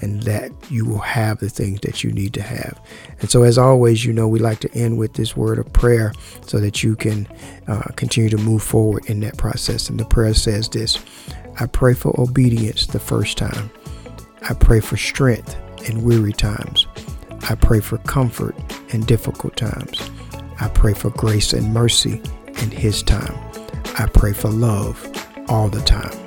and 0.00 0.24
that 0.24 0.50
you 0.70 0.84
will 0.84 0.98
have 0.98 1.38
the 1.38 1.48
things 1.48 1.80
that 1.82 2.02
you 2.02 2.10
need 2.10 2.34
to 2.34 2.42
have. 2.42 2.78
And 3.20 3.30
so, 3.30 3.44
as 3.44 3.56
always, 3.56 4.04
you 4.04 4.12
know, 4.12 4.26
we 4.26 4.40
like 4.40 4.58
to 4.60 4.74
end 4.74 4.98
with 4.98 5.14
this 5.14 5.36
word 5.36 5.60
of 5.60 5.72
prayer 5.72 6.12
so 6.44 6.58
that 6.58 6.82
you 6.82 6.96
can 6.96 7.28
uh, 7.68 7.92
continue 7.94 8.28
to 8.30 8.36
move 8.36 8.62
forward 8.62 9.06
in 9.06 9.20
that 9.20 9.38
process. 9.38 9.88
And 9.88 10.00
the 10.00 10.04
prayer 10.04 10.34
says 10.34 10.68
this 10.68 10.98
I 11.60 11.66
pray 11.66 11.94
for 11.94 12.12
obedience 12.20 12.86
the 12.86 12.98
first 12.98 13.38
time, 13.38 13.70
I 14.42 14.54
pray 14.54 14.80
for 14.80 14.96
strength 14.96 15.56
in 15.88 16.02
weary 16.02 16.32
times, 16.32 16.88
I 17.48 17.54
pray 17.54 17.78
for 17.78 17.98
comfort 17.98 18.56
in 18.88 19.02
difficult 19.02 19.56
times, 19.56 20.10
I 20.60 20.68
pray 20.70 20.92
for 20.92 21.10
grace 21.10 21.52
and 21.52 21.72
mercy 21.72 22.20
in 22.60 22.72
His 22.72 23.00
time, 23.04 23.38
I 23.96 24.06
pray 24.12 24.32
for 24.32 24.50
love 24.50 25.00
all 25.48 25.68
the 25.68 25.82
time. 25.82 26.25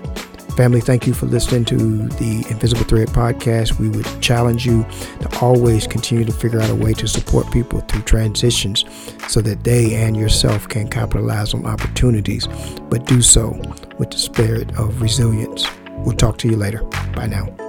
Family, 0.60 0.82
thank 0.82 1.08
you 1.08 1.14
for 1.14 1.26
listening 1.26 1.64
to 1.64 1.78
the 2.18 2.46
Invisible 2.50 2.84
Thread 2.84 3.08
podcast. 3.08 3.80
We 3.80 3.88
would 3.88 4.06
challenge 4.22 4.66
you 4.66 4.84
to 5.22 5.40
always 5.40 5.88
continue 5.88 6.26
to 6.26 6.34
figure 6.34 6.60
out 6.60 6.70
a 6.70 6.76
way 6.76 6.92
to 6.96 7.08
support 7.08 7.50
people 7.50 7.80
through 7.80 8.02
transitions 8.02 8.84
so 9.30 9.40
that 9.40 9.64
they 9.64 9.96
and 9.96 10.18
yourself 10.18 10.68
can 10.68 10.90
capitalize 10.90 11.54
on 11.54 11.66
opportunities, 11.66 12.46
but 12.90 13.06
do 13.06 13.22
so 13.22 13.58
with 14.00 14.12
the 14.12 14.18
spirit 14.18 14.78
of 14.78 15.02
resilience. 15.02 15.66
We'll 16.00 16.18
talk 16.18 16.38
to 16.40 16.50
you 16.50 16.58
later. 16.58 16.84
Bye 17.16 17.28
now. 17.28 17.69